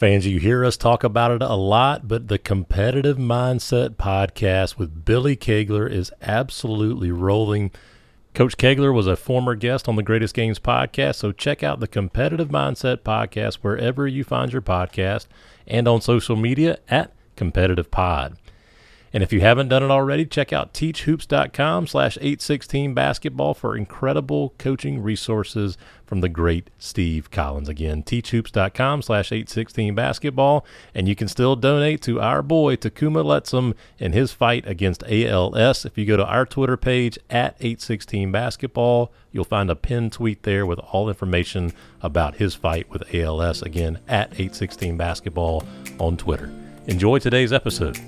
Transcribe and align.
Fans, 0.00 0.26
you 0.26 0.40
hear 0.40 0.64
us 0.64 0.78
talk 0.78 1.04
about 1.04 1.30
it 1.30 1.42
a 1.42 1.54
lot, 1.54 2.08
but 2.08 2.28
the 2.28 2.38
Competitive 2.38 3.18
Mindset 3.18 3.96
podcast 3.96 4.78
with 4.78 5.04
Billy 5.04 5.36
Kegler 5.36 5.86
is 5.92 6.10
absolutely 6.22 7.10
rolling. 7.10 7.70
Coach 8.32 8.56
Kegler 8.56 8.94
was 8.94 9.06
a 9.06 9.14
former 9.14 9.54
guest 9.54 9.90
on 9.90 9.96
the 9.96 10.02
Greatest 10.02 10.34
Games 10.34 10.58
podcast, 10.58 11.16
so 11.16 11.32
check 11.32 11.62
out 11.62 11.80
the 11.80 11.86
Competitive 11.86 12.48
Mindset 12.48 13.00
podcast 13.00 13.56
wherever 13.56 14.08
you 14.08 14.24
find 14.24 14.50
your 14.54 14.62
podcast 14.62 15.26
and 15.66 15.86
on 15.86 16.00
social 16.00 16.34
media 16.34 16.78
at 16.88 17.12
Competitive 17.36 17.90
Pod. 17.90 18.38
And 19.12 19.22
if 19.22 19.32
you 19.32 19.40
haven't 19.40 19.68
done 19.68 19.82
it 19.82 19.90
already, 19.90 20.24
check 20.24 20.52
out 20.52 20.72
teachhoops.com 20.72 21.88
slash 21.88 22.16
816 22.18 22.94
basketball 22.94 23.54
for 23.54 23.76
incredible 23.76 24.54
coaching 24.58 25.02
resources 25.02 25.76
from 26.06 26.20
the 26.20 26.28
great 26.28 26.70
Steve 26.78 27.30
Collins. 27.30 27.68
Again, 27.68 28.04
teachhoops.com 28.04 29.02
slash 29.02 29.32
816 29.32 29.94
basketball. 29.94 30.64
And 30.94 31.08
you 31.08 31.16
can 31.16 31.26
still 31.26 31.56
donate 31.56 32.02
to 32.02 32.20
our 32.20 32.42
boy 32.42 32.76
Tacauma 32.76 33.24
Lettsome 33.24 33.74
in 33.98 34.12
his 34.12 34.32
fight 34.32 34.66
against 34.66 35.02
ALS. 35.04 35.84
If 35.84 35.98
you 35.98 36.06
go 36.06 36.16
to 36.16 36.26
our 36.26 36.46
Twitter 36.46 36.76
page 36.76 37.18
at 37.28 37.56
816 37.58 38.30
basketball, 38.30 39.12
you'll 39.32 39.44
find 39.44 39.70
a 39.70 39.76
pinned 39.76 40.12
tweet 40.12 40.44
there 40.44 40.64
with 40.64 40.78
all 40.78 41.08
information 41.08 41.72
about 42.00 42.36
his 42.36 42.54
fight 42.54 42.88
with 42.90 43.12
ALS. 43.12 43.62
Again, 43.62 43.98
at 44.06 44.32
816 44.32 44.96
basketball 44.96 45.64
on 45.98 46.16
Twitter. 46.16 46.52
Enjoy 46.86 47.18
today's 47.18 47.52
episode. 47.52 47.98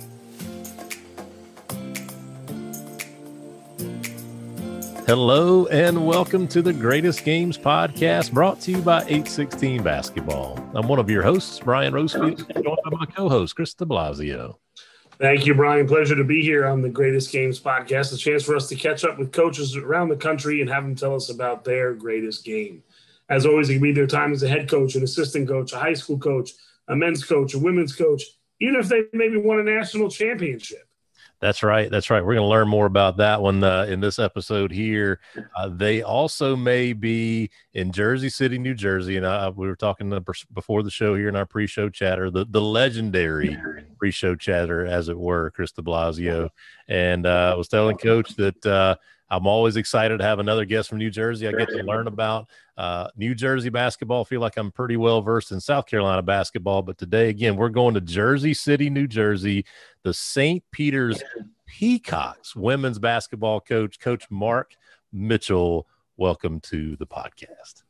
Hello 5.06 5.66
and 5.66 6.06
welcome 6.06 6.46
to 6.46 6.62
the 6.62 6.72
Greatest 6.72 7.24
Games 7.24 7.58
podcast 7.58 8.32
brought 8.32 8.60
to 8.60 8.70
you 8.70 8.80
by 8.80 9.00
816 9.00 9.82
Basketball. 9.82 10.56
I'm 10.74 10.86
one 10.86 11.00
of 11.00 11.10
your 11.10 11.22
hosts, 11.22 11.58
Brian 11.58 11.92
Rosefield, 11.92 12.38
joined 12.62 12.78
by 12.84 12.90
my 12.90 13.04
co 13.06 13.28
host, 13.28 13.56
Chris 13.56 13.74
de 13.74 13.84
Blasio. 13.84 14.58
Thank 15.18 15.44
you, 15.44 15.54
Brian. 15.54 15.88
Pleasure 15.88 16.14
to 16.14 16.22
be 16.22 16.40
here 16.40 16.64
on 16.66 16.82
the 16.82 16.88
Greatest 16.88 17.32
Games 17.32 17.58
podcast. 17.58 18.14
A 18.14 18.16
chance 18.16 18.44
for 18.44 18.54
us 18.54 18.68
to 18.68 18.76
catch 18.76 19.02
up 19.02 19.18
with 19.18 19.32
coaches 19.32 19.76
around 19.76 20.08
the 20.08 20.16
country 20.16 20.60
and 20.60 20.70
have 20.70 20.84
them 20.84 20.94
tell 20.94 21.16
us 21.16 21.30
about 21.30 21.64
their 21.64 21.94
greatest 21.94 22.44
game. 22.44 22.84
As 23.28 23.44
always, 23.44 23.70
it 23.70 23.74
can 23.74 23.82
be 23.82 23.92
their 23.92 24.06
time 24.06 24.32
as 24.32 24.44
a 24.44 24.48
head 24.48 24.70
coach, 24.70 24.94
an 24.94 25.02
assistant 25.02 25.48
coach, 25.48 25.72
a 25.72 25.78
high 25.78 25.94
school 25.94 26.18
coach, 26.18 26.52
a 26.86 26.94
men's 26.94 27.24
coach, 27.24 27.54
a 27.54 27.58
women's 27.58 27.94
coach, 27.94 28.22
even 28.60 28.76
if 28.76 28.88
they 28.88 29.02
maybe 29.12 29.36
won 29.36 29.58
a 29.58 29.64
national 29.64 30.08
championship. 30.08 30.86
That's 31.42 31.64
right. 31.64 31.90
That's 31.90 32.08
right. 32.08 32.24
We're 32.24 32.36
going 32.36 32.44
to 32.44 32.50
learn 32.50 32.68
more 32.68 32.86
about 32.86 33.16
that 33.16 33.42
one 33.42 33.64
uh, 33.64 33.86
in 33.88 33.98
this 33.98 34.20
episode 34.20 34.70
here. 34.70 35.18
Uh, 35.56 35.70
they 35.70 36.00
also 36.00 36.54
may 36.54 36.92
be 36.92 37.50
in 37.74 37.90
Jersey 37.90 38.28
City, 38.28 38.58
New 38.58 38.74
Jersey, 38.74 39.16
and 39.16 39.26
uh, 39.26 39.50
we 39.52 39.66
were 39.66 39.74
talking 39.74 40.16
before 40.54 40.84
the 40.84 40.90
show 40.90 41.16
here 41.16 41.28
in 41.28 41.34
our 41.34 41.44
pre-show 41.44 41.88
chatter, 41.88 42.30
the 42.30 42.46
the 42.48 42.60
legendary 42.60 43.58
pre-show 43.98 44.36
chatter, 44.36 44.86
as 44.86 45.08
it 45.08 45.18
were, 45.18 45.50
Chris 45.50 45.72
De 45.72 45.82
Blasio, 45.82 46.48
and 46.86 47.26
uh, 47.26 47.50
I 47.54 47.56
was 47.56 47.66
telling 47.66 47.96
Coach 47.96 48.36
that 48.36 48.64
uh, 48.64 48.94
I'm 49.32 49.46
always 49.46 49.76
excited 49.76 50.18
to 50.18 50.24
have 50.24 50.40
another 50.40 50.66
guest 50.66 50.90
from 50.90 50.98
New 50.98 51.08
Jersey. 51.08 51.48
I 51.48 51.52
get 51.52 51.70
to 51.70 51.82
learn 51.84 52.06
about 52.06 52.50
uh, 52.76 53.08
New 53.16 53.34
Jersey 53.34 53.70
basketball. 53.70 54.20
I 54.20 54.24
feel 54.24 54.42
like 54.42 54.58
I'm 54.58 54.70
pretty 54.70 54.98
well 54.98 55.22
versed 55.22 55.52
in 55.52 55.58
South 55.58 55.86
Carolina 55.86 56.20
basketball, 56.20 56.82
but 56.82 56.98
today, 56.98 57.30
again, 57.30 57.56
we're 57.56 57.70
going 57.70 57.94
to 57.94 58.02
Jersey 58.02 58.52
City, 58.52 58.90
New 58.90 59.06
Jersey. 59.06 59.64
The 60.02 60.12
St. 60.12 60.62
Peter's 60.70 61.22
Peacocks 61.66 62.54
women's 62.54 62.98
basketball 62.98 63.62
coach, 63.62 63.98
Coach 63.98 64.30
Mark 64.30 64.76
Mitchell. 65.14 65.86
Welcome 66.18 66.60
to 66.64 66.94
the 66.96 67.06
podcast. 67.06 67.84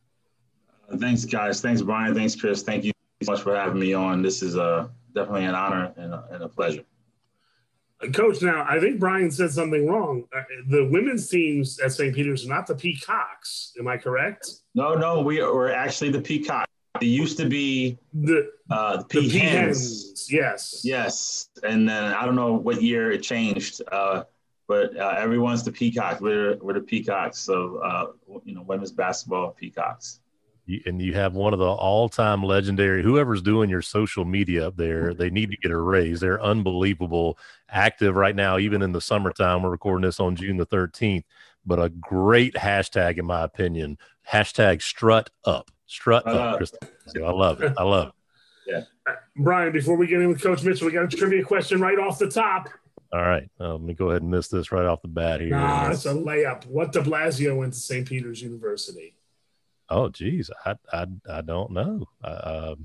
Uh, 0.89 0.97
thanks, 0.97 1.25
guys. 1.25 1.61
Thanks, 1.61 1.83
Brian. 1.83 2.15
Thanks, 2.15 2.37
Chris. 2.37 2.63
Thank 2.63 2.85
you 2.85 2.93
so 3.21 3.33
much 3.33 3.43
for 3.43 3.57
having 3.57 3.81
me 3.81 3.95
on. 3.95 4.23
This 4.23 4.43
is 4.43 4.57
uh, 4.57 4.87
definitely 5.13 5.47
an 5.47 5.57
honor 5.57 5.93
and 5.97 6.15
a, 6.15 6.25
and 6.31 6.45
a 6.45 6.49
pleasure. 6.49 6.85
Coach, 8.13 8.43
now 8.43 8.67
I 8.69 8.81
think 8.81 8.99
Brian 8.99 9.31
said 9.31 9.53
something 9.53 9.87
wrong. 9.87 10.25
Uh, 10.35 10.43
the 10.69 10.89
women's 10.89 11.29
teams 11.29 11.79
at 11.81 11.93
St. 11.93 12.15
Peter's 12.15 12.45
are 12.45 12.49
not 12.49 12.67
the 12.67 12.75
Peacocks. 12.75 13.73
Am 13.79 13.87
I 13.87 13.97
correct? 13.97 14.49
No, 14.75 14.95
no, 14.95 15.21
we 15.21 15.41
are 15.41 15.71
actually 15.71 16.11
the 16.11 16.21
Peacocks. 16.21 16.69
They 17.01 17.07
used 17.07 17.39
to 17.39 17.49
be 17.49 17.99
the 18.13 18.51
uh, 18.71 19.03
the. 19.09 19.23
Yes. 20.29 20.85
Yes, 20.85 21.49
and 21.63 21.89
then 21.89 22.13
I 22.13 22.25
don't 22.25 22.37
know 22.37 22.55
what 22.55 22.83
year 22.83 23.13
it 23.13 23.23
changed, 23.23 23.83
uh, 23.91 24.25
but 24.69 24.97
uh, 24.97 25.15
everyone's 25.17 25.63
the 25.63 25.73
Peacocks. 25.73 26.21
We're 26.21 26.57
we're 26.57 26.75
the 26.75 26.81
Peacocks. 26.81 27.39
So 27.39 27.77
uh, 27.79 28.07
you 28.45 28.55
know, 28.55 28.63
women's 28.63 28.93
basketball 28.93 29.53
Peacocks 29.53 30.21
and 30.87 31.01
you 31.01 31.15
have 31.15 31.35
one 31.35 31.53
of 31.53 31.59
the 31.59 31.67
all-time 31.67 32.43
legendary 32.43 33.03
whoever's 33.03 33.43
doing 33.43 33.69
your 33.69 33.83
social 33.83 34.25
media 34.25 34.69
up 34.69 34.77
there 34.77 35.15
they 35.15 35.31
need 35.31 35.51
to 35.51 35.57
get 35.57 35.71
a 35.71 35.77
raise. 35.77 36.21
They're 36.21 36.43
unbelievable 36.43 37.39
active 37.69 38.15
right 38.15 38.37
now 38.37 38.59
even 38.59 38.83
in 38.83 38.93
the 38.93 39.01
summertime. 39.01 39.63
We're 39.63 39.71
recording 39.71 40.03
this 40.03 40.21
on 40.21 40.37
june 40.37 40.57
the 40.57 40.67
13th 40.67 41.25
but 41.65 41.81
a 41.81 41.89
great 41.89 42.55
hashtag 42.55 43.19
in 43.19 43.27
my 43.27 43.43
opinion. 43.43 43.99
Hashtag 44.31 44.83
strut 44.83 45.31
up. 45.45 45.71
Strut 45.87 46.27
up 46.27 46.61
uh, 46.61 47.25
i 47.25 47.31
love 47.31 47.63
it. 47.63 47.73
I 47.77 47.83
love 47.83 48.09
it. 48.09 48.15
Yeah. 48.65 48.83
Brian 49.37 49.73
before 49.73 49.97
we 49.97 50.07
get 50.07 50.21
in 50.21 50.29
with 50.29 50.41
coach 50.41 50.63
mitchell 50.63 50.87
we 50.87 50.93
got 50.93 51.13
a 51.13 51.17
trivia 51.17 51.43
question 51.43 51.81
right 51.81 51.99
off 51.99 52.21
the 52.21 52.31
top. 52.31 52.69
All 53.13 53.21
right, 53.21 53.51
uh, 53.61 53.73
let 53.73 53.83
me 53.83 53.93
go 53.93 54.09
ahead 54.09 54.23
and 54.23 54.31
miss 54.31 54.49
this 54.49 54.73
right 54.73 54.87
off 54.87 55.03
the 55.03 55.09
bat 55.09 55.43
here. 55.43 55.51
Nah, 55.51 55.91
it's 55.91 56.07
a 56.07 56.15
layup. 56.15 56.65
What 56.67 56.93
de 56.93 57.03
Blasio 57.03 57.55
went 57.59 57.75
to 57.75 57.79
St. 57.79 58.09
Peter's 58.09 58.41
University? 58.41 59.15
Oh, 59.93 60.09
geez, 60.09 60.51
I 60.65 60.75
I, 60.93 61.07
I 61.31 61.41
don't 61.43 61.71
know. 61.71 62.07
Uh, 62.25 62.77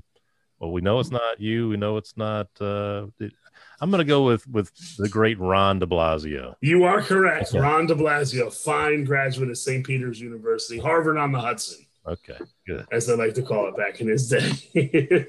well, 0.58 0.72
we 0.72 0.80
know 0.80 1.00
it's 1.00 1.10
not 1.10 1.40
you. 1.40 1.70
We 1.70 1.76
know 1.76 1.96
it's 1.96 2.16
not. 2.16 2.48
Uh, 2.60 3.06
it, 3.18 3.32
I'm 3.80 3.90
going 3.90 4.00
to 4.00 4.04
go 4.04 4.24
with 4.24 4.46
with 4.48 4.70
the 4.98 5.08
great 5.08 5.38
Ron 5.38 5.78
De 5.78 5.86
Blasio. 5.86 6.54
You 6.60 6.84
are 6.84 7.00
correct, 7.00 7.50
okay. 7.50 7.60
Ron 7.60 7.86
De 7.86 7.94
Blasio, 7.94 8.52
fine 8.52 9.04
graduate 9.04 9.50
of 9.50 9.56
St. 9.56 9.86
Peter's 9.86 10.20
University, 10.20 10.78
Harvard 10.78 11.16
on 11.16 11.32
the 11.32 11.40
Hudson. 11.40 11.86
Okay, 12.06 12.38
good. 12.66 12.86
As 12.92 13.06
they 13.06 13.16
like 13.16 13.34
to 13.34 13.42
call 13.42 13.68
it 13.68 13.76
back 13.76 14.00
in 14.00 14.08
his 14.08 14.28
day. 14.28 15.26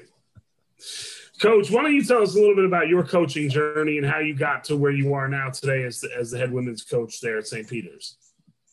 Coach, 1.40 1.70
why 1.70 1.82
don't 1.82 1.94
you 1.94 2.04
tell 2.04 2.22
us 2.22 2.34
a 2.34 2.38
little 2.38 2.54
bit 2.54 2.66
about 2.66 2.88
your 2.88 3.02
coaching 3.02 3.48
journey 3.48 3.96
and 3.96 4.06
how 4.06 4.18
you 4.18 4.34
got 4.34 4.64
to 4.64 4.76
where 4.76 4.90
you 4.92 5.14
are 5.14 5.26
now 5.26 5.48
today 5.48 5.84
as 5.84 6.00
the, 6.00 6.10
as 6.14 6.30
the 6.30 6.38
head 6.38 6.52
women's 6.52 6.82
coach 6.82 7.20
there 7.22 7.38
at 7.38 7.46
St. 7.46 7.66
Peter's? 7.66 8.16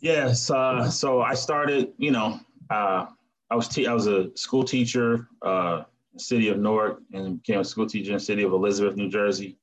Yes. 0.01 0.51
Uh, 0.51 0.89
so 0.89 1.21
I 1.21 1.33
started, 1.33 1.93
you 1.97 2.11
know, 2.11 2.41
uh, 2.69 3.05
I 3.49 3.55
was 3.55 3.67
te- 3.67 3.87
I 3.87 3.93
was 3.93 4.07
a 4.07 4.35
school 4.35 4.63
teacher 4.63 5.27
uh, 5.41 5.83
city 6.17 6.49
of 6.49 6.57
Newark 6.57 7.01
and 7.13 7.41
became 7.41 7.61
a 7.61 7.65
school 7.65 7.87
teacher 7.87 8.11
in 8.11 8.17
the 8.17 8.23
city 8.23 8.43
of 8.43 8.53
Elizabeth, 8.53 8.95
New 8.95 9.09
Jersey. 9.09 9.57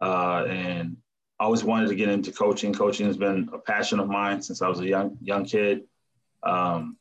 Uh, 0.00 0.44
and 0.48 0.96
I 1.40 1.44
always 1.44 1.64
wanted 1.64 1.88
to 1.88 1.94
get 1.94 2.08
into 2.08 2.32
coaching. 2.32 2.72
Coaching 2.72 3.06
has 3.06 3.16
been 3.16 3.48
a 3.52 3.58
passion 3.58 4.00
of 4.00 4.08
mine 4.08 4.42
since 4.42 4.62
I 4.62 4.68
was 4.68 4.80
a 4.80 4.86
young 4.86 5.16
young 5.22 5.44
kid. 5.44 5.84
Um, 6.42 6.96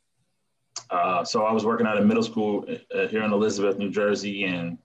uh, 0.90 1.24
so 1.24 1.44
I 1.44 1.52
was 1.52 1.66
working 1.66 1.88
at 1.88 1.98
a 1.98 2.02
middle 2.02 2.24
school 2.24 2.66
uh, 2.96 3.08
here 3.08 3.24
in 3.24 3.34
Elizabeth, 3.34 3.78
New 3.78 3.90
Jersey, 3.90 4.46
and 4.46 4.78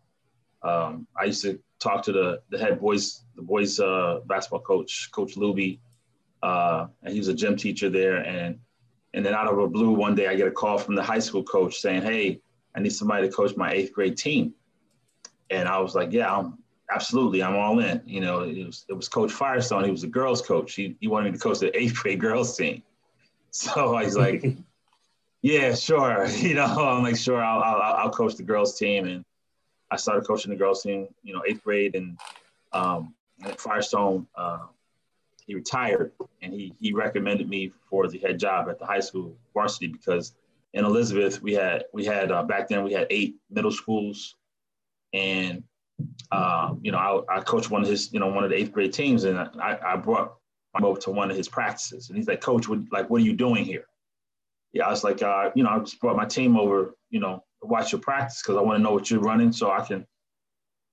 um, 0.63 1.07
I 1.19 1.25
used 1.25 1.43
to 1.43 1.61
talk 1.79 2.03
to 2.05 2.13
the 2.13 2.41
the 2.51 2.59
head 2.59 2.81
boys 2.81 3.25
the 3.37 3.43
boys 3.43 3.79
uh, 3.79 4.21
basketball 4.27 4.61
coach, 4.61 5.11
Coach 5.13 5.37
Luby, 5.37 5.79
uh, 6.43 6.87
and 7.03 7.13
he 7.13 7.19
was 7.19 7.29
a 7.29 7.35
gym 7.35 7.57
teacher 7.57 7.89
there. 7.89 8.17
And 8.17 8.59
and 9.15 9.25
then 9.25 9.35
out 9.35 9.47
of 9.47 9.59
a 9.59 9.69
blue, 9.69 9.93
one 9.93 10.15
day 10.15 10.29
I 10.29 10.35
get 10.35 10.49
a 10.49 10.51
call 10.53 10.79
from 10.79 10.95
the 10.95 11.03
high 11.03 11.19
school 11.19 11.43
coach 11.43 11.77
saying, 11.77 12.03
"Hey, 12.03 12.41
I 12.75 12.81
need 12.81 12.91
somebody 12.91 13.29
to 13.29 13.35
coach 13.35 13.57
my 13.57 13.73
eighth 13.73 13.93
grade 13.93 14.17
team." 14.17 14.55
And 15.51 15.69
I 15.69 15.79
was 15.79 15.95
like, 15.95 16.13
"Yeah, 16.13 16.35
I'm 16.35 16.59
absolutely, 16.91 17.43
I'm 17.43 17.57
all 17.57 17.81
in." 17.81 18.03
You 18.05 18.21
know, 18.21 18.43
it 18.43 18.65
was 18.65 18.85
it 18.89 18.93
was 18.93 19.09
Coach 19.09 19.33
Firestone. 19.33 19.85
He 19.85 19.91
was 19.91 20.05
a 20.05 20.09
girls 20.09 20.43
coach. 20.43 20.75
He 20.75 20.97
he 21.01 21.09
wanted 21.09 21.33
me 21.33 21.39
to 21.39 21.43
coach 21.43 21.61
the 21.61 21.77
eighth 21.77 21.97
grade 21.97 22.21
girls 22.21 22.57
team. 22.57 22.83
So 23.51 23.95
I 23.95 24.05
was 24.05 24.17
like, 24.17 24.45
"Yeah, 25.41 25.75
sure." 25.75 26.27
You 26.37 26.55
know, 26.55 26.67
I'm 26.67 27.03
like, 27.03 27.17
"Sure, 27.17 27.43
I'll 27.43 27.63
I'll, 27.63 27.95
I'll 27.95 28.11
coach 28.11 28.35
the 28.37 28.43
girls 28.43 28.79
team." 28.79 29.07
And 29.07 29.25
I 29.91 29.97
started 29.97 30.27
coaching 30.27 30.51
the 30.51 30.59
girls 30.59 30.83
team. 30.83 31.09
You 31.23 31.33
know, 31.33 31.43
eighth 31.49 31.65
grade, 31.65 31.97
and 31.97 32.19
um, 32.73 33.15
Firestone. 33.57 34.27
Uh, 34.37 34.67
he 35.49 35.55
retired 35.55 36.13
and 36.43 36.53
he 36.53 36.75
he 36.79 36.93
recommended 36.93 37.49
me 37.49 37.73
for 37.89 38.07
the 38.07 38.19
head 38.19 38.39
job 38.39 38.69
at 38.69 38.79
the 38.79 38.85
high 38.85 39.01
school 39.01 39.35
varsity 39.55 39.89
because 39.89 40.35
in 40.75 40.85
Elizabeth 40.85 41.43
we 41.43 41.55
had 41.55 41.87
we 41.93 42.05
had 42.05 42.31
uh, 42.31 42.43
back 42.43 42.69
then 42.69 42.85
we 42.85 42.93
had 42.93 43.07
eight 43.11 43.37
middle 43.51 43.73
schools. 43.73 44.37
And 45.15 45.65
um, 46.31 46.81
you 46.83 46.93
know 46.93 46.99
I, 47.29 47.39
I 47.39 47.41
coached 47.41 47.71
one 47.71 47.83
of 47.83 47.89
his 47.89 48.13
you 48.13 48.21
know 48.21 48.29
one 48.29 48.45
of 48.45 48.51
the 48.51 48.57
eighth 48.57 48.73
grade 48.73 48.93
teams 48.93 49.25
and 49.25 49.39
I, 49.39 49.79
I 49.85 49.97
brought 49.97 50.35
him 50.77 50.85
over 50.85 51.01
to 51.01 51.11
one 51.11 51.31
of 51.31 51.37
his 51.37 51.49
practices. 51.49 52.11
And 52.11 52.19
he's 52.19 52.29
like 52.29 52.43
coach 52.43 52.69
what 52.69 52.81
like 52.93 53.09
what 53.09 53.23
are 53.23 53.25
you 53.25 53.33
doing 53.33 53.65
here? 53.65 53.87
Yeah 54.75 54.87
I 54.87 54.91
was 54.91 55.03
like 55.03 55.23
uh, 55.23 55.51
you 55.55 55.65
know 55.65 55.71
I 55.71 55.79
just 55.79 55.99
brought 55.99 56.17
my 56.17 56.27
team 56.27 56.59
over 56.59 56.95
you 57.09 57.21
know 57.21 57.43
to 57.63 57.67
watch 57.67 57.91
your 57.91 58.03
practice 58.03 58.43
because 58.43 58.59
I 58.59 58.61
want 58.61 58.79
to 58.79 58.83
know 58.83 58.93
what 58.93 59.11
you're 59.11 59.21
running 59.21 59.51
so 59.51 59.71
I 59.71 59.81
can 59.81 60.07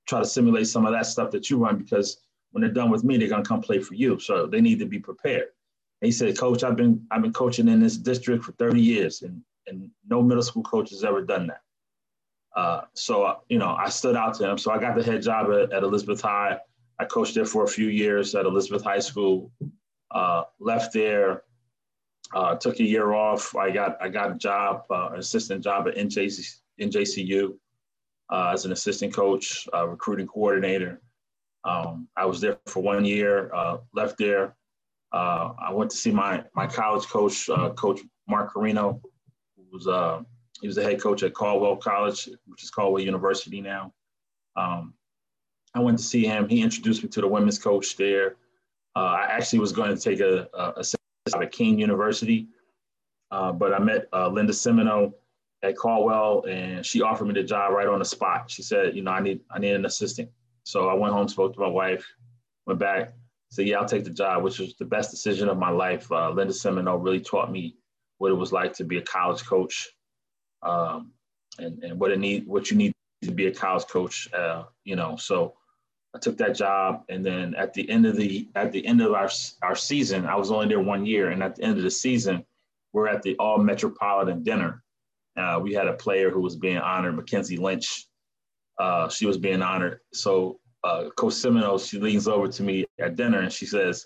try 0.08 0.20
to 0.20 0.26
simulate 0.26 0.68
some 0.68 0.86
of 0.86 0.94
that 0.94 1.08
stuff 1.08 1.32
that 1.32 1.50
you 1.50 1.58
run 1.58 1.78
because 1.78 2.22
when 2.52 2.62
they're 2.62 2.72
done 2.72 2.90
with 2.90 3.04
me, 3.04 3.18
they're 3.18 3.28
gonna 3.28 3.44
come 3.44 3.62
play 3.62 3.80
for 3.80 3.94
you. 3.96 4.20
So 4.20 4.46
they 4.48 4.62
need 4.62 4.80
to 4.80 4.86
be 4.86 5.00
prepared. 5.00 5.48
And 6.02 6.08
he 6.08 6.12
said, 6.12 6.38
Coach, 6.38 6.64
I've 6.64 6.76
been 6.76 7.06
I've 7.12 7.22
been 7.22 7.34
coaching 7.34 7.68
in 7.68 7.80
this 7.80 7.98
district 7.98 8.44
for 8.44 8.52
30 8.54 8.82
years, 8.82 9.22
and 9.22 9.42
and 9.68 9.90
no 10.08 10.22
middle 10.22 10.44
school 10.44 10.64
coach 10.64 10.90
has 10.92 11.04
ever 11.04 11.22
done 11.22 11.48
that. 11.48 11.62
Uh, 12.56 12.82
so, 12.94 13.42
you 13.50 13.60
know, 13.60 13.76
I 13.76 13.90
stood 13.90 14.16
out 14.16 14.34
to 14.36 14.50
him. 14.50 14.58
So 14.58 14.72
I 14.72 14.80
got 14.80 14.96
the 14.96 15.04
head 15.04 15.22
job 15.22 15.48
at, 15.52 15.74
at 15.74 15.84
Elizabeth 15.84 16.22
High. 16.22 16.58
I 17.00 17.06
coached 17.06 17.36
there 17.36 17.46
for 17.46 17.64
a 17.64 17.68
few 17.68 17.88
years 17.88 18.34
at 18.36 18.46
Elizabeth 18.46 18.84
High 18.84 19.00
School. 19.00 19.52
Uh, 20.12 20.44
left 20.60 20.94
there, 20.94 21.44
uh, 22.34 22.56
took 22.56 22.80
a 22.80 22.84
year 22.84 23.14
off. 23.14 23.56
I 23.56 23.72
got 23.72 23.98
I 24.02 24.08
got 24.08 24.32
a 24.32 24.36
job, 24.36 24.84
uh, 24.90 25.10
an 25.12 25.20
assistant 25.20 25.64
job 25.64 25.88
at 25.90 25.96
NJC, 25.96 26.60
NJCU 26.80 27.56
uh, 28.30 28.52
as 28.54 28.66
an 28.66 28.72
assistant 28.72 29.14
coach, 29.14 29.68
uh, 29.74 29.88
recruiting 29.88 30.28
coordinator. 30.28 31.02
Um, 31.66 32.08
I 32.16 32.26
was 32.26 32.40
there 32.40 32.58
for 32.68 32.82
one 32.82 33.04
year. 33.04 33.54
Uh, 33.54 33.78
left 33.94 34.18
there. 34.18 34.56
I 35.12 35.72
went 35.72 35.92
to 35.92 35.98
see 35.98 36.12
my 36.12 36.44
my 36.54 36.68
college 36.68 37.08
coach, 37.08 37.50
Coach 37.76 38.02
Mark 38.28 38.54
Carino, 38.54 39.02
who 39.56 39.64
was 39.72 39.88
he 40.62 40.68
was 40.68 40.76
the 40.76 40.84
head 40.84 41.02
coach 41.02 41.24
at 41.24 41.34
Caldwell 41.34 41.76
College, 41.76 42.30
which 42.48 42.64
is 42.64 42.72
Caldwell 42.72 43.04
University 43.04 43.62
now. 43.62 43.94
Um, 44.56 44.94
I 45.74 45.80
went 45.80 45.98
to 45.98 46.04
see 46.04 46.26
him. 46.26 46.48
He 46.48 46.62
introduced 46.62 47.04
me 47.04 47.10
to 47.10 47.22
the 47.22 47.28
women's 47.28 47.60
coach 47.60 47.98
there. 47.98 48.38
Uh, 48.96 49.18
I 49.20 49.28
actually 49.30 49.60
was 49.60 49.74
going 49.74 49.96
to 49.96 50.02
take 50.02 50.22
a, 50.22 50.48
a, 50.54 50.74
a 50.78 51.42
at 51.42 51.52
Kean 51.52 51.78
University, 51.78 52.48
uh, 53.32 53.52
but 53.52 53.74
I 53.74 53.80
met 53.80 54.08
uh, 54.14 54.30
Linda 54.30 54.54
Semino 54.54 55.14
at 55.64 55.76
Caldwell, 55.76 56.46
and 56.48 56.86
she 56.86 57.02
offered 57.02 57.26
me 57.26 57.34
the 57.34 57.44
job 57.44 57.74
right 57.74 57.88
on 57.88 58.00
the 58.00 58.06
spot. 58.06 58.50
She 58.50 58.62
said, 58.62 58.96
"You 58.96 59.02
know, 59.02 59.12
I 59.12 59.20
need 59.20 59.42
I 59.52 59.60
need 59.60 59.74
an 59.74 59.86
assistant." 59.86 60.30
So 60.66 60.90
I 60.90 60.96
went 60.96 61.14
home, 61.14 61.28
spoke 61.28 61.54
to 61.54 61.60
my 61.60 61.68
wife, 61.68 62.06
went 62.66 62.80
back, 62.80 63.14
said, 63.52 63.68
"Yeah, 63.68 63.80
I'll 63.80 63.88
take 63.88 64.04
the 64.04 64.10
job," 64.10 64.44
which 64.44 64.60
was 64.60 64.76
the 64.76 64.86
best 64.86 65.12
decision 65.12 65.48
of 65.48 65.58
my 65.58 65.70
life. 65.70 66.12
Uh, 66.12 66.32
Linda 66.32 66.54
Semino 66.54 67.02
really 67.02 67.22
taught 67.22 67.52
me 67.52 67.78
what 68.18 68.32
it 68.32 68.36
was 68.36 68.52
like 68.52 68.74
to 68.74 68.84
be 68.84 68.98
a 68.98 69.02
college 69.02 69.46
coach 69.46 69.88
um, 70.64 71.12
and, 71.60 71.84
and 71.84 72.00
what 72.00 72.12
it 72.12 72.20
need, 72.20 72.48
what 72.48 72.72
you 72.72 72.78
need 72.78 72.94
to 73.22 73.32
be 73.32 73.46
a 73.46 73.54
college 73.54 73.86
coach, 73.88 74.28
uh, 74.34 74.64
you 74.84 74.96
know. 74.96 75.16
So 75.18 75.54
I 76.16 76.20
took 76.20 76.38
that 76.40 76.56
job, 76.56 77.04
and 77.10 77.24
then 77.24 77.54
at 77.56 77.74
the 77.76 77.88
end 77.88 78.08
of 78.08 78.18
the 78.18 78.50
at 78.56 78.72
the 78.72 78.86
end 78.86 79.02
of 79.02 79.14
our 79.14 79.30
our 79.62 79.76
season, 79.76 80.26
I 80.26 80.36
was 80.36 80.52
only 80.52 80.68
there 80.68 80.80
one 80.80 81.06
year, 81.06 81.30
and 81.30 81.44
at 81.44 81.56
the 81.56 81.64
end 81.64 81.78
of 81.78 81.84
the 81.84 81.92
season, 81.92 82.44
we're 82.92 83.08
at 83.08 83.22
the 83.22 83.36
All 83.38 83.60
Metropolitan 83.60 84.42
dinner. 84.42 84.84
Uh, 85.38 85.60
we 85.62 85.74
had 85.74 85.88
a 85.88 85.94
player 85.94 86.32
who 86.32 86.42
was 86.42 86.56
being 86.56 86.78
honored, 86.78 87.16
Mackenzie 87.16 87.58
Lynch. 87.58 88.08
Uh, 88.80 89.10
she 89.10 89.26
was 89.26 89.38
being 89.38 89.62
honored. 89.62 90.00
So 90.14 90.60
uh, 90.84 91.10
Coach 91.16 91.34
Seminoles, 91.34 91.88
she 91.88 92.00
leans 92.00 92.28
over 92.28 92.48
to 92.48 92.64
me 92.64 92.86
at 93.00 93.16
dinner 93.16 93.40
and 93.40 93.52
she 93.52 93.66
says, 93.66 94.06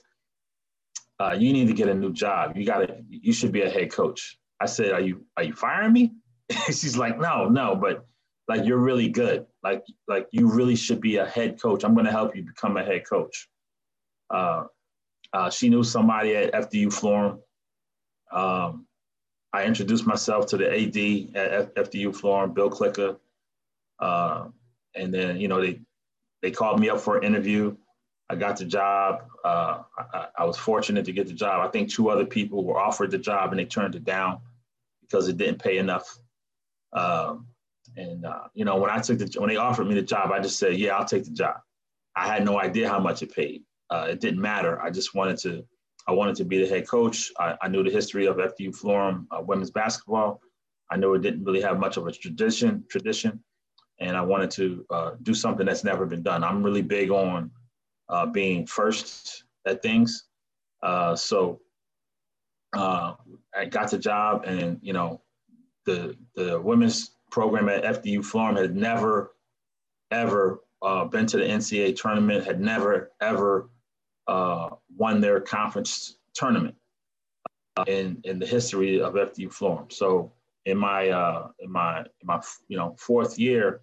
uh, 1.20 1.36
"You 1.38 1.52
need 1.52 1.68
to 1.68 1.74
get 1.74 1.90
a 1.90 1.94
new 1.94 2.14
job. 2.14 2.56
You 2.56 2.66
got 2.66 2.80
to. 2.80 2.98
You 3.10 3.34
should 3.34 3.52
be 3.52 3.64
a 3.64 3.70
head 3.70 3.92
coach." 3.92 4.38
I 4.62 4.66
said, 4.66 4.92
"Are 4.92 5.02
you 5.02 5.26
Are 5.38 5.44
you 5.44 5.54
firing 5.54 5.94
me?" 5.94 6.14
she's 6.68 6.98
like, 6.98 7.20
no, 7.20 7.48
no, 7.48 7.76
but 7.76 8.06
like 8.48 8.66
you're 8.66 8.78
really 8.78 9.10
good. 9.10 9.46
Like 9.64 9.84
like 10.08 10.28
you 10.32 10.52
really 10.52 10.76
should 10.76 11.02
be 11.02 11.18
a 11.18 11.26
head 11.26 11.62
coach. 11.62 11.84
I'm 11.84 11.94
going 11.94 12.06
to 12.06 12.12
help 12.12 12.36
you 12.36 12.44
become 12.44 12.78
a 12.78 12.84
head 12.84 13.04
coach. 13.08 13.48
Uh, 14.34 14.64
uh, 15.34 15.50
she 15.50 15.70
knew 15.70 15.84
somebody 15.84 16.36
at 16.36 16.54
FDU 16.54 16.88
Florham. 16.88 17.40
Um, 18.32 18.88
I 19.54 19.64
introduced 19.64 20.06
myself 20.06 20.48
to 20.48 20.58
the 20.58 20.68
AD 20.68 21.36
at 21.36 21.76
FDU 21.76 22.16
Florham, 22.16 22.54
Bill 22.54 22.70
Klika, 22.70 23.18
uh, 24.00 24.46
and 24.96 25.14
then 25.14 25.40
you 25.40 25.48
know 25.48 25.62
they 25.62 25.82
they 26.42 26.52
called 26.52 26.80
me 26.80 26.90
up 26.90 27.00
for 27.00 27.18
an 27.18 27.24
interview. 27.24 27.76
I 28.30 28.36
got 28.36 28.58
the 28.58 28.66
job. 28.66 29.24
Uh, 29.44 29.82
I, 29.98 30.28
I, 30.38 30.46
was 30.46 30.56
fortunate 30.56 31.06
to 31.06 31.12
get 31.12 31.28
the 31.28 31.34
job. 31.34 31.68
I 31.68 31.72
think 31.72 31.90
two 31.90 32.10
other 32.10 32.26
people 32.26 32.64
were 32.64 32.80
offered 32.80 33.10
the 33.10 33.18
job 33.18 33.50
and 33.50 33.60
they 33.60 33.66
turned 33.66 33.96
it 33.96 34.04
down 34.04 34.42
because 35.02 35.28
it 35.28 35.38
didn't 35.38 35.64
pay 35.64 35.80
enough. 35.80 36.20
Um, 36.94 37.48
and 37.98 38.26
uh, 38.26 38.44
you 38.54 38.66
know, 38.66 38.78
when 38.78 38.92
I 38.92 39.00
took 39.00 39.18
the 39.18 39.40
when 39.40 39.50
they 39.50 39.56
offered 39.56 39.88
me 39.88 39.96
the 39.96 40.02
job, 40.02 40.32
I 40.32 40.40
just 40.40 40.60
said, 40.60 40.78
"Yeah, 40.78 40.96
I'll 40.96 41.06
take 41.06 41.26
the 41.26 41.32
job." 41.32 41.56
I 42.16 42.28
had 42.28 42.46
no 42.46 42.60
idea 42.60 42.90
how 42.90 43.00
much 43.00 43.22
it 43.22 43.34
paid. 43.34 43.64
Uh, 43.90 44.08
it 44.10 44.20
didn't 44.20 44.42
matter. 44.42 44.80
I 44.82 44.90
just 44.90 45.16
wanted 45.16 45.38
to. 45.40 45.66
I 46.08 46.12
wanted 46.12 46.36
to 46.36 46.46
be 46.46 46.64
the 46.64 46.68
head 46.68 46.88
coach. 46.88 47.32
I, 47.40 47.56
I 47.62 47.68
knew 47.68 47.84
the 47.84 47.92
history 47.92 48.26
of 48.26 48.38
FDU 48.38 48.76
Florham 48.76 49.26
uh, 49.32 49.42
women's 49.42 49.72
basketball. 49.72 50.42
I 50.92 50.98
knew 50.98 51.14
it 51.14 51.22
didn't 51.22 51.44
really 51.44 51.62
have 51.62 51.80
much 51.80 51.98
of 51.98 52.08
a 52.08 52.12
tradition. 52.12 52.84
Tradition, 52.90 53.44
and 54.00 54.16
I 54.16 54.22
wanted 54.22 54.52
to 54.52 54.86
uh, 54.90 55.12
do 55.24 55.34
something 55.34 55.66
that's 55.66 55.84
never 55.84 56.06
been 56.06 56.24
done. 56.24 56.44
I'm 56.44 56.64
really 56.64 56.82
big 56.82 57.12
on 57.12 57.52
uh, 58.08 58.26
being 58.26 58.66
first 58.66 59.44
at 59.66 59.82
things. 59.82 60.26
Uh, 60.82 61.16
so 61.16 61.60
I 62.74 63.66
got 63.70 63.92
the 63.92 63.98
job, 63.98 64.44
and 64.46 64.80
you 64.82 64.94
know, 64.94 65.22
the 65.86 66.16
the 66.36 66.60
women's 66.60 67.12
program 67.32 67.70
at 67.70 67.84
FDU 67.84 68.20
Florham 68.20 68.56
had 68.56 68.76
never 68.76 69.36
ever 70.12 70.62
uh, 70.82 71.06
been 71.06 71.26
to 71.28 71.38
the 71.38 71.44
NCAA 71.44 71.96
tournament, 71.96 72.46
had 72.46 72.62
never 72.62 73.12
ever 73.22 73.70
uh, 74.28 74.70
won 74.96 75.22
their 75.22 75.40
conference 75.40 76.18
tournament 76.34 76.76
uh, 77.78 77.84
in 77.88 78.22
in 78.24 78.40
the 78.40 78.46
history 78.46 79.02
of 79.02 79.14
FDU 79.14 79.52
Florham. 79.52 79.92
So 79.92 80.32
in 80.66 80.78
my 80.78 81.10
uh, 81.10 81.50
in 81.60 81.72
my 81.72 82.00
in 82.02 82.26
my 82.26 82.42
you 82.68 82.78
know 82.78 82.96
fourth 82.98 83.38
year, 83.40 83.82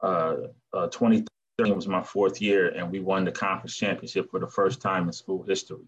uh, 0.00 0.36
uh, 0.72 0.86
2013 0.88 1.74
was 1.74 1.88
my 1.88 2.02
fourth 2.02 2.40
year, 2.40 2.68
and 2.68 2.90
we 2.90 3.00
won 3.00 3.24
the 3.24 3.32
conference 3.32 3.76
championship 3.76 4.30
for 4.30 4.40
the 4.40 4.46
first 4.46 4.80
time 4.80 5.06
in 5.06 5.12
school 5.12 5.42
history. 5.42 5.84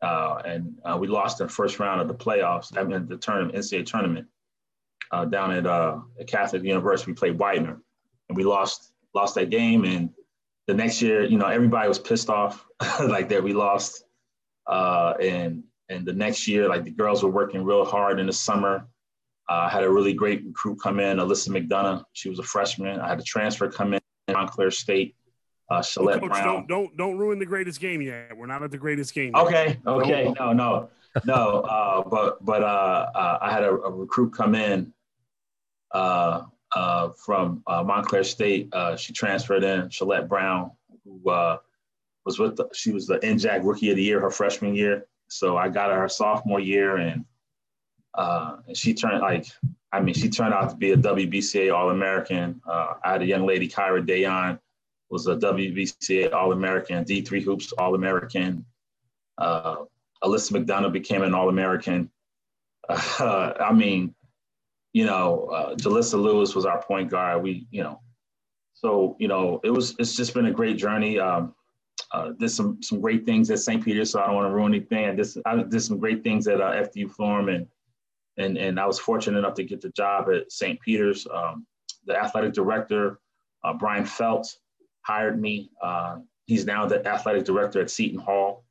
Uh, 0.00 0.42
and 0.44 0.74
we 0.98 1.06
lost 1.06 1.40
in 1.40 1.46
the 1.46 1.52
first 1.52 1.78
round 1.78 2.00
of 2.00 2.08
the 2.08 2.14
playoffs. 2.14 2.76
I 2.76 2.82
mean 2.82 3.06
the 3.06 3.16
tournament, 3.16 3.54
NCAA 3.54 3.86
tournament, 3.86 4.26
uh, 5.12 5.24
down 5.26 5.52
at, 5.52 5.66
uh, 5.66 6.00
at 6.18 6.26
Catholic 6.26 6.64
University. 6.64 7.12
We 7.12 7.14
played 7.14 7.38
Widener, 7.38 7.80
and 8.28 8.36
we 8.36 8.44
lost 8.44 8.92
lost 9.14 9.34
that 9.34 9.50
game. 9.50 9.84
And 9.84 10.10
the 10.66 10.74
next 10.74 11.02
year, 11.02 11.24
you 11.24 11.38
know, 11.38 11.46
everybody 11.46 11.88
was 11.88 11.98
pissed 11.98 12.30
off 12.30 12.66
like 13.00 13.28
that 13.28 13.42
we 13.42 13.52
lost. 13.52 14.04
Uh, 14.66 15.14
and 15.20 15.64
and 15.88 16.06
the 16.06 16.12
next 16.12 16.48
year, 16.48 16.68
like 16.68 16.84
the 16.84 16.90
girls 16.90 17.22
were 17.22 17.30
working 17.30 17.64
real 17.64 17.84
hard 17.84 18.18
in 18.18 18.26
the 18.26 18.32
summer. 18.32 18.86
Uh, 19.52 19.66
I 19.66 19.68
had 19.68 19.84
a 19.84 19.90
really 19.90 20.14
great 20.14 20.46
recruit 20.46 20.80
come 20.80 20.98
in, 20.98 21.18
Alyssa 21.18 21.50
McDonough. 21.50 22.04
She 22.14 22.30
was 22.30 22.38
a 22.38 22.42
freshman. 22.42 22.98
I 23.00 23.08
had 23.08 23.20
a 23.20 23.22
transfer 23.22 23.70
come 23.70 23.92
in, 23.92 24.00
Montclair 24.30 24.70
State. 24.70 25.14
Uh, 25.68 25.80
Shalette 25.80 26.20
Coach, 26.20 26.30
Brown. 26.30 26.44
Don't, 26.46 26.68
don't 26.68 26.96
don't 26.96 27.18
ruin 27.18 27.38
the 27.38 27.44
greatest 27.44 27.78
game 27.78 28.00
yet. 28.00 28.34
We're 28.34 28.46
not 28.46 28.62
at 28.62 28.70
the 28.70 28.78
greatest 28.78 29.12
game. 29.14 29.32
Yet. 29.34 29.46
Okay, 29.46 29.78
okay, 29.86 30.34
no, 30.38 30.54
no, 30.54 30.88
no. 31.26 31.60
Uh, 31.60 32.02
but 32.08 32.42
but 32.42 32.62
uh, 32.62 33.10
uh, 33.14 33.38
I 33.42 33.50
had 33.50 33.62
a, 33.62 33.72
a, 33.72 33.90
recruit 33.90 34.32
come 34.32 34.54
in 34.54 34.94
uh, 35.90 36.44
uh, 36.74 37.10
from 37.10 37.62
uh, 37.66 37.82
Montclair 37.82 38.24
State. 38.24 38.72
she 38.96 39.12
transferred 39.12 39.64
in 39.64 39.90
Shalette 39.90 40.28
Brown, 40.28 40.70
who 41.04 41.20
was 41.24 42.38
with 42.38 42.56
the, 42.56 42.68
she 42.72 42.90
was 42.90 43.06
the 43.06 43.18
NJAC 43.18 43.64
Rookie 43.64 43.90
of 43.90 43.96
the 43.96 44.02
Year 44.02 44.20
her 44.20 44.30
freshman 44.30 44.74
year. 44.74 45.06
So 45.28 45.58
I 45.58 45.68
got 45.68 45.90
her 45.90 46.00
her 46.00 46.08
sophomore 46.08 46.60
year, 46.60 46.96
and 46.96 47.26
and 48.16 48.76
she 48.76 48.94
turned 48.94 49.20
like 49.20 49.46
I 49.92 50.00
mean 50.00 50.14
she 50.14 50.28
turned 50.28 50.54
out 50.54 50.70
to 50.70 50.76
be 50.76 50.92
a 50.92 50.96
WBCA 50.96 51.74
All 51.74 51.90
American. 51.90 52.60
I 52.66 52.96
had 53.04 53.22
a 53.22 53.26
young 53.26 53.46
lady, 53.46 53.68
Kyra 53.68 54.06
Dayon, 54.06 54.58
was 55.10 55.26
a 55.26 55.36
WBCA 55.36 56.32
All 56.32 56.52
American, 56.52 57.04
D3 57.04 57.42
Hoops 57.42 57.72
All 57.72 57.94
American. 57.94 58.64
Uh, 59.38 59.76
Alyssa 60.24 60.52
McDonough 60.52 60.92
became 60.92 61.22
an 61.22 61.34
All 61.34 61.48
American. 61.48 62.10
Uh, 62.88 63.52
I 63.60 63.72
mean, 63.72 64.14
you 64.92 65.04
know, 65.04 65.46
uh, 65.46 65.74
Jalissa 65.74 66.20
Lewis 66.20 66.54
was 66.54 66.66
our 66.66 66.82
point 66.82 67.10
guard. 67.10 67.42
We, 67.42 67.66
you 67.70 67.82
know, 67.82 68.00
so 68.74 69.16
you 69.18 69.28
know, 69.28 69.60
it 69.64 69.70
was 69.70 69.94
it's 69.98 70.16
just 70.16 70.34
been 70.34 70.46
a 70.46 70.52
great 70.52 70.76
journey. 70.76 71.18
Um, 71.18 71.54
uh, 72.12 72.30
did 72.38 72.50
some 72.50 72.82
some 72.82 73.00
great 73.00 73.24
things 73.24 73.50
at 73.50 73.58
St. 73.58 73.82
Peter's, 73.82 74.10
so 74.10 74.20
I 74.20 74.26
don't 74.26 74.36
want 74.36 74.50
to 74.50 74.54
ruin 74.54 74.74
anything. 74.74 75.06
I 75.06 75.14
did, 75.14 75.26
I 75.46 75.62
did 75.62 75.82
some 75.82 75.98
great 75.98 76.22
things 76.22 76.46
at 76.46 76.60
uh, 76.60 76.72
FDU 76.72 77.14
Florham, 77.14 77.54
and 77.54 77.66
and 78.38 78.56
and 78.56 78.78
I 78.78 78.86
was 78.86 78.98
fortunate 78.98 79.38
enough 79.38 79.54
to 79.54 79.64
get 79.64 79.80
the 79.80 79.90
job 79.90 80.28
at 80.30 80.50
St. 80.50 80.80
Peter's. 80.80 81.26
Um, 81.32 81.66
the 82.06 82.16
athletic 82.16 82.52
director, 82.52 83.20
uh, 83.62 83.74
Bryan 83.74 84.04
Felt, 84.04 84.56
hired 85.02 85.40
me. 85.40 85.70
Uh, 85.80 86.18
he's 86.46 86.66
now 86.66 86.86
the 86.86 87.06
athletic 87.06 87.44
director 87.44 87.80
at 87.80 87.90
Seton 87.90 88.18
Hall, 88.18 88.64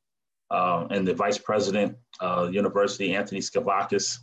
uh, 0.49 0.87
and 0.89 1.07
the 1.07 1.13
vice 1.13 1.37
president, 1.37 1.95
uh, 2.19 2.49
University, 2.51 3.15
Anthony 3.15 3.39
Skavakis, 3.39 4.17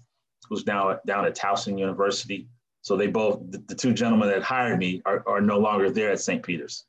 who's 0.49 0.66
now 0.66 0.99
down 1.07 1.25
at 1.25 1.37
Towson 1.37 1.78
University. 1.78 2.49
So 2.83 2.97
they 2.97 3.07
both, 3.07 3.40
the, 3.50 3.59
the 3.68 3.75
two 3.75 3.92
gentlemen 3.92 4.28
that 4.28 4.42
hired 4.42 4.78
me 4.78 5.02
are, 5.04 5.23
are 5.26 5.40
no 5.40 5.59
longer 5.59 5.90
there 5.90 6.11
at 6.11 6.21
St. 6.21 6.42
Peter's. 6.42 6.85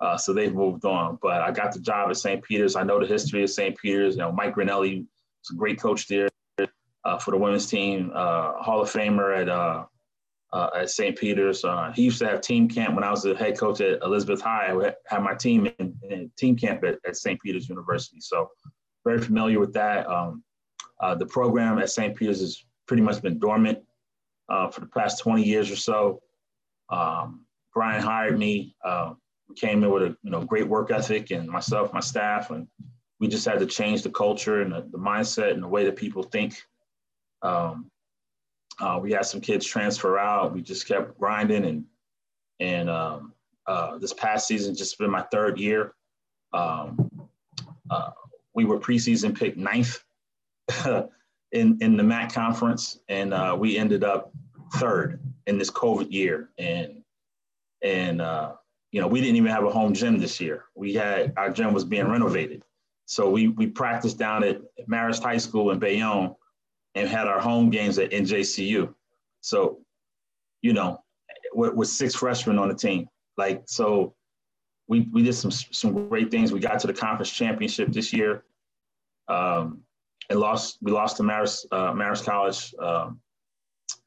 Uh, 0.00 0.16
so 0.16 0.32
they've 0.32 0.54
moved 0.54 0.84
on. 0.84 1.18
But 1.20 1.42
I 1.42 1.50
got 1.50 1.72
the 1.72 1.80
job 1.80 2.08
at 2.08 2.16
St. 2.16 2.42
Peter's. 2.42 2.76
I 2.76 2.84
know 2.84 3.00
the 3.00 3.06
history 3.06 3.42
of 3.42 3.50
St. 3.50 3.76
Peter's. 3.76 4.14
You 4.14 4.22
know, 4.22 4.32
Mike 4.32 4.54
Granelli 4.54 5.00
was 5.00 5.50
a 5.50 5.54
great 5.54 5.80
coach 5.80 6.06
there 6.06 6.28
for 7.16 7.30
the 7.30 7.38
women's 7.38 7.66
team, 7.66 8.12
uh, 8.14 8.52
Hall 8.54 8.82
of 8.82 8.90
Famer 8.90 9.40
at 9.40 9.48
uh, 9.48 9.84
uh, 10.52 10.70
at 10.74 10.90
St. 10.90 11.16
Peter's. 11.16 11.64
Uh, 11.64 11.92
he 11.94 12.02
used 12.02 12.18
to 12.18 12.26
have 12.26 12.40
team 12.40 12.68
camp 12.68 12.94
when 12.94 13.04
I 13.04 13.10
was 13.10 13.22
the 13.22 13.34
head 13.34 13.58
coach 13.58 13.80
at 13.80 14.02
Elizabeth 14.02 14.40
High. 14.40 14.72
I 14.72 14.92
had 15.06 15.22
my 15.22 15.34
team 15.34 15.68
in, 15.78 15.94
in 16.10 16.30
team 16.36 16.56
camp 16.56 16.82
at, 16.84 16.98
at, 17.06 17.16
St. 17.16 17.40
Peter's 17.40 17.68
University. 17.68 18.20
So 18.20 18.50
very 19.04 19.20
familiar 19.20 19.60
with 19.60 19.72
that. 19.74 20.06
Um, 20.08 20.42
the 21.18 21.26
program 21.26 21.78
at 21.78 21.90
St. 21.90 22.16
Peter's 22.16 22.40
is 22.40 22.64
pretty 22.86 23.02
much 23.02 23.22
been 23.22 23.38
dormant 23.38 23.78
uh, 24.48 24.68
for 24.68 24.80
the 24.80 24.86
past 24.86 25.20
20 25.20 25.42
years 25.42 25.70
or 25.70 25.76
so. 25.76 26.20
Um, 26.90 27.44
Brian 27.74 28.02
hired 28.02 28.38
me. 28.38 28.74
Uh, 28.84 29.14
came 29.56 29.82
in 29.82 29.90
with 29.90 30.02
a 30.02 30.16
you 30.22 30.30
know 30.30 30.44
great 30.44 30.68
work 30.68 30.90
ethic, 30.90 31.30
and 31.30 31.48
myself, 31.48 31.92
my 31.92 32.00
staff, 32.00 32.50
and 32.50 32.66
we 33.20 33.28
just 33.28 33.46
had 33.46 33.58
to 33.58 33.66
change 33.66 34.02
the 34.02 34.10
culture 34.10 34.62
and 34.62 34.72
the, 34.72 34.86
the 34.90 34.98
mindset 34.98 35.52
and 35.52 35.62
the 35.62 35.68
way 35.68 35.84
that 35.84 35.96
people 35.96 36.22
think. 36.22 36.60
Um, 37.42 37.90
uh, 38.80 38.98
we 39.02 39.12
had 39.12 39.26
some 39.26 39.40
kids 39.40 39.66
transfer 39.66 40.18
out. 40.18 40.54
We 40.54 40.62
just 40.62 40.86
kept 40.86 41.18
grinding, 41.18 41.64
and 41.64 41.84
and 42.60 42.90
um, 42.90 43.32
uh, 43.66 43.98
this 43.98 44.12
past 44.12 44.46
season 44.46 44.74
just 44.74 44.98
been 44.98 45.10
my 45.10 45.22
third 45.32 45.58
year. 45.58 45.94
Um, 46.52 47.10
uh, 47.90 48.10
we 48.54 48.64
were 48.64 48.78
preseason 48.78 49.38
picked 49.38 49.56
ninth 49.56 50.02
in 51.52 51.78
in 51.80 51.96
the 51.96 52.02
MAAC 52.02 52.32
conference, 52.32 53.00
and 53.08 53.34
uh, 53.34 53.56
we 53.58 53.76
ended 53.76 54.04
up 54.04 54.32
third 54.74 55.20
in 55.46 55.58
this 55.58 55.70
COVID 55.70 56.12
year. 56.12 56.50
And 56.58 57.02
and 57.82 58.20
uh, 58.20 58.52
you 58.92 59.00
know 59.00 59.08
we 59.08 59.20
didn't 59.20 59.36
even 59.36 59.50
have 59.50 59.64
a 59.64 59.70
home 59.70 59.94
gym 59.94 60.18
this 60.18 60.40
year. 60.40 60.64
We 60.74 60.94
had 60.94 61.34
our 61.36 61.50
gym 61.50 61.72
was 61.72 61.84
being 61.84 62.08
renovated, 62.08 62.64
so 63.06 63.28
we 63.28 63.48
we 63.48 63.66
practiced 63.66 64.18
down 64.18 64.44
at 64.44 64.60
Marist 64.88 65.22
High 65.22 65.38
School 65.38 65.70
in 65.70 65.78
Bayonne, 65.78 66.34
and 66.98 67.08
had 67.08 67.26
our 67.26 67.40
home 67.40 67.70
games 67.70 67.98
at 67.98 68.10
NJCU. 68.10 68.92
So, 69.40 69.78
you 70.62 70.72
know, 70.72 71.02
with, 71.54 71.74
with 71.74 71.88
six 71.88 72.14
freshmen 72.14 72.58
on 72.58 72.68
the 72.68 72.74
team, 72.74 73.08
like 73.36 73.62
so. 73.66 74.14
We, 74.90 75.06
we 75.12 75.22
did 75.22 75.34
some 75.34 75.50
some 75.50 76.08
great 76.08 76.30
things. 76.30 76.50
We 76.50 76.60
got 76.60 76.80
to 76.80 76.86
the 76.86 76.94
conference 76.94 77.30
championship 77.30 77.92
this 77.92 78.10
year. 78.10 78.44
Um, 79.28 79.82
and 80.30 80.40
lost. 80.40 80.78
We 80.80 80.92
lost 80.92 81.16
to 81.18 81.22
Marist 81.22 81.66
uh, 81.72 81.92
Marist 81.92 82.24
College, 82.24 82.74
um, 82.78 83.20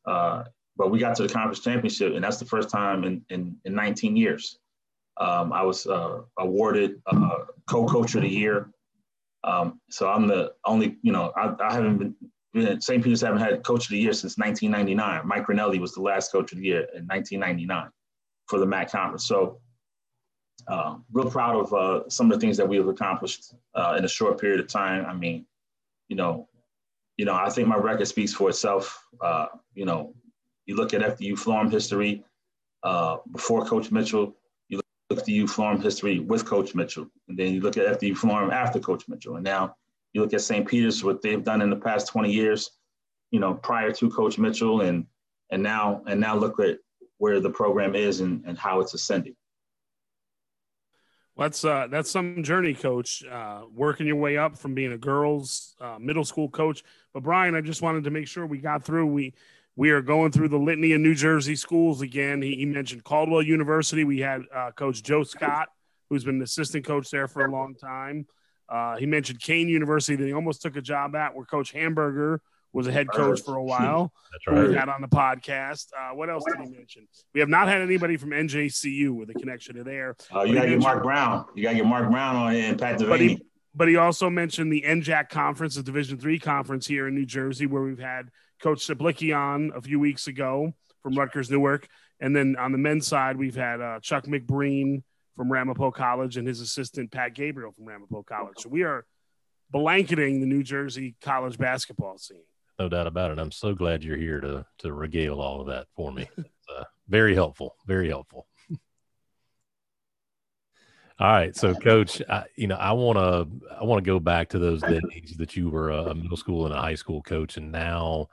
uh, 0.05 0.43
but 0.77 0.91
we 0.91 0.99
got 0.99 1.15
to 1.17 1.23
the 1.23 1.29
conference 1.29 1.59
championship, 1.59 2.13
and 2.13 2.23
that's 2.23 2.37
the 2.37 2.45
first 2.45 2.69
time 2.69 3.03
in 3.03 3.23
in, 3.29 3.55
in 3.65 3.73
19 3.73 4.15
years. 4.15 4.57
Um, 5.17 5.53
I 5.53 5.61
was 5.63 5.85
uh, 5.87 6.21
awarded 6.39 7.01
uh, 7.05 7.37
co-coach 7.69 8.15
of 8.15 8.21
the 8.21 8.29
year. 8.29 8.71
Um, 9.43 9.79
so 9.89 10.07
I'm 10.09 10.27
the 10.27 10.53
only, 10.65 10.97
you 11.01 11.11
know, 11.11 11.31
I, 11.35 11.53
I 11.59 11.73
haven't 11.73 11.97
been, 11.97 12.15
been 12.19 12.31
St. 12.53 13.03
Peter's 13.03 13.21
haven't 13.21 13.39
had 13.39 13.63
coach 13.63 13.85
of 13.85 13.89
the 13.91 13.97
year 13.97 14.13
since 14.13 14.37
1999. 14.37 15.25
Mike 15.25 15.45
Granelli 15.45 15.79
was 15.79 15.93
the 15.93 16.01
last 16.01 16.31
coach 16.31 16.51
of 16.51 16.57
the 16.57 16.65
year 16.65 16.81
in 16.95 17.05
1999 17.05 17.89
for 18.47 18.59
the 18.59 18.65
MAAC 18.65 18.91
conference. 18.91 19.25
So 19.25 19.61
uh, 20.67 20.97
real 21.11 21.29
proud 21.29 21.55
of 21.55 21.73
uh, 21.73 22.09
some 22.09 22.31
of 22.31 22.37
the 22.37 22.41
things 22.45 22.57
that 22.57 22.67
we 22.67 22.77
have 22.77 22.87
accomplished 22.87 23.53
uh, 23.73 23.95
in 23.97 24.05
a 24.05 24.07
short 24.07 24.39
period 24.39 24.59
of 24.59 24.67
time. 24.67 25.05
I 25.05 25.13
mean, 25.13 25.45
you 26.09 26.15
know, 26.15 26.49
you 27.17 27.25
know, 27.25 27.35
I 27.35 27.49
think 27.49 27.67
my 27.67 27.77
record 27.77 28.07
speaks 28.07 28.33
for 28.33 28.49
itself. 28.49 29.01
Uh, 29.21 29.47
you 29.73 29.85
know, 29.85 30.13
you 30.65 30.75
look 30.75 30.93
at 30.93 31.01
FDU 31.01 31.33
Florham 31.33 31.71
history 31.71 32.23
uh, 32.83 33.17
before 33.31 33.65
Coach 33.65 33.91
Mitchell. 33.91 34.35
You 34.69 34.77
look 34.77 35.19
at 35.19 35.25
FDU 35.25 35.49
Florham 35.49 35.81
history 35.81 36.19
with 36.19 36.45
Coach 36.45 36.75
Mitchell, 36.75 37.07
and 37.27 37.37
then 37.37 37.53
you 37.53 37.61
look 37.61 37.77
at 37.77 37.99
FDU 37.99 38.15
Florham 38.15 38.51
after 38.51 38.79
Coach 38.79 39.07
Mitchell, 39.07 39.35
and 39.35 39.43
now 39.43 39.75
you 40.13 40.21
look 40.21 40.33
at 40.33 40.41
St. 40.41 40.67
Peter's 40.67 41.03
what 41.03 41.21
they've 41.21 41.43
done 41.43 41.61
in 41.61 41.69
the 41.69 41.75
past 41.75 42.07
20 42.07 42.31
years. 42.31 42.71
You 43.31 43.39
know, 43.39 43.53
prior 43.53 43.91
to 43.93 44.09
Coach 44.09 44.37
Mitchell, 44.37 44.81
and 44.81 45.05
and 45.51 45.63
now 45.63 46.01
and 46.05 46.19
now 46.19 46.35
look 46.35 46.59
at 46.59 46.79
where 47.17 47.39
the 47.39 47.49
program 47.49 47.95
is 47.95 48.19
and, 48.19 48.43
and 48.45 48.57
how 48.57 48.81
it's 48.81 48.93
ascending 48.93 49.35
that's 51.37 51.63
uh, 51.63 51.87
that's 51.89 52.11
some 52.11 52.43
journey, 52.43 52.73
coach. 52.73 53.23
Uh, 53.25 53.61
working 53.73 54.05
your 54.05 54.17
way 54.17 54.37
up 54.37 54.57
from 54.57 54.75
being 54.75 54.91
a 54.91 54.97
girls 54.97 55.75
uh, 55.81 55.97
middle 55.99 56.23
school 56.23 56.49
coach. 56.49 56.83
But 57.13 57.23
Brian, 57.23 57.55
I 57.55 57.61
just 57.61 57.81
wanted 57.81 58.03
to 58.03 58.11
make 58.11 58.27
sure 58.27 58.45
we 58.45 58.59
got 58.59 58.83
through. 58.83 59.07
We 59.07 59.33
we 59.75 59.91
are 59.91 60.01
going 60.01 60.31
through 60.31 60.49
the 60.49 60.59
litany 60.59 60.91
of 60.91 61.01
New 61.01 61.15
Jersey 61.15 61.55
schools 61.55 62.01
again. 62.01 62.41
He, 62.41 62.55
he 62.55 62.65
mentioned 62.65 63.03
Caldwell 63.03 63.41
University. 63.41 64.03
We 64.03 64.19
had 64.19 64.43
uh, 64.53 64.71
Coach 64.71 65.01
Joe 65.01 65.23
Scott, 65.23 65.69
who's 66.09 66.25
been 66.25 66.35
an 66.35 66.41
assistant 66.41 66.85
coach 66.85 67.09
there 67.09 67.27
for 67.27 67.45
a 67.45 67.51
long 67.51 67.75
time. 67.75 68.27
Uh, 68.71 68.95
he 68.95 69.05
mentioned 69.05 69.41
Kean 69.41 69.67
University 69.67 70.15
that 70.15 70.25
he 70.25 70.33
almost 70.33 70.61
took 70.61 70.77
a 70.77 70.81
job 70.81 71.15
at, 71.15 71.35
where 71.35 71.45
Coach 71.45 71.71
Hamburger 71.71 72.41
was 72.73 72.87
a 72.87 72.91
head 72.91 73.11
coach 73.11 73.41
for 73.41 73.55
a 73.55 73.63
while. 73.63 74.13
That's 74.31 74.47
right. 74.47 74.69
We 74.69 74.75
had 74.75 74.87
on 74.87 75.01
the 75.01 75.09
podcast. 75.09 75.87
Uh, 75.97 76.15
what 76.15 76.29
else 76.29 76.45
did 76.45 76.55
he 76.65 76.73
mention? 76.73 77.05
We 77.33 77.41
have 77.41 77.49
not 77.49 77.67
had 77.67 77.81
anybody 77.81 78.15
from 78.15 78.29
NJCU 78.29 79.11
with 79.11 79.29
a 79.29 79.33
connection 79.33 79.75
to 79.75 79.83
there. 79.83 80.15
Oh, 80.31 80.43
you 80.43 80.55
got 80.55 80.63
to 80.63 80.69
get 80.69 80.79
Mark 80.79 81.03
Brown. 81.03 81.45
You 81.53 81.63
got 81.63 81.71
to 81.71 81.75
get 81.77 81.85
Mark 81.85 82.09
Brown 82.09 82.35
on 82.37 82.53
here 82.53 82.69
and 82.69 82.79
Pat 82.79 82.97
Devaney. 82.97 83.09
But 83.09 83.19
he, 83.19 83.45
but 83.75 83.87
he 83.89 83.97
also 83.97 84.29
mentioned 84.29 84.71
the 84.71 84.83
NJAC 84.87 85.29
conference, 85.29 85.75
the 85.75 85.83
Division 85.83 86.17
three 86.17 86.39
conference 86.39 86.87
here 86.87 87.07
in 87.09 87.15
New 87.15 87.25
Jersey, 87.25 87.65
where 87.65 87.81
we've 87.81 87.99
had 87.99 88.29
Coach 88.61 88.87
Sablicki 88.87 89.35
on 89.37 89.73
a 89.75 89.81
few 89.81 89.99
weeks 89.99 90.27
ago 90.27 90.73
from 91.03 91.15
Rutgers 91.15 91.49
Newark, 91.49 91.87
and 92.19 92.35
then 92.35 92.55
on 92.57 92.71
the 92.71 92.77
men's 92.77 93.07
side, 93.07 93.35
we've 93.37 93.55
had 93.55 93.81
uh, 93.81 93.99
Chuck 94.01 94.25
McBreen 94.25 95.03
from 95.35 95.51
Ramapo 95.51 95.91
College 95.91 96.37
and 96.37 96.47
his 96.47 96.61
assistant 96.61 97.11
Pat 97.11 97.33
Gabriel 97.33 97.71
from 97.71 97.85
Ramapo 97.85 98.23
College. 98.23 98.55
So 98.59 98.69
we 98.69 98.83
are 98.83 99.05
blanketing 99.69 100.39
the 100.39 100.47
New 100.47 100.63
Jersey 100.63 101.15
college 101.21 101.57
basketball 101.57 102.17
scene 102.17 102.43
no 102.81 102.89
doubt 102.89 103.05
about 103.05 103.29
it. 103.29 103.37
I'm 103.37 103.51
so 103.51 103.75
glad 103.75 104.03
you're 104.03 104.17
here 104.17 104.41
to 104.41 104.65
to 104.79 104.91
regale 104.91 105.39
all 105.39 105.61
of 105.61 105.67
that 105.67 105.87
for 105.95 106.11
me. 106.11 106.27
Uh, 106.71 106.85
very 107.09 107.35
helpful, 107.35 107.75
very 107.85 108.07
helpful. 108.07 108.47
all 111.19 111.27
right, 111.27 111.53
so 111.53 111.75
Coach, 111.75 112.21
I, 112.29 112.45
you 112.55 112.67
know, 112.67 112.77
I 112.77 112.93
want 112.93 113.17
to 113.19 113.75
I 113.77 113.83
want 113.83 114.01
to 114.01 114.09
go 114.09 114.21
back 114.21 114.47
to 114.49 114.59
those 114.59 114.81
days 114.81 115.35
that 115.37 115.57
you 115.57 115.69
were 115.69 115.89
a 115.89 116.15
middle 116.15 116.37
school 116.37 116.65
and 116.65 116.73
a 116.73 116.79
high 116.79 116.95
school 116.95 117.21
coach, 117.23 117.57
and 117.57 117.73
now 117.73 118.29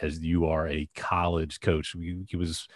as 0.00 0.20
you 0.20 0.46
are 0.46 0.68
a 0.68 0.88
college 0.94 1.60
coach. 1.60 1.94
He 2.28 2.36
was 2.36 2.66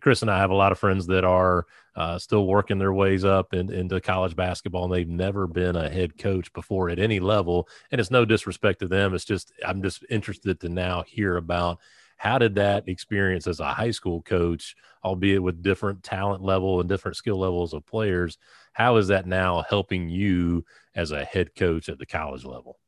Chris 0.00 0.22
and 0.22 0.30
I 0.30 0.38
have 0.38 0.50
a 0.50 0.54
lot 0.54 0.72
of 0.72 0.78
friends 0.78 1.06
that 1.06 1.24
are 1.24 1.64
uh, 1.94 2.18
still 2.18 2.46
working 2.46 2.78
their 2.78 2.92
ways 2.92 3.24
up 3.24 3.54
in, 3.54 3.72
into 3.72 4.00
college 4.00 4.34
basketball, 4.34 4.84
and 4.84 4.92
they've 4.92 5.08
never 5.08 5.46
been 5.46 5.76
a 5.76 5.88
head 5.88 6.18
coach 6.18 6.52
before 6.52 6.90
at 6.90 6.98
any 6.98 7.20
level. 7.20 7.68
And 7.90 8.00
it's 8.00 8.10
no 8.10 8.24
disrespect 8.24 8.80
to 8.80 8.88
them. 8.88 9.14
It's 9.14 9.24
just 9.24 9.52
I'm 9.64 9.82
just 9.82 10.04
interested 10.10 10.60
to 10.60 10.68
now 10.68 11.04
hear 11.06 11.36
about 11.36 11.78
how 12.16 12.38
did 12.38 12.54
that 12.54 12.88
experience 12.88 13.46
as 13.46 13.60
a 13.60 13.72
high 13.72 13.90
school 13.90 14.22
coach, 14.22 14.74
albeit 15.04 15.42
with 15.42 15.62
different 15.62 16.02
talent 16.02 16.42
level 16.42 16.80
and 16.80 16.88
different 16.88 17.16
skill 17.16 17.38
levels 17.38 17.74
of 17.74 17.86
players, 17.86 18.38
how 18.72 18.96
is 18.96 19.08
that 19.08 19.26
now 19.26 19.64
helping 19.68 20.08
you 20.08 20.64
as 20.94 21.12
a 21.12 21.24
head 21.24 21.54
coach 21.54 21.88
at 21.88 21.98
the 21.98 22.06
college 22.06 22.44
level? 22.44 22.78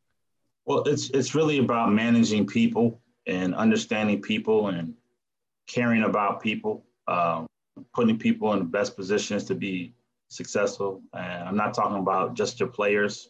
Well, 0.64 0.82
it's 0.84 1.10
it's 1.10 1.34
really 1.34 1.58
about 1.58 1.92
managing 1.92 2.46
people 2.46 3.00
and 3.28 3.54
understanding 3.54 4.20
people 4.20 4.68
and 4.68 4.94
caring 5.68 6.02
about 6.02 6.42
people, 6.42 6.84
um, 7.06 7.46
putting 7.94 8.18
people 8.18 8.52
in 8.54 8.58
the 8.58 8.64
best 8.64 8.96
positions 8.96 9.44
to 9.44 9.54
be 9.54 9.94
successful. 10.28 11.02
And 11.12 11.48
I'm 11.48 11.56
not 11.56 11.74
talking 11.74 11.98
about 11.98 12.34
just 12.34 12.58
your 12.58 12.70
players, 12.70 13.28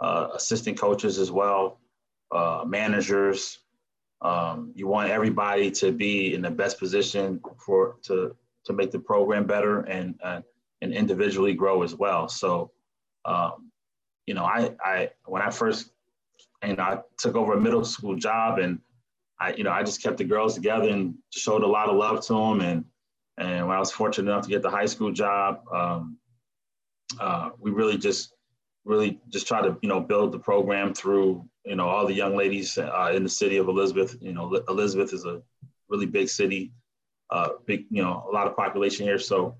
uh, 0.00 0.28
assistant 0.34 0.78
coaches 0.78 1.18
as 1.18 1.30
well, 1.30 1.80
uh, 2.30 2.64
managers. 2.66 3.58
Um, 4.20 4.72
you 4.76 4.86
want 4.86 5.10
everybody 5.10 5.70
to 5.72 5.90
be 5.90 6.34
in 6.34 6.42
the 6.42 6.50
best 6.50 6.78
position 6.78 7.40
for 7.58 7.96
to 8.04 8.36
to 8.64 8.72
make 8.72 8.92
the 8.92 8.98
program 9.00 9.44
better 9.44 9.80
and 9.80 10.14
uh, 10.22 10.40
and 10.80 10.92
individually 10.92 11.54
grow 11.54 11.82
as 11.82 11.96
well. 11.96 12.28
So, 12.28 12.70
um, 13.24 13.72
you 14.26 14.34
know, 14.34 14.44
I 14.44 14.76
I 14.80 15.10
when 15.24 15.42
I 15.42 15.50
first 15.50 15.90
you 16.64 16.76
know 16.76 16.82
I 16.82 16.98
took 17.18 17.34
over 17.34 17.54
a 17.54 17.60
middle 17.60 17.84
school 17.84 18.14
job 18.14 18.60
and 18.60 18.78
I, 19.40 19.54
you 19.54 19.64
know, 19.64 19.70
I 19.70 19.82
just 19.82 20.02
kept 20.02 20.18
the 20.18 20.24
girls 20.24 20.54
together 20.54 20.88
and 20.88 21.14
showed 21.30 21.62
a 21.62 21.66
lot 21.66 21.88
of 21.88 21.96
love 21.96 22.24
to 22.26 22.34
them. 22.34 22.60
And 22.60 22.84
and 23.38 23.66
when 23.66 23.76
I 23.76 23.80
was 23.80 23.90
fortunate 23.90 24.30
enough 24.30 24.44
to 24.44 24.50
get 24.50 24.62
the 24.62 24.70
high 24.70 24.86
school 24.86 25.10
job, 25.10 25.62
um, 25.72 26.18
uh, 27.18 27.50
we 27.58 27.70
really 27.70 27.98
just 27.98 28.34
really 28.84 29.20
just 29.30 29.46
try 29.46 29.62
to 29.62 29.76
you 29.82 29.88
know 29.88 30.00
build 30.00 30.32
the 30.32 30.38
program 30.38 30.92
through 30.92 31.44
you 31.64 31.76
know 31.76 31.88
all 31.88 32.06
the 32.06 32.14
young 32.14 32.36
ladies 32.36 32.78
uh, 32.78 33.12
in 33.14 33.22
the 33.22 33.28
city 33.28 33.56
of 33.56 33.68
Elizabeth. 33.68 34.16
You 34.20 34.32
know, 34.32 34.62
Elizabeth 34.68 35.12
is 35.12 35.24
a 35.24 35.42
really 35.88 36.06
big 36.06 36.28
city, 36.28 36.72
uh, 37.30 37.50
big 37.66 37.86
you 37.90 38.02
know 38.02 38.26
a 38.28 38.32
lot 38.32 38.46
of 38.46 38.56
population 38.56 39.06
here. 39.06 39.18
So 39.18 39.56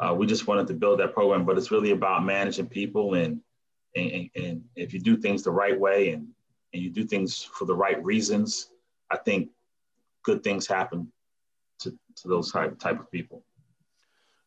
uh, 0.00 0.14
we 0.16 0.26
just 0.26 0.46
wanted 0.46 0.66
to 0.68 0.74
build 0.74 1.00
that 1.00 1.14
program, 1.14 1.44
but 1.44 1.56
it's 1.56 1.70
really 1.70 1.92
about 1.92 2.24
managing 2.24 2.68
people 2.68 3.14
and 3.14 3.40
and, 3.94 4.28
and 4.36 4.62
if 4.76 4.92
you 4.92 5.00
do 5.00 5.16
things 5.16 5.42
the 5.42 5.50
right 5.50 5.78
way 5.78 6.10
and 6.10 6.28
and 6.72 6.82
you 6.82 6.90
do 6.90 7.04
things 7.04 7.42
for 7.42 7.64
the 7.64 7.74
right 7.74 8.02
reasons, 8.04 8.70
I 9.10 9.16
think 9.18 9.50
good 10.24 10.42
things 10.42 10.66
happen 10.66 11.12
to, 11.80 11.90
to 11.90 12.28
those 12.28 12.52
type, 12.52 12.78
type 12.78 12.98
of 12.98 13.10
people. 13.10 13.44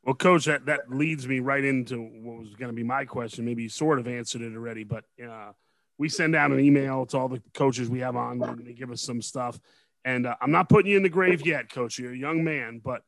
Well, 0.03 0.15
coach, 0.15 0.45
that, 0.45 0.65
that 0.65 0.89
leads 0.89 1.27
me 1.27 1.39
right 1.39 1.63
into 1.63 1.99
what 1.99 2.39
was 2.39 2.55
going 2.55 2.69
to 2.69 2.75
be 2.75 2.83
my 2.83 3.05
question. 3.05 3.45
Maybe 3.45 3.63
you 3.63 3.69
sort 3.69 3.99
of 3.99 4.07
answered 4.07 4.41
it 4.41 4.55
already, 4.55 4.83
but 4.83 5.03
uh, 5.23 5.51
we 5.97 6.09
send 6.09 6.35
out 6.35 6.51
an 6.51 6.59
email 6.59 7.05
to 7.07 7.17
all 7.17 7.27
the 7.27 7.41
coaches 7.53 7.89
we 7.89 7.99
have 7.99 8.15
on, 8.15 8.41
and 8.41 8.65
they 8.65 8.73
give 8.73 8.91
us 8.91 9.01
some 9.01 9.21
stuff. 9.21 9.59
And 10.05 10.25
uh, 10.25 10.35
I'm 10.41 10.51
not 10.51 10.69
putting 10.69 10.89
you 10.89 10.97
in 10.97 11.03
the 11.03 11.09
grave 11.09 11.45
yet, 11.45 11.69
coach. 11.69 11.99
You're 11.99 12.13
a 12.13 12.17
young 12.17 12.43
man, 12.43 12.81
but 12.83 13.01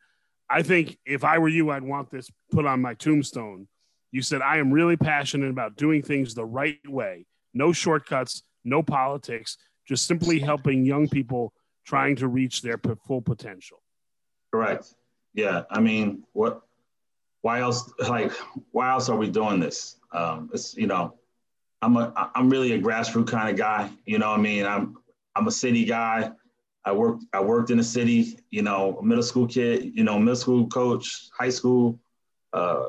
I 0.49 0.61
think 0.61 0.97
if 1.05 1.23
I 1.23 1.39
were 1.39 1.47
you, 1.47 1.71
I'd 1.71 1.83
want 1.83 2.11
this 2.11 2.29
put 2.51 2.65
on 2.65 2.81
my 2.81 2.93
tombstone. 2.93 3.67
You 4.11 4.21
said, 4.21 4.41
I 4.41 4.57
am 4.57 4.71
really 4.71 4.97
passionate 4.97 5.49
about 5.49 5.77
doing 5.77 6.01
things 6.01 6.33
the 6.33 6.45
right 6.45 6.77
way, 6.85 7.25
no 7.53 7.71
shortcuts, 7.71 8.43
no 8.65 8.83
politics, 8.83 9.57
just 9.91 10.07
simply 10.07 10.39
helping 10.39 10.85
young 10.85 11.05
people 11.09 11.53
trying 11.85 12.15
to 12.15 12.29
reach 12.29 12.61
their 12.61 12.79
full 13.05 13.21
potential. 13.21 13.81
Correct. 14.53 14.93
yeah. 15.33 15.63
I 15.69 15.81
mean, 15.81 16.23
what? 16.31 16.61
Why 17.41 17.59
else? 17.59 17.91
Like, 17.99 18.31
why 18.71 18.91
else 18.91 19.09
are 19.09 19.17
we 19.17 19.29
doing 19.29 19.59
this? 19.59 19.97
Um, 20.13 20.49
it's 20.53 20.77
you 20.77 20.87
know, 20.87 21.15
I'm 21.81 21.97
a 21.97 22.13
I'm 22.35 22.49
really 22.49 22.71
a 22.71 22.81
grassroots 22.81 23.27
kind 23.27 23.49
of 23.49 23.57
guy. 23.57 23.91
You 24.05 24.17
know, 24.19 24.31
I 24.31 24.37
mean, 24.37 24.65
I'm 24.65 24.95
I'm 25.35 25.47
a 25.47 25.51
city 25.51 25.83
guy. 25.83 26.31
I 26.85 26.93
worked 26.93 27.25
I 27.33 27.41
worked 27.41 27.69
in 27.69 27.77
the 27.77 27.83
city. 27.83 28.39
You 28.49 28.61
know, 28.61 29.01
middle 29.01 29.23
school 29.23 29.47
kid. 29.47 29.91
You 29.93 30.05
know, 30.05 30.17
middle 30.19 30.37
school 30.37 30.67
coach, 30.67 31.29
high 31.37 31.49
school, 31.49 31.99
uh, 32.53 32.85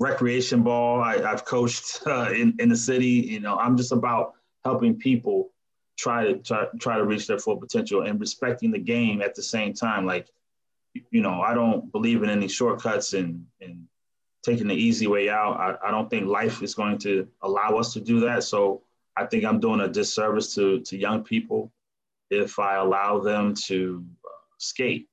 recreation 0.00 0.64
ball. 0.64 1.00
I, 1.00 1.18
have 1.18 1.44
coached 1.44 2.02
uh, 2.06 2.30
in 2.34 2.56
in 2.58 2.68
the 2.68 2.76
city. 2.76 3.14
You 3.34 3.38
know, 3.38 3.56
I'm 3.56 3.76
just 3.76 3.92
about 3.92 4.32
helping 4.64 4.96
people 4.96 5.52
try 6.00 6.24
to 6.24 6.34
try, 6.38 6.66
try 6.80 6.96
to 6.96 7.04
reach 7.04 7.26
their 7.26 7.38
full 7.38 7.56
potential 7.56 8.02
and 8.02 8.18
respecting 8.18 8.70
the 8.70 8.78
game 8.78 9.20
at 9.20 9.34
the 9.34 9.42
same 9.42 9.74
time. 9.74 10.06
Like, 10.06 10.28
you 11.10 11.20
know, 11.20 11.40
I 11.42 11.54
don't 11.54 11.92
believe 11.92 12.22
in 12.22 12.30
any 12.30 12.48
shortcuts 12.48 13.12
and 13.12 13.46
and 13.60 13.86
taking 14.42 14.68
the 14.68 14.74
easy 14.74 15.06
way 15.06 15.28
out. 15.28 15.52
I, 15.60 15.88
I 15.88 15.90
don't 15.90 16.08
think 16.08 16.26
life 16.26 16.62
is 16.62 16.74
going 16.74 16.98
to 16.98 17.28
allow 17.42 17.76
us 17.76 17.92
to 17.92 18.00
do 18.00 18.20
that. 18.20 18.42
So 18.44 18.82
I 19.16 19.26
think 19.26 19.44
I'm 19.44 19.60
doing 19.60 19.80
a 19.80 19.88
disservice 19.88 20.54
to 20.54 20.80
to 20.80 20.96
young 20.96 21.22
people 21.22 21.70
if 22.30 22.58
I 22.58 22.76
allow 22.76 23.18
them 23.18 23.54
to 23.66 24.04
uh, 24.24 24.28
skate. 24.58 25.08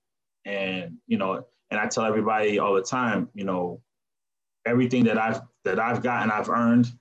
And 0.45 0.97
you 1.07 1.17
know, 1.17 1.45
and 1.69 1.79
I 1.79 1.87
tell 1.87 2.05
everybody 2.05 2.59
all 2.59 2.73
the 2.73 2.81
time, 2.81 3.29
you 3.33 3.43
know, 3.43 3.81
everything 4.65 5.03
that 5.05 5.17
I've 5.17 5.41
that 5.65 5.79
I've 5.79 6.01
gotten, 6.01 6.31
I've 6.31 6.49
earned. 6.49 6.91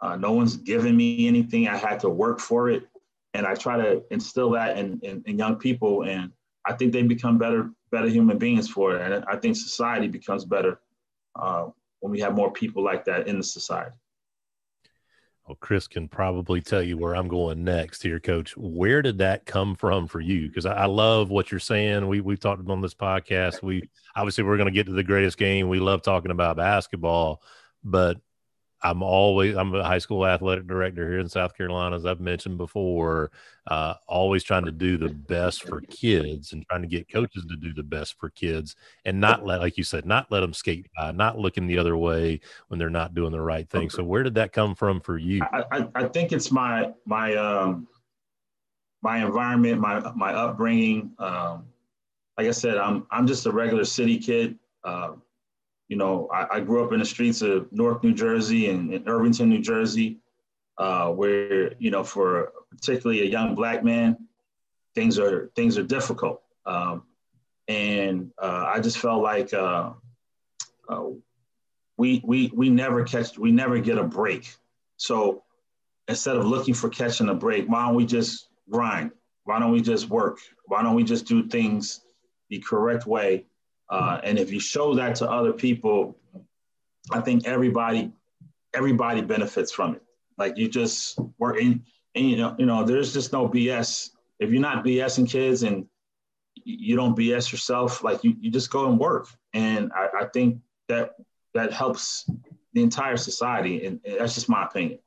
Uh, 0.00 0.16
no 0.16 0.32
one's 0.32 0.56
given 0.56 0.96
me 0.96 1.28
anything. 1.28 1.68
I 1.68 1.76
had 1.76 2.00
to 2.00 2.08
work 2.08 2.40
for 2.40 2.68
it, 2.68 2.88
and 3.34 3.46
I 3.46 3.54
try 3.54 3.76
to 3.76 4.02
instill 4.10 4.50
that 4.50 4.78
in, 4.78 5.00
in, 5.02 5.22
in 5.26 5.38
young 5.38 5.56
people, 5.56 6.04
and 6.04 6.32
I 6.66 6.74
think 6.74 6.92
they 6.92 7.02
become 7.02 7.38
better 7.38 7.70
better 7.90 8.08
human 8.08 8.38
beings 8.38 8.70
for 8.70 8.96
it, 8.96 9.02
and 9.02 9.24
I 9.26 9.36
think 9.36 9.56
society 9.56 10.08
becomes 10.08 10.44
better 10.44 10.80
uh, 11.38 11.66
when 12.00 12.10
we 12.10 12.20
have 12.20 12.34
more 12.34 12.52
people 12.52 12.82
like 12.82 13.04
that 13.04 13.28
in 13.28 13.36
the 13.38 13.44
society. 13.44 13.94
Well, 15.46 15.56
Chris 15.60 15.88
can 15.88 16.08
probably 16.08 16.60
tell 16.60 16.82
you 16.82 16.96
where 16.96 17.16
I'm 17.16 17.26
going 17.26 17.64
next 17.64 18.02
here, 18.02 18.20
Coach. 18.20 18.56
Where 18.56 19.02
did 19.02 19.18
that 19.18 19.44
come 19.44 19.74
from 19.74 20.06
for 20.06 20.20
you? 20.20 20.46
Because 20.46 20.66
I, 20.66 20.74
I, 20.74 20.86
love 20.86 21.30
what 21.30 21.50
you're 21.50 21.58
saying. 21.58 22.06
We 22.06 22.20
we 22.20 22.36
talked 22.36 22.68
on 22.68 22.80
this 22.80 22.94
podcast. 22.94 23.60
We 23.60 23.90
obviously 24.14 24.44
we're 24.44 24.56
going 24.56 24.68
to 24.68 24.72
get 24.72 24.86
to 24.86 24.92
the 24.92 25.02
greatest 25.02 25.38
game. 25.38 25.68
We 25.68 25.80
love 25.80 26.02
talking 26.02 26.30
about 26.30 26.56
basketball, 26.58 27.42
but 27.82 28.18
I'm 28.82 29.02
always 29.02 29.56
I'm 29.56 29.74
a 29.74 29.84
high 29.84 29.98
school 29.98 30.26
athletic 30.26 30.66
director 30.66 31.08
here 31.08 31.20
in 31.20 31.28
South 31.28 31.56
Carolina, 31.56 31.96
as 31.96 32.04
I've 32.04 32.20
mentioned 32.20 32.58
before. 32.58 33.30
Uh, 33.66 33.94
always 34.08 34.42
trying 34.42 34.64
to 34.64 34.72
do 34.72 34.98
the 34.98 35.08
best 35.08 35.62
for 35.62 35.80
kids 35.82 36.52
and 36.52 36.66
trying 36.68 36.82
to 36.82 36.88
get 36.88 37.08
coaches 37.08 37.44
to 37.48 37.56
do 37.56 37.72
the 37.72 37.82
best 37.82 38.18
for 38.18 38.30
kids, 38.30 38.74
and 39.04 39.20
not 39.20 39.46
let, 39.46 39.60
like 39.60 39.76
you 39.76 39.84
said, 39.84 40.04
not 40.04 40.26
let 40.30 40.40
them 40.40 40.52
skate 40.52 40.88
by, 40.96 41.12
not 41.12 41.38
looking 41.38 41.68
the 41.68 41.78
other 41.78 41.96
way 41.96 42.40
when 42.68 42.78
they're 42.78 42.90
not 42.90 43.14
doing 43.14 43.30
the 43.30 43.40
right 43.40 43.70
thing. 43.70 43.88
So, 43.88 44.02
where 44.02 44.24
did 44.24 44.34
that 44.34 44.52
come 44.52 44.74
from 44.74 45.00
for 45.00 45.16
you? 45.16 45.42
I, 45.52 45.64
I, 45.70 45.88
I 45.94 46.04
think 46.08 46.32
it's 46.32 46.50
my 46.50 46.90
my 47.06 47.36
um, 47.36 47.86
my 49.02 49.24
environment, 49.24 49.80
my 49.80 50.00
my 50.14 50.32
upbringing. 50.32 51.12
Um, 51.18 51.66
like 52.36 52.48
I 52.48 52.52
said, 52.52 52.78
I'm 52.78 53.06
I'm 53.10 53.26
just 53.26 53.46
a 53.46 53.52
regular 53.52 53.84
city 53.84 54.18
kid. 54.18 54.58
Uh, 54.82 55.12
you 55.92 55.98
know, 55.98 56.26
I, 56.32 56.56
I, 56.56 56.60
grew 56.60 56.82
up 56.82 56.94
in 56.94 57.00
the 57.00 57.04
streets 57.04 57.42
of 57.42 57.70
North 57.70 58.02
New 58.02 58.14
Jersey 58.14 58.70
and, 58.70 58.94
and 58.94 59.06
Irvington, 59.06 59.50
New 59.50 59.60
Jersey, 59.60 60.16
uh, 60.78 61.08
where 61.10 61.74
you 61.74 61.90
know, 61.90 62.02
for 62.02 62.50
particularly 62.70 63.20
a 63.20 63.26
young 63.26 63.54
black 63.54 63.84
man, 63.84 64.16
things 64.94 65.18
are 65.18 65.50
things 65.54 65.76
are 65.76 65.82
difficult, 65.82 66.40
um, 66.64 67.02
and 67.68 68.30
uh, 68.38 68.72
I 68.74 68.80
just 68.80 68.96
felt 68.96 69.22
like 69.22 69.52
uh, 69.52 69.90
uh 70.88 71.08
we 71.98 72.22
we 72.24 72.50
we 72.54 72.70
never 72.70 73.04
catch 73.04 73.36
we 73.36 73.52
never 73.52 73.78
get 73.78 73.98
a 73.98 74.02
break. 74.02 74.50
So 74.96 75.42
instead 76.08 76.36
of 76.36 76.46
looking 76.46 76.72
for 76.72 76.88
catching 76.88 77.28
a 77.28 77.34
break, 77.34 77.68
why 77.68 77.84
don't 77.84 77.96
we 77.96 78.06
just 78.06 78.48
grind? 78.70 79.10
Why 79.44 79.58
don't 79.58 79.72
we 79.72 79.82
just 79.82 80.08
work? 80.08 80.38
Why 80.64 80.82
don't 80.82 80.94
we 80.94 81.04
just 81.04 81.26
do 81.26 81.46
things 81.48 82.00
the 82.48 82.60
correct 82.60 83.06
way 83.06 83.44
uh, 83.92 84.18
and 84.24 84.38
if 84.38 84.50
you 84.50 84.58
show 84.58 84.94
that 84.94 85.16
to 85.16 85.30
other 85.30 85.52
people, 85.52 86.16
I 87.10 87.20
think 87.20 87.46
everybody 87.46 88.10
everybody 88.74 89.20
benefits 89.20 89.70
from 89.70 89.96
it. 89.96 90.02
Like 90.38 90.56
you 90.56 90.66
just 90.66 91.18
work 91.38 91.58
in, 91.60 91.84
and 92.14 92.30
you 92.30 92.38
know, 92.38 92.56
you 92.58 92.64
know, 92.64 92.84
there's 92.84 93.12
just 93.12 93.34
no 93.34 93.46
BS. 93.46 94.08
If 94.38 94.50
you're 94.50 94.62
not 94.62 94.82
BSing 94.82 95.28
kids 95.28 95.62
and 95.62 95.86
you 96.64 96.96
don't 96.96 97.14
BS 97.16 97.52
yourself, 97.52 98.02
like 98.02 98.24
you, 98.24 98.34
you 98.40 98.50
just 98.50 98.70
go 98.70 98.88
and 98.88 98.98
work. 98.98 99.28
And 99.52 99.92
I, 99.94 100.22
I 100.22 100.24
think 100.32 100.60
that 100.88 101.10
that 101.52 101.72
helps 101.72 102.28
the 102.72 102.82
entire 102.82 103.18
society. 103.18 103.84
And 103.84 104.00
that's 104.18 104.34
just 104.34 104.48
my 104.48 104.64
opinion. 104.64 105.00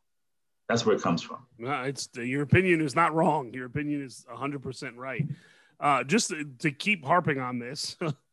That's 0.70 0.86
where 0.86 0.96
it 0.96 1.02
comes 1.02 1.24
from. 1.24 1.40
No, 1.58 1.82
it's 1.84 2.08
your 2.16 2.44
opinion 2.44 2.82
is 2.82 2.96
not 2.96 3.16
wrong. 3.16 3.52
Your 3.52 3.66
opinion 3.66 4.04
is 4.04 4.26
100% 4.32 4.94
right. 4.96 5.26
Uh, 5.80 6.04
just 6.04 6.30
to, 6.30 6.46
to 6.60 6.72
keep 6.72 7.04
harping 7.04 7.40
on 7.40 7.60
this, 7.60 7.98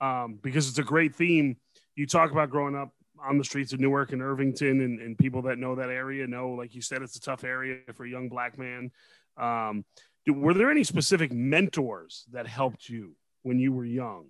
um, 0.00 0.38
because 0.42 0.68
it's 0.68 0.78
a 0.78 0.84
great 0.84 1.14
theme. 1.14 1.56
You 1.96 2.06
talk 2.06 2.30
about 2.30 2.50
growing 2.50 2.76
up 2.76 2.92
on 3.20 3.38
the 3.38 3.44
streets 3.44 3.72
of 3.72 3.80
Newark 3.80 4.12
and 4.12 4.22
Irvington, 4.22 4.80
and, 4.80 5.00
and 5.00 5.18
people 5.18 5.42
that 5.42 5.58
know 5.58 5.74
that 5.74 5.90
area 5.90 6.26
know, 6.26 6.50
like 6.50 6.74
you 6.74 6.82
said, 6.82 7.02
it's 7.02 7.16
a 7.16 7.20
tough 7.20 7.44
area 7.44 7.78
for 7.94 8.04
a 8.04 8.08
young 8.08 8.28
black 8.28 8.58
man. 8.58 8.90
Um, 9.36 9.84
were 10.26 10.54
there 10.54 10.70
any 10.70 10.84
specific 10.84 11.32
mentors 11.32 12.24
that 12.32 12.46
helped 12.46 12.88
you 12.88 13.16
when 13.42 13.58
you 13.58 13.72
were 13.72 13.84
young? 13.84 14.26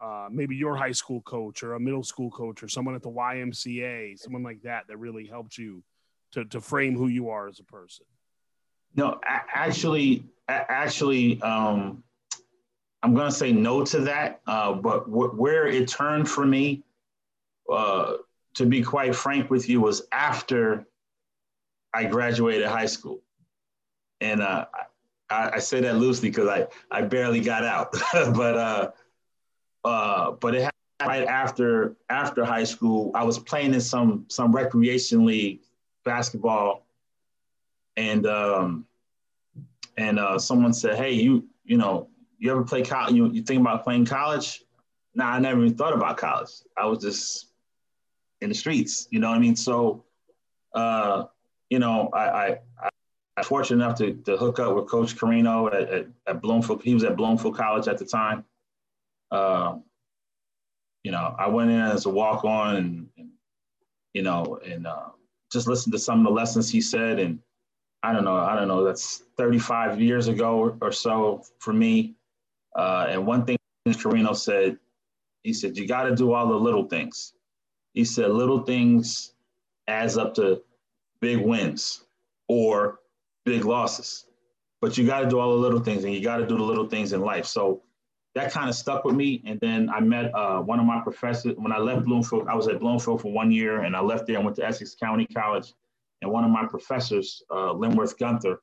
Uh, 0.00 0.28
maybe 0.30 0.56
your 0.56 0.76
high 0.76 0.92
school 0.92 1.20
coach 1.22 1.62
or 1.62 1.74
a 1.74 1.80
middle 1.80 2.02
school 2.02 2.30
coach 2.30 2.62
or 2.62 2.68
someone 2.68 2.94
at 2.94 3.02
the 3.02 3.10
YMCA, 3.10 4.18
someone 4.18 4.42
like 4.42 4.62
that, 4.62 4.86
that 4.88 4.96
really 4.96 5.26
helped 5.26 5.58
you 5.58 5.82
to, 6.32 6.44
to 6.46 6.60
frame 6.60 6.96
who 6.96 7.08
you 7.08 7.28
are 7.30 7.48
as 7.48 7.60
a 7.60 7.64
person? 7.64 8.06
No, 8.94 9.20
actually, 9.24 10.24
actually, 10.48 11.40
um, 11.42 12.02
I'm 13.02 13.14
going 13.14 13.30
to 13.30 13.34
say 13.34 13.52
no 13.52 13.84
to 13.84 14.00
that. 14.00 14.40
Uh, 14.46 14.74
but 14.74 15.06
w- 15.06 15.30
where 15.30 15.66
it 15.66 15.88
turned 15.88 16.28
for 16.28 16.44
me, 16.44 16.82
uh, 17.72 18.14
to 18.54 18.66
be 18.66 18.82
quite 18.82 19.14
frank 19.14 19.50
with 19.50 19.68
you, 19.68 19.80
was 19.80 20.02
after 20.12 20.86
I 21.94 22.04
graduated 22.04 22.66
high 22.66 22.86
school. 22.86 23.22
And 24.20 24.42
uh, 24.42 24.66
I, 25.30 25.50
I, 25.54 25.58
say 25.60 25.80
that 25.80 25.96
loosely 25.96 26.30
because 26.30 26.48
I, 26.48 26.66
I 26.90 27.02
barely 27.02 27.40
got 27.40 27.64
out. 27.64 27.92
but 28.12 28.56
uh, 28.56 28.90
uh, 29.84 30.32
but 30.32 30.54
it 30.54 30.62
happened 30.62 30.74
right 31.00 31.26
after 31.26 31.96
after 32.10 32.44
high 32.44 32.64
school. 32.64 33.12
I 33.14 33.24
was 33.24 33.38
playing 33.38 33.72
in 33.72 33.80
some 33.80 34.26
some 34.28 34.54
recreation 34.54 35.24
league 35.24 35.60
basketball, 36.04 36.86
and 37.96 38.26
um, 38.26 38.86
and 39.96 40.18
uh, 40.18 40.38
someone 40.38 40.74
said, 40.74 40.96
"Hey, 40.96 41.12
you 41.12 41.48
you 41.64 41.78
know 41.78 42.08
you 42.40 42.50
ever 42.50 42.64
play 42.64 42.82
college? 42.82 43.14
You, 43.14 43.30
you 43.30 43.42
think 43.42 43.60
about 43.60 43.84
playing 43.84 44.06
college? 44.06 44.64
Nah, 45.14 45.32
I 45.32 45.38
never 45.38 45.60
even 45.60 45.76
thought 45.76 45.92
about 45.92 46.16
college. 46.16 46.50
I 46.76 46.86
was 46.86 46.98
just 46.98 47.48
in 48.40 48.48
the 48.48 48.54
streets, 48.54 49.06
you 49.10 49.20
know 49.20 49.28
what 49.28 49.36
I 49.36 49.40
mean? 49.40 49.54
So, 49.54 50.04
uh, 50.74 51.24
you 51.68 51.78
know, 51.78 52.08
I, 52.14 52.20
I, 52.20 52.58
I 52.82 52.90
was 53.36 53.46
fortunate 53.46 53.84
enough 53.84 53.98
to, 53.98 54.14
to 54.14 54.36
hook 54.38 54.58
up 54.58 54.74
with 54.74 54.88
Coach 54.88 55.16
Carino 55.16 55.68
at, 55.68 55.74
at, 55.74 56.06
at 56.26 56.40
Bloomfield. 56.40 56.82
He 56.82 56.94
was 56.94 57.04
at 57.04 57.16
Bloomfield 57.16 57.56
College 57.56 57.86
at 57.86 57.98
the 57.98 58.06
time. 58.06 58.44
Uh, 59.30 59.76
you 61.04 61.12
know, 61.12 61.34
I 61.38 61.48
went 61.48 61.70
in 61.70 61.80
as 61.80 62.06
a 62.06 62.10
walk 62.10 62.44
on 62.44 62.76
and, 62.76 63.08
and, 63.18 63.30
you 64.14 64.22
know, 64.22 64.58
and 64.64 64.86
uh, 64.86 65.08
just 65.52 65.68
listened 65.68 65.92
to 65.92 65.98
some 65.98 66.20
of 66.20 66.24
the 66.24 66.30
lessons 66.30 66.70
he 66.70 66.80
said. 66.80 67.18
And 67.18 67.38
I 68.02 68.12
don't 68.12 68.24
know, 68.24 68.36
I 68.36 68.56
don't 68.56 68.68
know, 68.68 68.84
that's 68.84 69.24
35 69.36 70.00
years 70.00 70.28
ago 70.28 70.78
or 70.80 70.92
so 70.92 71.44
for 71.58 71.72
me. 71.72 72.14
Uh, 72.80 73.06
and 73.10 73.26
one 73.26 73.44
thing 73.44 73.58
Carino 73.98 74.32
said, 74.32 74.78
he 75.42 75.52
said, 75.52 75.76
you 75.76 75.86
got 75.86 76.04
to 76.04 76.16
do 76.16 76.32
all 76.32 76.48
the 76.48 76.54
little 76.54 76.86
things. 76.86 77.34
He 77.92 78.06
said, 78.06 78.30
little 78.30 78.62
things 78.62 79.34
adds 79.86 80.16
up 80.16 80.32
to 80.36 80.62
big 81.20 81.40
wins 81.40 82.04
or 82.48 83.00
big 83.44 83.66
losses. 83.66 84.24
But 84.80 84.96
you 84.96 85.06
got 85.06 85.20
to 85.20 85.28
do 85.28 85.38
all 85.38 85.50
the 85.50 85.60
little 85.60 85.80
things 85.80 86.04
and 86.04 86.14
you 86.14 86.22
got 86.22 86.38
to 86.38 86.46
do 86.46 86.56
the 86.56 86.62
little 86.62 86.88
things 86.88 87.12
in 87.12 87.20
life. 87.20 87.44
So 87.44 87.82
that 88.34 88.50
kind 88.50 88.70
of 88.70 88.74
stuck 88.74 89.04
with 89.04 89.14
me. 89.14 89.42
And 89.44 89.60
then 89.60 89.90
I 89.90 90.00
met 90.00 90.34
uh, 90.34 90.60
one 90.60 90.80
of 90.80 90.86
my 90.86 91.02
professors 91.02 91.54
when 91.58 91.72
I 91.72 91.78
left 91.78 92.06
Bloomfield. 92.06 92.48
I 92.48 92.54
was 92.54 92.66
at 92.68 92.80
Bloomfield 92.80 93.20
for 93.20 93.30
one 93.30 93.50
year 93.50 93.82
and 93.82 93.94
I 93.94 94.00
left 94.00 94.26
there 94.26 94.36
and 94.36 94.44
went 94.46 94.56
to 94.56 94.66
Essex 94.66 94.94
County 94.94 95.26
College. 95.26 95.74
And 96.22 96.32
one 96.32 96.44
of 96.44 96.50
my 96.50 96.64
professors, 96.66 97.42
uh, 97.50 97.74
Linworth 97.74 98.18
Gunther, 98.18 98.62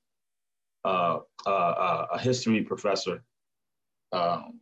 uh, 0.85 1.19
uh, 1.45 1.49
uh 1.49 2.07
a 2.13 2.19
history 2.19 2.63
professor, 2.63 3.21
um, 4.11 4.59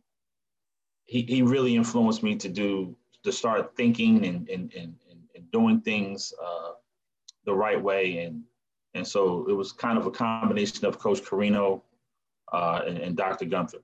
he, 1.04 1.22
he 1.22 1.42
really 1.42 1.76
influenced 1.76 2.22
me 2.22 2.36
to 2.36 2.48
do 2.48 2.96
to 3.22 3.32
start 3.32 3.74
thinking 3.76 4.24
and 4.26 4.48
and, 4.48 4.72
and, 4.74 4.94
and 5.34 5.50
doing 5.50 5.80
things 5.80 6.32
uh, 6.44 6.72
the 7.44 7.54
right 7.54 7.80
way 7.80 8.18
and 8.18 8.42
and 8.94 9.06
so 9.06 9.46
it 9.48 9.52
was 9.52 9.72
kind 9.72 9.98
of 9.98 10.06
a 10.06 10.10
combination 10.10 10.86
of 10.86 10.98
Coach 10.98 11.22
Carino 11.22 11.84
uh, 12.52 12.80
and, 12.86 12.96
and, 12.96 13.16
Dr. 13.16 13.44
Gunther. 13.44 13.82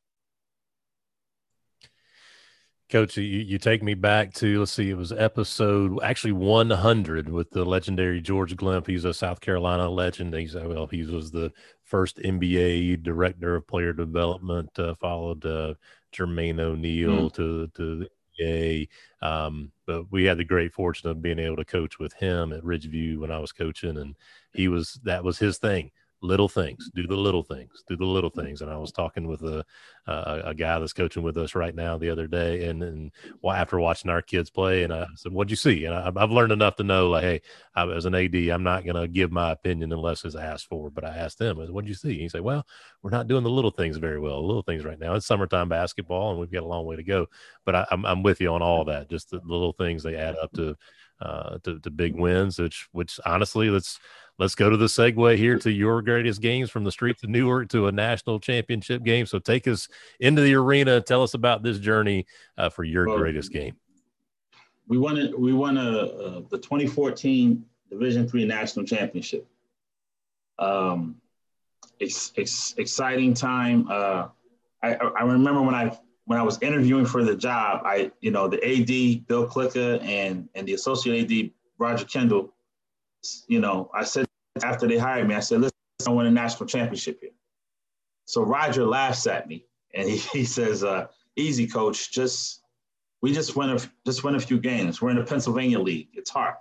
Coach, 2.92 3.16
you, 3.16 3.22
you 3.22 3.56
take 3.56 3.82
me 3.82 3.94
back 3.94 4.34
to 4.34 4.58
let's 4.58 4.72
see, 4.72 4.90
it 4.90 4.96
was 4.98 5.12
episode 5.12 5.98
actually 6.02 6.32
100 6.32 7.30
with 7.30 7.50
the 7.50 7.64
legendary 7.64 8.20
George 8.20 8.54
Glymph. 8.54 8.86
He's 8.86 9.06
a 9.06 9.14
South 9.14 9.40
Carolina 9.40 9.88
legend. 9.88 10.34
He's 10.34 10.54
well, 10.54 10.86
he 10.86 11.02
was 11.02 11.30
the 11.30 11.50
first 11.84 12.18
NBA 12.18 13.02
director 13.02 13.56
of 13.56 13.66
player 13.66 13.94
development. 13.94 14.78
Uh, 14.78 14.92
followed 14.96 15.42
uh, 15.46 15.72
Jermaine 16.14 16.60
O'Neal 16.60 17.30
mm. 17.30 17.32
to 17.32 17.66
to 17.68 18.00
the 18.00 18.08
NBA. 18.38 18.88
Um, 19.22 19.72
but 19.86 20.12
we 20.12 20.24
had 20.24 20.36
the 20.36 20.44
great 20.44 20.74
fortune 20.74 21.08
of 21.08 21.22
being 21.22 21.38
able 21.38 21.56
to 21.56 21.64
coach 21.64 21.98
with 21.98 22.12
him 22.12 22.52
at 22.52 22.62
Ridgeview 22.62 23.20
when 23.20 23.30
I 23.30 23.38
was 23.38 23.52
coaching, 23.52 23.96
and 23.96 24.14
he 24.52 24.68
was 24.68 25.00
that 25.04 25.24
was 25.24 25.38
his 25.38 25.56
thing 25.56 25.92
little 26.22 26.48
things 26.48 26.90
do 26.94 27.06
the 27.06 27.16
little 27.16 27.42
things 27.42 27.82
do 27.88 27.96
the 27.96 28.04
little 28.04 28.30
things. 28.30 28.62
And 28.62 28.70
i 28.70 28.76
was 28.76 28.92
talking 28.92 29.26
with 29.26 29.42
a 29.42 29.64
uh, 30.06 30.42
a 30.44 30.54
guy 30.54 30.78
that's 30.78 30.92
coaching 30.92 31.22
with 31.22 31.36
us 31.36 31.54
right 31.54 31.74
now 31.74 31.98
the 31.98 32.10
other 32.10 32.26
day 32.26 32.68
and 32.68 32.82
and 32.82 33.12
after 33.48 33.78
watching 33.78 34.10
our 34.10 34.22
kids 34.22 34.50
play 34.50 34.82
and 34.82 34.92
i 34.92 35.06
said 35.16 35.32
what'd 35.32 35.50
you 35.50 35.56
see? 35.56 35.84
And 35.84 35.94
I, 35.94 36.04
have 36.20 36.30
learned 36.30 36.52
enough 36.52 36.76
to 36.76 36.84
know 36.84 37.10
like 37.10 37.24
hey 37.24 37.40
I, 37.74 37.86
as 37.88 38.04
an 38.04 38.14
ad 38.14 38.34
i'm 38.34 38.62
not 38.62 38.84
going 38.84 38.96
to 38.96 39.08
give 39.08 39.32
my 39.32 39.50
opinion 39.50 39.92
unless 39.92 40.24
it's 40.24 40.36
asked 40.36 40.68
for. 40.68 40.90
But 40.90 41.04
i 41.04 41.16
asked 41.16 41.40
him 41.40 41.58
what'd 41.58 41.88
you 41.88 41.94
see? 41.94 42.12
And 42.12 42.20
he 42.20 42.28
said 42.28 42.40
well 42.42 42.66
we're 43.02 43.10
not 43.10 43.28
doing 43.28 43.44
the 43.44 43.50
little 43.50 43.70
things 43.70 43.96
very 43.96 44.18
well 44.18 44.40
the 44.40 44.46
little 44.46 44.62
things 44.62 44.84
right 44.84 44.98
now. 44.98 45.14
It's 45.14 45.26
summertime 45.26 45.68
basketball 45.68 46.30
and 46.30 46.40
we've 46.40 46.52
got 46.52 46.62
a 46.62 46.66
long 46.66 46.86
way 46.86 46.96
to 46.96 47.02
go. 47.02 47.26
But 47.64 47.74
I, 47.74 47.80
am 47.80 47.86
I'm, 47.90 48.06
I'm 48.06 48.22
with 48.22 48.40
you 48.40 48.48
on 48.48 48.62
all 48.62 48.84
that 48.86 49.10
just 49.10 49.30
the, 49.30 49.40
little 49.44 49.72
things 49.72 50.02
they 50.02 50.16
add 50.16 50.36
up 50.36 50.52
to 50.52 50.76
uh, 51.22 51.58
to, 51.62 51.78
to 51.78 51.90
big 51.90 52.16
wins, 52.16 52.58
which 52.58 52.88
which 52.92 53.20
honestly, 53.24 53.70
let's 53.70 53.98
let's 54.38 54.54
go 54.54 54.70
to 54.70 54.76
the 54.76 54.86
segue 54.86 55.36
here 55.36 55.58
to 55.58 55.70
your 55.70 56.02
greatest 56.02 56.40
games 56.40 56.70
from 56.70 56.84
the 56.84 56.92
streets 56.92 57.22
of 57.22 57.30
Newark 57.30 57.68
to 57.70 57.86
a 57.86 57.92
national 57.92 58.40
championship 58.40 59.02
game. 59.02 59.26
So 59.26 59.38
take 59.38 59.68
us 59.68 59.88
into 60.20 60.42
the 60.42 60.54
arena. 60.54 61.00
Tell 61.00 61.22
us 61.22 61.34
about 61.34 61.62
this 61.62 61.78
journey 61.78 62.26
uh, 62.56 62.70
for 62.70 62.84
your 62.84 63.06
well, 63.06 63.18
greatest 63.18 63.52
game. 63.52 63.76
We 64.88 64.98
won 64.98 65.16
it. 65.16 65.38
We 65.38 65.52
won 65.52 65.76
a, 65.76 65.80
a 65.80 66.42
the 66.50 66.58
2014 66.58 67.64
Division 67.90 68.28
Three 68.28 68.44
national 68.44 68.86
championship. 68.86 69.46
Um, 70.58 71.16
it's, 71.98 72.32
it's 72.36 72.74
exciting 72.78 73.34
time. 73.34 73.86
Uh, 73.88 74.28
I, 74.82 74.94
I 74.94 75.22
remember 75.22 75.62
when 75.62 75.74
I 75.74 75.96
when 76.24 76.38
I 76.38 76.42
was 76.42 76.58
interviewing 76.62 77.06
for 77.06 77.24
the 77.24 77.36
job, 77.36 77.82
I 77.84 78.10
you 78.20 78.30
know 78.30 78.48
the 78.48 78.56
AD 78.56 79.26
Bill 79.26 79.46
Klika 79.46 80.02
and 80.02 80.48
and 80.54 80.66
the 80.66 80.74
associate 80.74 81.30
AD 81.30 81.50
Roger 81.78 82.04
Kendall 82.04 82.52
you 83.48 83.60
know, 83.60 83.90
I 83.94 84.04
said 84.04 84.26
after 84.62 84.86
they 84.86 84.98
hired 84.98 85.28
me, 85.28 85.34
I 85.34 85.40
said, 85.40 85.60
listen, 85.60 85.76
I 86.06 86.10
win 86.10 86.26
a 86.26 86.30
national 86.30 86.66
championship 86.66 87.18
here. 87.20 87.30
So 88.26 88.42
Roger 88.42 88.86
laughs 88.86 89.26
at 89.26 89.48
me 89.48 89.66
and 89.94 90.08
he, 90.08 90.16
he 90.32 90.44
says, 90.44 90.84
uh, 90.84 91.06
easy 91.36 91.66
coach, 91.66 92.12
just, 92.12 92.62
we 93.22 93.32
just 93.32 93.56
win, 93.56 93.70
a, 93.70 93.78
just 94.04 94.24
win 94.24 94.34
a 94.34 94.40
few 94.40 94.58
games. 94.58 95.00
We're 95.00 95.10
in 95.10 95.16
the 95.16 95.24
Pennsylvania 95.24 95.78
league. 95.78 96.08
It's 96.14 96.30
hard. 96.30 96.54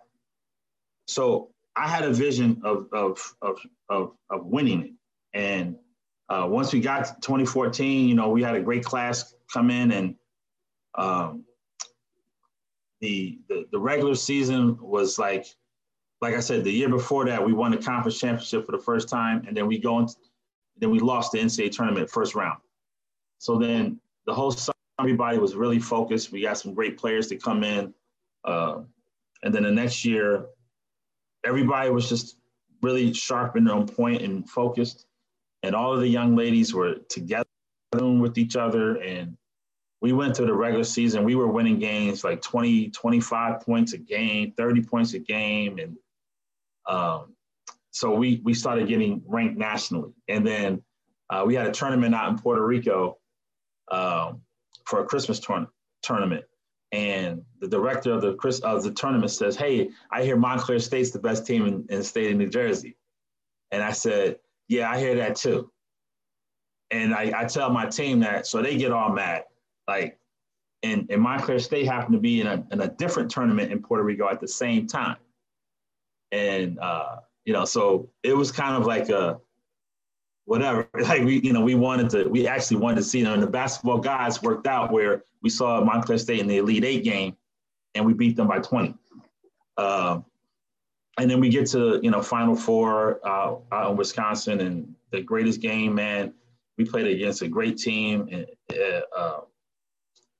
So 1.07 1.49
I 1.75 1.87
had 1.87 2.03
a 2.03 2.13
vision 2.13 2.61
of, 2.63 2.87
of, 2.93 3.35
of, 3.41 3.57
of, 3.89 4.11
of 4.29 4.45
winning 4.45 4.83
it. 4.83 4.91
And 5.33 5.77
uh, 6.29 6.47
once 6.47 6.71
we 6.71 6.79
got 6.79 7.05
to 7.05 7.15
2014, 7.21 8.07
you 8.07 8.15
know, 8.15 8.29
we 8.29 8.43
had 8.43 8.55
a 8.55 8.61
great 8.61 8.85
class 8.85 9.33
come 9.51 9.69
in 9.69 9.91
and 9.91 10.15
um, 10.95 11.43
the, 12.99 13.39
the, 13.49 13.65
the 13.71 13.79
regular 13.79 14.15
season 14.15 14.77
was 14.79 15.17
like 15.17 15.47
like 16.21 16.35
I 16.35 16.39
said, 16.39 16.63
the 16.63 16.71
year 16.71 16.89
before 16.89 17.25
that, 17.25 17.43
we 17.43 17.51
won 17.51 17.71
the 17.71 17.77
conference 17.77 18.19
championship 18.19 18.65
for 18.65 18.71
the 18.71 18.77
first 18.77 19.09
time, 19.09 19.43
and 19.47 19.57
then 19.57 19.67
we 19.67 19.79
go 19.79 19.99
into, 19.99 20.15
then 20.77 20.91
we 20.91 20.99
lost 20.99 21.31
the 21.31 21.39
NCAA 21.39 21.71
tournament 21.71 22.09
first 22.09 22.35
round. 22.35 22.59
So 23.39 23.57
then 23.57 23.99
the 24.27 24.33
whole 24.33 24.51
summer, 24.51 24.75
everybody 24.99 25.39
was 25.39 25.55
really 25.55 25.79
focused. 25.79 26.31
We 26.31 26.41
got 26.41 26.59
some 26.59 26.75
great 26.75 26.97
players 26.97 27.27
to 27.27 27.37
come 27.37 27.63
in, 27.63 27.93
uh, 28.45 28.81
and 29.43 29.53
then 29.53 29.63
the 29.63 29.71
next 29.71 30.05
year, 30.05 30.45
everybody 31.43 31.89
was 31.89 32.07
just 32.07 32.37
really 32.83 33.13
sharp 33.13 33.55
and 33.55 33.69
on 33.69 33.87
point 33.87 34.21
and 34.21 34.47
focused, 34.47 35.07
and 35.63 35.75
all 35.75 35.91
of 35.93 36.01
the 36.01 36.07
young 36.07 36.35
ladies 36.35 36.73
were 36.73 36.95
together 37.09 37.45
with 37.93 38.37
each 38.37 38.55
other 38.55 38.95
and 39.01 39.35
we 40.01 40.13
went 40.13 40.35
through 40.35 40.45
the 40.45 40.53
regular 40.53 40.83
season 40.85 41.25
we 41.25 41.35
were 41.35 41.47
winning 41.47 41.77
games 41.77 42.23
like 42.23 42.41
20 42.41 42.89
25 42.89 43.59
points 43.59 43.91
a 43.91 43.97
game 43.97 44.53
30 44.55 44.81
points 44.83 45.13
a 45.13 45.19
game 45.19 45.77
and 45.77 45.97
um, 46.87 47.35
so 47.91 48.13
we 48.15 48.41
we 48.43 48.53
started 48.53 48.87
getting 48.87 49.21
ranked 49.27 49.57
nationally, 49.57 50.11
and 50.27 50.47
then 50.47 50.81
uh, 51.29 51.43
we 51.45 51.55
had 51.55 51.67
a 51.67 51.71
tournament 51.71 52.15
out 52.15 52.29
in 52.29 52.37
Puerto 52.37 52.65
Rico 52.65 53.17
um, 53.91 54.41
for 54.85 55.01
a 55.01 55.05
Christmas 55.05 55.39
tourna- 55.39 55.67
tournament. 56.01 56.45
And 56.93 57.41
the 57.59 57.67
director 57.67 58.11
of 58.11 58.21
the 58.21 58.35
Chris 58.35 58.59
of 58.61 58.83
the 58.83 58.91
tournament 58.91 59.31
says, 59.31 59.55
"Hey, 59.55 59.89
I 60.09 60.23
hear 60.23 60.37
Montclair 60.37 60.79
State's 60.79 61.11
the 61.11 61.19
best 61.19 61.45
team 61.45 61.65
in, 61.65 61.85
in 61.89 61.99
the 61.99 62.03
state 62.03 62.31
of 62.31 62.37
New 62.37 62.49
Jersey." 62.49 62.97
And 63.71 63.83
I 63.83 63.91
said, 63.91 64.39
"Yeah, 64.67 64.89
I 64.89 64.99
hear 64.99 65.15
that 65.15 65.35
too." 65.35 65.71
And 66.91 67.13
I, 67.13 67.31
I 67.35 67.45
tell 67.45 67.69
my 67.69 67.85
team 67.85 68.19
that, 68.19 68.45
so 68.45 68.61
they 68.61 68.75
get 68.75 68.91
all 68.91 69.13
mad. 69.13 69.45
Like, 69.87 70.19
and, 70.83 71.07
and 71.09 71.21
Montclair 71.21 71.59
State 71.59 71.85
happened 71.85 72.15
to 72.15 72.19
be 72.19 72.41
in 72.41 72.47
a, 72.47 72.65
in 72.71 72.81
a 72.81 72.89
different 72.89 73.31
tournament 73.31 73.71
in 73.71 73.81
Puerto 73.81 74.03
Rico 74.03 74.27
at 74.27 74.41
the 74.41 74.47
same 74.47 74.87
time 74.87 75.15
and 76.31 76.79
uh, 76.79 77.17
you 77.45 77.53
know, 77.53 77.65
so 77.65 78.09
it 78.23 78.33
was 78.33 78.51
kind 78.51 78.75
of 78.75 78.85
like 78.85 79.09
a 79.09 79.39
whatever. 80.45 80.87
Like 81.01 81.23
we, 81.23 81.39
you 81.41 81.53
know, 81.53 81.61
we 81.61 81.75
wanted 81.75 82.09
to, 82.11 82.27
we 82.27 82.47
actually 82.47 82.77
wanted 82.77 82.97
to 82.97 83.03
see, 83.03 83.21
know, 83.23 83.33
and 83.33 83.41
the 83.41 83.47
basketball 83.47 83.97
guys 83.97 84.41
worked 84.41 84.67
out 84.67 84.91
where 84.91 85.23
we 85.41 85.49
saw 85.49 85.83
Montclair 85.83 86.17
State 86.17 86.39
in 86.39 86.47
the 86.47 86.57
Elite 86.57 86.85
Eight 86.85 87.03
game, 87.03 87.35
and 87.95 88.05
we 88.05 88.13
beat 88.13 88.35
them 88.35 88.47
by 88.47 88.59
20. 88.59 88.93
Uh, 89.77 90.19
and 91.17 91.29
then 91.29 91.39
we 91.39 91.49
get 91.49 91.67
to 91.71 91.99
you 92.01 92.11
know 92.11 92.21
Final 92.21 92.55
Four 92.55 93.19
uh, 93.27 93.55
out 93.71 93.91
in 93.91 93.97
Wisconsin, 93.97 94.61
and 94.61 94.93
the 95.11 95.21
greatest 95.21 95.61
game, 95.61 95.95
man. 95.95 96.33
We 96.77 96.85
played 96.85 97.07
against 97.07 97.41
a 97.41 97.47
great 97.47 97.77
team, 97.77 98.27
and 98.31 98.45
uh, 99.17 99.41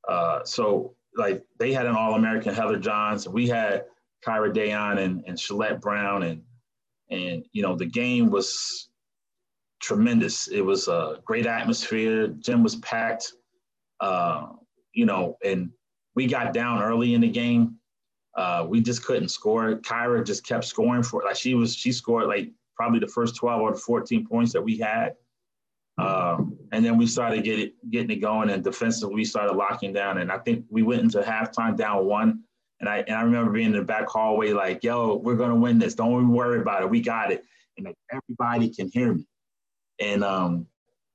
uh, 0.07 0.43
so 0.43 0.95
like 1.15 1.43
they 1.59 1.73
had 1.73 1.85
an 1.85 1.95
All 1.95 2.15
American 2.15 2.53
Heather 2.53 2.77
Johns, 2.77 3.27
we 3.27 3.47
had 3.47 3.85
Kyra 4.25 4.53
Dayon 4.53 4.99
and, 4.99 5.23
and 5.27 5.37
Shalette 5.37 5.81
Brown. 5.81 6.23
And, 6.23 6.41
and, 7.09 7.45
you 7.51 7.61
know, 7.61 7.75
the 7.75 7.85
game 7.85 8.29
was 8.29 8.89
tremendous. 9.81 10.47
It 10.47 10.61
was 10.61 10.87
a 10.87 11.19
great 11.25 11.45
atmosphere. 11.45 12.27
Gym 12.27 12.63
was 12.63 12.75
packed, 12.77 13.33
uh, 13.99 14.47
you 14.93 15.05
know, 15.05 15.37
and 15.43 15.71
we 16.15 16.27
got 16.27 16.53
down 16.53 16.81
early 16.81 17.13
in 17.13 17.21
the 17.21 17.29
game. 17.29 17.75
Uh, 18.35 18.65
we 18.67 18.79
just 18.79 19.03
couldn't 19.03 19.29
score. 19.29 19.75
Kyra 19.75 20.25
just 20.25 20.45
kept 20.45 20.63
scoring 20.63 21.03
for 21.03 21.23
like 21.23 21.35
she 21.35 21.53
was 21.53 21.75
she 21.75 21.91
scored 21.91 22.27
like 22.27 22.49
probably 22.75 22.99
the 22.99 23.07
first 23.07 23.35
12 23.35 23.61
or 23.61 23.75
14 23.75 24.25
points 24.25 24.53
that 24.53 24.61
we 24.61 24.77
had. 24.77 25.15
Um, 25.97 26.57
and 26.71 26.83
then 26.83 26.97
we 26.97 27.05
started 27.05 27.43
getting 27.43 27.73
getting 27.89 28.11
it 28.11 28.21
going 28.21 28.49
and 28.49 28.63
defensively 28.63 29.15
we 29.15 29.25
started 29.25 29.53
locking 29.53 29.91
down. 29.91 30.19
And 30.19 30.31
I 30.31 30.37
think 30.37 30.65
we 30.69 30.81
went 30.81 31.01
into 31.01 31.21
halftime 31.21 31.75
down 31.75 32.05
one. 32.05 32.43
And 32.81 32.89
I 32.89 32.97
and 32.97 33.15
I 33.15 33.21
remember 33.21 33.51
being 33.51 33.67
in 33.67 33.73
the 33.73 33.83
back 33.83 34.09
hallway 34.09 34.53
like, 34.53 34.83
yo, 34.83 35.15
we're 35.15 35.35
gonna 35.35 35.55
win 35.55 35.77
this. 35.77 35.93
Don't 35.93 36.11
even 36.13 36.29
worry 36.29 36.59
about 36.59 36.81
it. 36.81 36.89
We 36.89 36.99
got 37.01 37.31
it. 37.31 37.45
And 37.77 37.85
like 37.85 37.95
everybody 38.11 38.69
can 38.69 38.89
hear 38.89 39.13
me. 39.13 39.27
And 39.99 40.23
um, 40.23 40.65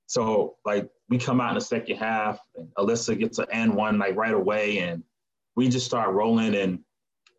so 0.07 0.57
like 0.64 0.88
we 1.09 1.18
come 1.18 1.40
out 1.40 1.50
in 1.50 1.55
the 1.57 1.61
second 1.61 1.96
half 1.96 2.38
and 2.55 2.68
Alyssa 2.79 3.18
gets 3.18 3.40
an 3.40 3.46
N 3.50 3.74
one 3.74 3.98
like 3.98 4.14
right 4.14 4.33
away 4.33 4.79
and 4.79 5.02
we 5.57 5.68
just 5.68 5.87
start 5.87 6.14
rolling 6.14 6.55
and 6.55 6.79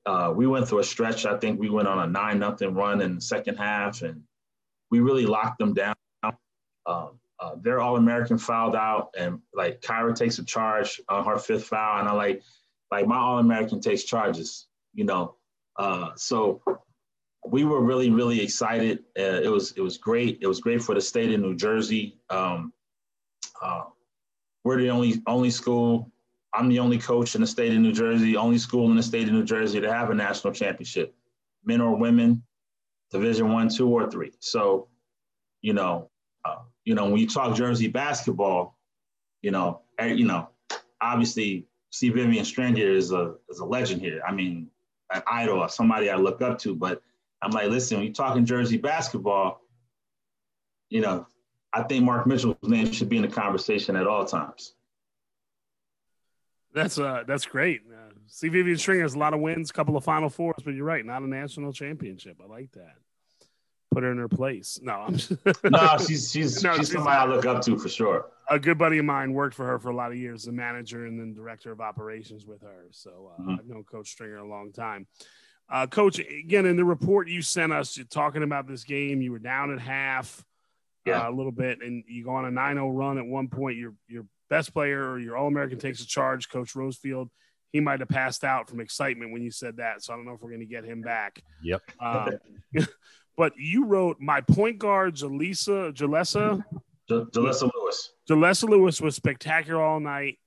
uh, 0.05 0.33
we 0.35 0.45
went 0.45 0.67
through 0.67 0.79
a 0.79 0.83
stretch. 0.83 1.25
I 1.25 1.37
think 1.37 1.57
we 1.57 1.69
went 1.69 1.87
on 1.87 1.99
a 1.99 2.07
nine 2.07 2.39
nothing 2.39 2.73
run 2.73 3.01
in 3.01 3.15
the 3.15 3.21
second 3.21 3.55
half 3.55 4.01
and 4.01 4.23
we 4.91 4.99
really 4.99 5.25
locked 5.25 5.59
them 5.59 5.73
down. 5.73 5.95
Um, 6.23 7.19
uh, 7.39 7.51
they're 7.61 7.79
all 7.79 7.95
American 7.95 8.37
fouled 8.37 8.75
out 8.75 9.13
and 9.17 9.39
like 9.53 9.81
Kyra 9.81 10.15
takes 10.15 10.39
a 10.39 10.43
charge 10.43 10.99
on 11.07 11.25
her 11.25 11.37
fifth 11.37 11.65
foul 11.65 11.99
and 11.99 12.09
I 12.09 12.13
like 12.13 12.41
like 12.91 13.07
my 13.07 13.17
All 13.17 13.39
American 13.39 13.79
takes 13.81 14.03
charges, 14.03 14.67
you 14.93 15.03
know. 15.03 15.35
Uh, 15.77 16.09
so 16.15 16.61
we 17.45 17.63
were 17.63 17.81
really, 17.81 18.09
really 18.09 18.41
excited. 18.41 18.99
Uh, 19.17 19.41
it 19.43 19.49
was 19.49 19.71
it 19.73 19.81
was 19.81 19.97
great. 19.97 20.39
It 20.41 20.47
was 20.47 20.59
great 20.59 20.81
for 20.81 20.95
the 20.95 21.01
state 21.01 21.33
of 21.33 21.39
New 21.39 21.55
Jersey. 21.55 22.19
Um, 22.29 22.73
uh, 23.61 23.83
we're 24.63 24.77
the 24.77 24.89
only 24.89 25.21
only 25.27 25.49
school. 25.49 26.11
I'm 26.53 26.69
the 26.69 26.79
only 26.79 26.97
coach 26.97 27.35
in 27.35 27.41
the 27.41 27.47
state 27.47 27.73
of 27.73 27.79
New 27.79 27.93
Jersey. 27.93 28.35
Only 28.35 28.57
school 28.57 28.89
in 28.89 28.97
the 28.97 29.03
state 29.03 29.27
of 29.27 29.33
New 29.33 29.43
Jersey 29.43 29.79
to 29.79 29.91
have 29.91 30.09
a 30.09 30.15
national 30.15 30.53
championship, 30.53 31.15
men 31.63 31.81
or 31.81 31.95
women, 31.95 32.43
Division 33.11 33.51
One, 33.51 33.69
two, 33.69 33.87
or 33.87 34.09
three. 34.09 34.31
So, 34.39 34.87
you 35.61 35.73
know, 35.73 36.09
uh, 36.45 36.63
you 36.85 36.95
know, 36.95 37.05
when 37.05 37.17
you 37.17 37.27
talk 37.27 37.55
Jersey 37.55 37.87
basketball, 37.87 38.77
you 39.41 39.51
know, 39.51 39.81
eh, 39.99 40.13
you 40.13 40.25
know, 40.25 40.49
obviously 41.01 41.67
C. 41.89 42.09
Vivian 42.09 42.45
Stringer 42.45 42.75
here 42.75 42.93
is 42.93 43.11
a 43.11 43.35
is 43.49 43.59
a 43.59 43.65
legend 43.65 44.01
here. 44.01 44.21
I 44.27 44.31
mean, 44.31 44.69
an 45.13 45.23
idol, 45.27 45.67
somebody 45.69 46.09
I 46.09 46.15
look 46.15 46.41
up 46.41 46.59
to. 46.59 46.75
But 46.75 47.01
I'm 47.41 47.51
like, 47.51 47.69
listen, 47.69 47.97
when 47.97 48.05
you're 48.05 48.13
talking 48.13 48.45
Jersey 48.45 48.77
basketball, 48.77 49.61
you 50.89 51.01
know, 51.01 51.27
I 51.73 51.83
think 51.83 52.03
Mark 52.03 52.27
Mitchell's 52.27 52.55
name 52.63 52.91
should 52.91 53.09
be 53.09 53.17
in 53.17 53.23
the 53.23 53.27
conversation 53.27 53.95
at 53.95 54.07
all 54.07 54.25
times. 54.25 54.73
That's 56.73 56.99
uh, 56.99 57.23
that's 57.25 57.45
great. 57.45 57.81
Uh, 57.89 58.13
C. 58.27 58.49
Vivian 58.49 58.77
Stringer 58.77 59.03
has 59.03 59.15
a 59.15 59.19
lot 59.19 59.33
of 59.33 59.39
wins, 59.39 59.69
a 59.69 59.73
couple 59.73 59.95
of 59.95 60.03
Final 60.03 60.29
Fours, 60.29 60.61
but 60.63 60.73
you're 60.73 60.85
right, 60.85 61.05
not 61.05 61.21
a 61.21 61.27
national 61.27 61.73
championship. 61.73 62.37
I 62.43 62.47
like 62.47 62.71
that. 62.73 62.95
Put 63.97 64.03
her 64.03 64.11
in 64.11 64.19
her 64.19 64.27
place. 64.29 64.79
No, 64.83 64.93
I'm 64.93 65.15
just, 65.15 65.31
no, 65.63 65.97
she's 65.97 66.31
she's 66.31 66.63
no, 66.63 66.73
she's, 66.73 66.81
she's 66.81 66.91
somebody 66.91 67.17
I 67.17 67.25
look 67.25 67.47
up 67.47 67.63
to 67.63 67.79
for 67.79 67.89
sure. 67.89 68.27
A 68.47 68.59
good 68.59 68.77
buddy 68.77 68.99
of 68.99 69.05
mine 69.05 69.33
worked 69.33 69.55
for 69.55 69.65
her 69.65 69.79
for 69.79 69.89
a 69.89 69.95
lot 69.95 70.11
of 70.11 70.19
years, 70.19 70.43
the 70.43 70.51
manager 70.51 71.07
and 71.07 71.19
then 71.19 71.33
director 71.33 71.71
of 71.71 71.81
operations 71.81 72.45
with 72.45 72.61
her. 72.61 72.85
So 72.91 73.31
uh, 73.33 73.41
mm-hmm. 73.41 73.55
I've 73.59 73.65
known 73.65 73.83
Coach 73.85 74.09
Stringer 74.09 74.37
a 74.37 74.47
long 74.47 74.71
time. 74.71 75.07
Uh, 75.67 75.87
Coach, 75.87 76.19
again, 76.19 76.67
in 76.67 76.75
the 76.75 76.85
report 76.85 77.27
you 77.27 77.41
sent 77.41 77.73
us, 77.73 77.97
you're 77.97 78.05
talking 78.05 78.43
about 78.43 78.67
this 78.67 78.83
game. 78.83 79.19
You 79.19 79.31
were 79.31 79.39
down 79.39 79.73
at 79.73 79.79
half, 79.79 80.45
yeah. 81.03 81.25
uh, 81.25 81.31
a 81.31 81.33
little 81.33 81.51
bit, 81.51 81.81
and 81.81 82.03
you 82.07 82.23
go 82.23 82.35
on 82.35 82.45
a 82.45 82.51
9-0 82.51 82.95
run 82.95 83.17
at 83.17 83.25
one 83.25 83.47
point. 83.47 83.77
Your 83.77 83.95
your 84.07 84.27
best 84.47 84.75
player 84.75 85.09
or 85.09 85.17
your 85.17 85.35
All 85.35 85.47
American 85.47 85.79
takes 85.79 86.01
a 86.01 86.07
charge, 86.07 86.49
Coach 86.49 86.75
Rosefield. 86.75 87.29
He 87.71 87.79
might 87.79 87.99
have 87.99 88.09
passed 88.09 88.43
out 88.43 88.69
from 88.69 88.79
excitement 88.79 89.31
when 89.31 89.41
you 89.41 89.49
said 89.49 89.77
that, 89.77 90.03
so 90.03 90.13
I 90.13 90.17
don't 90.17 90.25
know 90.27 90.33
if 90.33 90.41
we're 90.43 90.51
going 90.51 90.59
to 90.59 90.67
get 90.67 90.85
him 90.85 91.01
back. 91.01 91.41
Yep. 91.63 91.81
Um, 91.99 92.29
but 93.37 93.53
you 93.55 93.85
wrote 93.85 94.17
my 94.19 94.41
point 94.41 94.79
guard, 94.79 95.15
Jalisa 95.15 95.93
Jalessa. 95.93 96.63
Jalessa 97.09 97.71
Lewis. 97.73 98.11
Jalessa 98.29 98.67
Lewis 98.67 98.99
was 98.99 99.15
spectacular 99.15 99.81
all 99.81 99.99
night. 99.99 100.39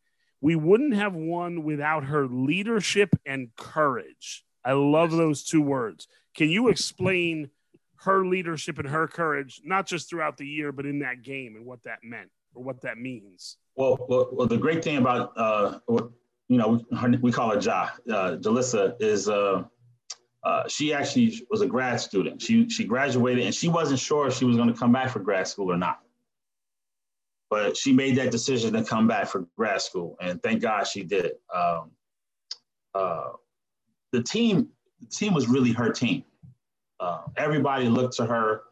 We 0.43 0.57
wouldn't 0.57 0.95
have 0.95 1.15
won 1.15 1.63
without 1.63 2.05
her 2.05 2.27
leadership 2.27 3.11
and 3.25 3.49
courage. 3.57 4.45
I 4.65 4.73
love 4.73 5.11
those 5.11 5.45
two 5.45 5.63
words. 5.63 6.07
Can 6.35 6.51
you 6.51 6.69
explain 6.69 7.51
her 7.97 8.27
leadership 8.27 8.79
and 8.79 8.89
her 8.89 9.07
courage, 9.07 9.61
not 9.65 9.87
just 9.87 10.09
throughout 10.09 10.37
the 10.37 10.47
year, 10.47 10.73
but 10.73 10.87
in 10.87 11.01
that 11.01 11.23
game 11.23 11.57
and 11.57 11.65
what 11.65 11.83
that 11.85 11.99
meant 12.03 12.31
or 12.55 12.63
what 12.63 12.83
that 12.83 12.99
means? 12.99 13.57
Well, 13.77 13.99
well, 14.09 14.29
well 14.33 14.47
the 14.47 14.57
great 14.57 14.83
thing 14.83 14.97
about, 14.97 15.33
uh, 15.37 15.79
you 15.89 16.59
know, 16.59 16.85
we, 17.03 17.17
we 17.19 17.33
call 17.33 17.51
her 17.51 17.61
Ja, 17.61 17.91
uh, 18.11 18.37
Jalissa, 18.37 18.97
is 19.01 19.29
uh, 19.29 19.65
uh, 20.43 20.67
she 20.69 20.93
actually 20.95 21.47
was 21.51 21.61
a 21.61 21.67
grad 21.67 22.01
student. 22.01 22.41
She, 22.41 22.69
she 22.69 22.85
graduated 22.85 23.45
and 23.45 23.55
she 23.55 23.69
wasn't 23.69 24.01
sure 24.01 24.29
if 24.29 24.35
she 24.35 24.45
was 24.45 24.57
going 24.57 24.73
to 24.73 24.79
come 24.79 24.93
back 24.93 25.11
for 25.11 25.21
grad 25.21 25.47
school 25.47 25.71
or 25.71 25.77
not. 25.77 26.01
But 27.51 27.77
she 27.77 27.93
made 27.93 28.17
that 28.17 28.31
decision 28.31 28.73
to 28.75 28.85
come 28.85 29.09
back 29.09 29.27
for 29.27 29.47
grad 29.57 29.83
school, 29.83 30.17
and 30.21 30.41
thank 30.41 30.63
God 30.63 30.87
she 30.87 31.03
did. 31.03 31.33
Um, 31.53 31.91
uh, 32.95 33.31
the 34.13 34.23
team 34.23 34.69
the 35.01 35.07
team 35.07 35.35
was 35.35 35.49
really 35.49 35.73
her 35.73 35.91
team. 35.91 36.23
Uh, 37.01 37.23
everybody 37.37 37.89
looked 37.89 38.15
to 38.17 38.27
her 38.27 38.63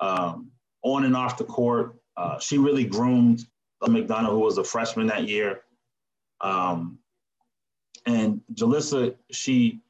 um, 0.00 0.50
on 0.82 1.04
and 1.04 1.16
off 1.16 1.38
the 1.38 1.44
court. 1.44 1.96
Uh, 2.16 2.38
she 2.38 2.58
really 2.58 2.84
groomed 2.84 3.44
McDonough, 3.82 4.30
who 4.30 4.38
was 4.38 4.58
a 4.58 4.64
freshman 4.64 5.06
that 5.08 5.28
year. 5.28 5.62
Um, 6.40 6.98
and 8.06 8.40
Jalissa, 8.52 9.14
she 9.30 9.80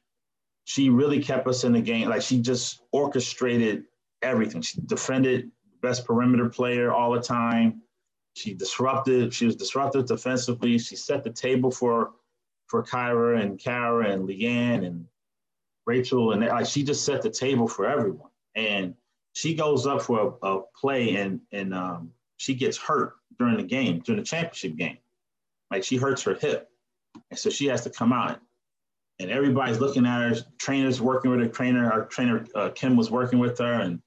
she 0.65 0.89
really 0.89 1.21
kept 1.21 1.47
us 1.47 1.63
in 1.63 1.73
the 1.73 1.81
game. 1.81 2.09
Like 2.09 2.23
she 2.23 2.41
just 2.41 2.81
orchestrated 2.91 3.85
everything. 4.21 4.61
She 4.61 4.81
defended 4.81 5.51
best 5.81 6.05
perimeter 6.05 6.49
player 6.49 6.91
all 6.91 7.13
the 7.13 7.21
time. 7.21 7.81
She 8.33 8.53
disrupted. 8.53 9.33
She 9.33 9.45
was 9.45 9.55
disruptive 9.55 10.07
defensively. 10.07 10.77
She 10.79 10.95
set 10.95 11.23
the 11.23 11.29
table 11.29 11.71
for 11.71 12.13
for 12.67 12.83
Kyra 12.83 13.41
and 13.41 13.59
Kara 13.59 14.09
and 14.09 14.27
Leanne 14.27 14.85
and 14.85 15.05
Rachel 15.85 16.31
and 16.31 16.43
like 16.43 16.65
she 16.65 16.83
just 16.83 17.05
set 17.05 17.21
the 17.21 17.29
table 17.29 17.67
for 17.67 17.85
everyone. 17.85 18.31
And 18.55 18.95
she 19.33 19.53
goes 19.53 19.85
up 19.85 20.01
for 20.01 20.35
a, 20.41 20.47
a 20.47 20.61
play 20.75 21.15
and 21.17 21.41
and 21.51 21.73
um, 21.75 22.11
she 22.37 22.55
gets 22.55 22.77
hurt 22.77 23.13
during 23.37 23.57
the 23.57 23.63
game 23.63 23.99
during 23.99 24.19
the 24.19 24.25
championship 24.25 24.75
game. 24.75 24.97
Like 25.69 25.83
she 25.83 25.97
hurts 25.97 26.23
her 26.23 26.33
hip, 26.33 26.69
and 27.29 27.37
so 27.37 27.49
she 27.51 27.67
has 27.67 27.83
to 27.83 27.91
come 27.91 28.11
out. 28.11 28.39
And 29.19 29.31
everybody's 29.31 29.79
looking 29.79 30.05
at 30.05 30.21
her. 30.21 30.35
Trainers 30.59 31.01
working 31.01 31.31
with 31.31 31.39
her. 31.39 31.47
Trainer, 31.47 31.91
our 31.91 32.05
trainer 32.05 32.45
uh, 32.53 32.69
Kim 32.75 32.95
was 32.95 33.09
working 33.09 33.39
with 33.39 33.57
her, 33.59 33.73
and 33.73 34.01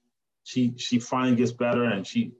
she 0.44 0.74
she 0.76 0.98
finally 0.98 1.34
gets 1.34 1.52
better. 1.52 1.84
And 1.84 2.06
she, 2.06 2.20
you 2.20 2.32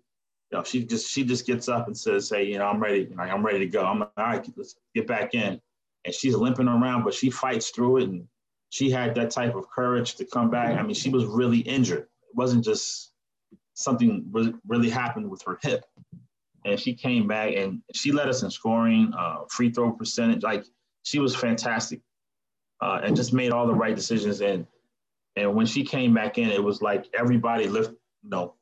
know, 0.53 0.63
she 0.63 0.85
just 0.85 1.11
she 1.11 1.25
just 1.25 1.47
gets 1.47 1.69
up 1.69 1.87
and 1.87 1.97
says, 1.97 2.29
"Hey, 2.29 2.45
you 2.45 2.59
know, 2.59 2.67
I'm 2.67 2.81
ready. 2.81 3.09
I'm 3.19 3.45
ready 3.45 3.61
to 3.61 3.67
go. 3.67 3.85
I'm 3.85 4.01
like, 4.01 4.11
all 4.19 4.25
right, 4.25 4.47
let's 4.57 4.77
get 4.95 5.07
back 5.07 5.35
in." 5.35 5.61
and 6.05 6.15
she's 6.15 6.35
limping 6.35 6.69
around, 6.69 7.05
but 7.05 7.15
she 7.15 7.31
fights 7.31 7.71
through 7.71 7.99
it. 7.99 8.09
And 8.09 8.27
she 8.71 8.91
had 8.91 9.15
that 9.17 9.31
type 9.31 9.55
of 9.55 9.69
courage 9.71 10.15
to 10.17 10.25
come 10.25 10.51
back. 10.51 10.79
I 10.79 10.83
mean, 10.83 10.95
she 10.95 11.11
was 11.11 11.25
really 11.25 11.59
injured. 11.59 12.01
It 12.01 12.35
wasn't 12.35 12.65
just 12.65 13.13
something 13.75 14.25
really 14.67 14.91
happened 14.91 15.29
with 15.31 15.43
her 15.43 15.59
hip. 15.63 15.85
And 16.65 16.79
she 16.79 16.95
came 16.95 17.27
back 17.27 17.55
and 17.55 17.83
she 17.95 18.11
led 18.13 18.29
us 18.29 18.43
in 18.43 18.51
scoring, 18.51 19.13
uh, 19.17 19.45
free 19.49 19.71
throw 19.71 19.93
percentage. 19.93 20.43
Like 20.43 20.65
she 21.03 21.19
was 21.19 21.37
fantastic 21.37 22.01
uh, 22.81 23.01
and 23.03 23.17
just 23.17 23.33
made 23.33 23.53
all 23.53 23.67
the 23.67 23.75
right 23.75 23.95
decisions. 23.95 24.41
And 24.41 24.67
and 25.37 25.55
when 25.55 25.67
she 25.67 25.85
came 25.85 26.15
back 26.15 26.39
in, 26.39 26.51
it 26.51 26.63
was 26.63 26.83
like 26.83 27.07
everybody 27.17 27.69
lift, 27.69 27.93
you 28.23 28.31
know, 28.31 28.55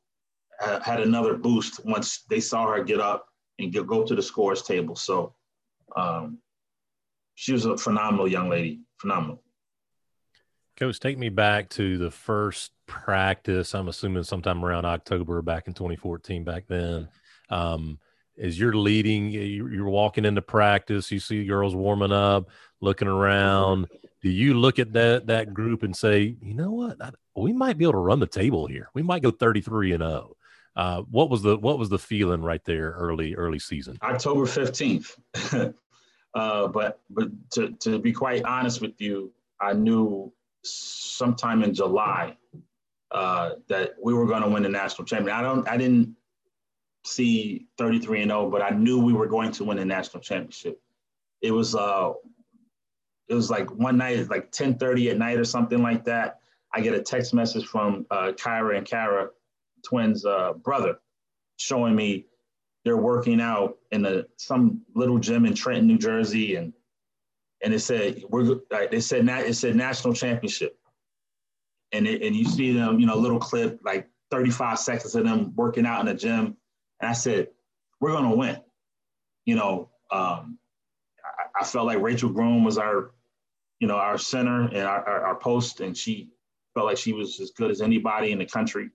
had 0.59 1.01
another 1.01 1.35
boost 1.35 1.83
once 1.85 2.23
they 2.29 2.39
saw 2.39 2.67
her 2.67 2.83
get 2.83 2.99
up 2.99 3.27
and 3.59 3.71
get, 3.71 3.87
go 3.87 4.03
to 4.03 4.15
the 4.15 4.21
scores 4.21 4.61
table. 4.61 4.95
So 4.95 5.33
um, 5.95 6.39
she 7.35 7.53
was 7.53 7.65
a 7.65 7.77
phenomenal 7.77 8.27
young 8.27 8.49
lady, 8.49 8.81
phenomenal. 8.99 9.41
Coach, 10.75 10.99
take 10.99 11.17
me 11.17 11.29
back 11.29 11.69
to 11.69 11.97
the 11.97 12.11
first 12.11 12.71
practice. 12.85 13.73
I'm 13.73 13.87
assuming 13.87 14.23
sometime 14.23 14.63
around 14.63 14.85
October 14.85 15.41
back 15.41 15.67
in 15.67 15.73
2014. 15.73 16.43
Back 16.43 16.65
then, 16.67 17.07
um, 17.49 17.97
as 18.39 18.59
you're 18.59 18.75
leading, 18.75 19.29
you're 19.31 19.89
walking 19.89 20.25
into 20.25 20.43
practice. 20.43 21.11
You 21.11 21.19
see 21.19 21.45
girls 21.45 21.73
warming 21.73 22.11
up, 22.11 22.49
looking 22.79 23.07
around. 23.07 23.87
Do 24.21 24.29
you 24.29 24.55
look 24.55 24.79
at 24.79 24.93
that 24.93 25.27
that 25.27 25.53
group 25.53 25.83
and 25.83 25.95
say, 25.95 26.35
you 26.41 26.53
know 26.53 26.71
what, 26.71 26.97
we 27.35 27.53
might 27.53 27.77
be 27.77 27.85
able 27.85 27.93
to 27.93 27.99
run 27.99 28.19
the 28.19 28.27
table 28.27 28.65
here. 28.65 28.89
We 28.93 29.03
might 29.03 29.21
go 29.21 29.31
33 29.31 29.93
and 29.93 30.01
0. 30.01 30.35
Uh, 30.75 31.01
what 31.09 31.29
was 31.29 31.41
the 31.41 31.57
what 31.57 31.79
was 31.79 31.89
the 31.89 31.99
feeling 31.99 32.41
right 32.41 32.63
there 32.65 32.91
early 32.91 33.35
early 33.35 33.59
season? 33.59 33.97
October 34.01 34.45
15th. 34.45 35.73
Uh, 36.33 36.67
but 36.67 36.99
but 37.09 37.29
to, 37.49 37.71
to 37.79 37.97
be 37.97 38.11
quite 38.11 38.43
honest 38.43 38.79
with 38.79 38.99
you, 38.99 39.31
I 39.59 39.73
knew 39.73 40.31
sometime 40.63 41.63
in 41.63 41.73
July 41.73 42.37
uh, 43.09 43.51
that 43.69 43.95
we 43.99 44.13
were 44.13 44.27
going 44.27 44.43
to 44.43 44.49
win 44.49 44.61
the 44.61 44.69
national 44.69 45.05
championship. 45.05 45.35
I 45.35 45.41
don't 45.41 45.67
I 45.67 45.77
didn't 45.77 46.15
see 47.03 47.65
33 47.79 48.21
and 48.21 48.29
0, 48.29 48.51
but 48.51 48.61
I 48.61 48.69
knew 48.69 48.99
we 48.99 49.13
were 49.13 49.25
going 49.25 49.51
to 49.53 49.63
win 49.63 49.77
the 49.77 49.85
national 49.85 50.21
championship. 50.21 50.79
It 51.41 51.51
was 51.51 51.73
uh 51.73 52.13
it 53.27 53.33
was 53.33 53.49
like 53.49 53.69
one 53.71 53.97
night, 53.97 54.29
like 54.29 54.51
10:30 54.51 55.11
at 55.11 55.17
night 55.17 55.37
or 55.37 55.45
something 55.45 55.81
like 55.81 56.05
that. 56.05 56.39
I 56.73 56.81
get 56.81 56.93
a 56.93 57.01
text 57.01 57.33
message 57.33 57.65
from 57.65 58.05
uh, 58.11 58.33
Kyra 58.33 58.77
and 58.77 58.85
Kara, 58.85 59.29
twins' 59.85 60.25
uh, 60.25 60.53
brother, 60.53 60.99
showing 61.57 61.95
me 61.95 62.25
they're 62.83 62.97
working 62.97 63.41
out 63.41 63.77
in 63.91 64.05
a 64.05 64.23
some 64.37 64.81
little 64.95 65.19
gym 65.19 65.45
in 65.45 65.53
Trenton, 65.53 65.87
New 65.87 65.97
Jersey, 65.97 66.55
and 66.55 66.73
and 67.61 67.73
it 67.73 67.79
said 67.79 68.23
we're 68.29 68.59
like 68.71 68.91
they 68.91 68.99
said 68.99 69.27
it 69.27 69.55
said 69.55 69.75
national 69.75 70.13
championship, 70.13 70.77
and 71.91 72.07
it, 72.07 72.21
and 72.21 72.35
you 72.35 72.45
see 72.45 72.71
them, 72.71 72.99
you 72.99 73.05
know, 73.05 73.17
little 73.17 73.39
clip 73.39 73.79
like 73.83 74.09
35 74.31 74.79
seconds 74.79 75.15
of 75.15 75.25
them 75.25 75.53
working 75.55 75.85
out 75.85 75.99
in 75.99 76.05
the 76.05 76.13
gym, 76.13 76.57
and 77.01 77.09
I 77.09 77.13
said 77.13 77.49
we're 77.99 78.13
gonna 78.13 78.35
win, 78.35 78.57
you 79.45 79.55
know. 79.55 79.89
Um, 80.09 80.57
I, 81.25 81.61
I 81.61 81.63
felt 81.65 81.87
like 81.87 82.01
Rachel 82.01 82.29
Groom 82.29 82.63
was 82.63 82.77
our, 82.77 83.11
you 83.79 83.87
know, 83.87 83.95
our 83.95 84.17
center 84.17 84.63
and 84.63 84.83
our, 84.83 85.07
our, 85.07 85.25
our 85.27 85.35
post, 85.35 85.81
and 85.81 85.95
she 85.95 86.29
felt 86.73 86.87
like 86.87 86.97
she 86.97 87.13
was 87.13 87.39
as 87.39 87.51
good 87.51 87.71
as 87.71 87.81
anybody 87.81 88.31
in 88.31 88.39
the 88.39 88.45
country. 88.45 88.89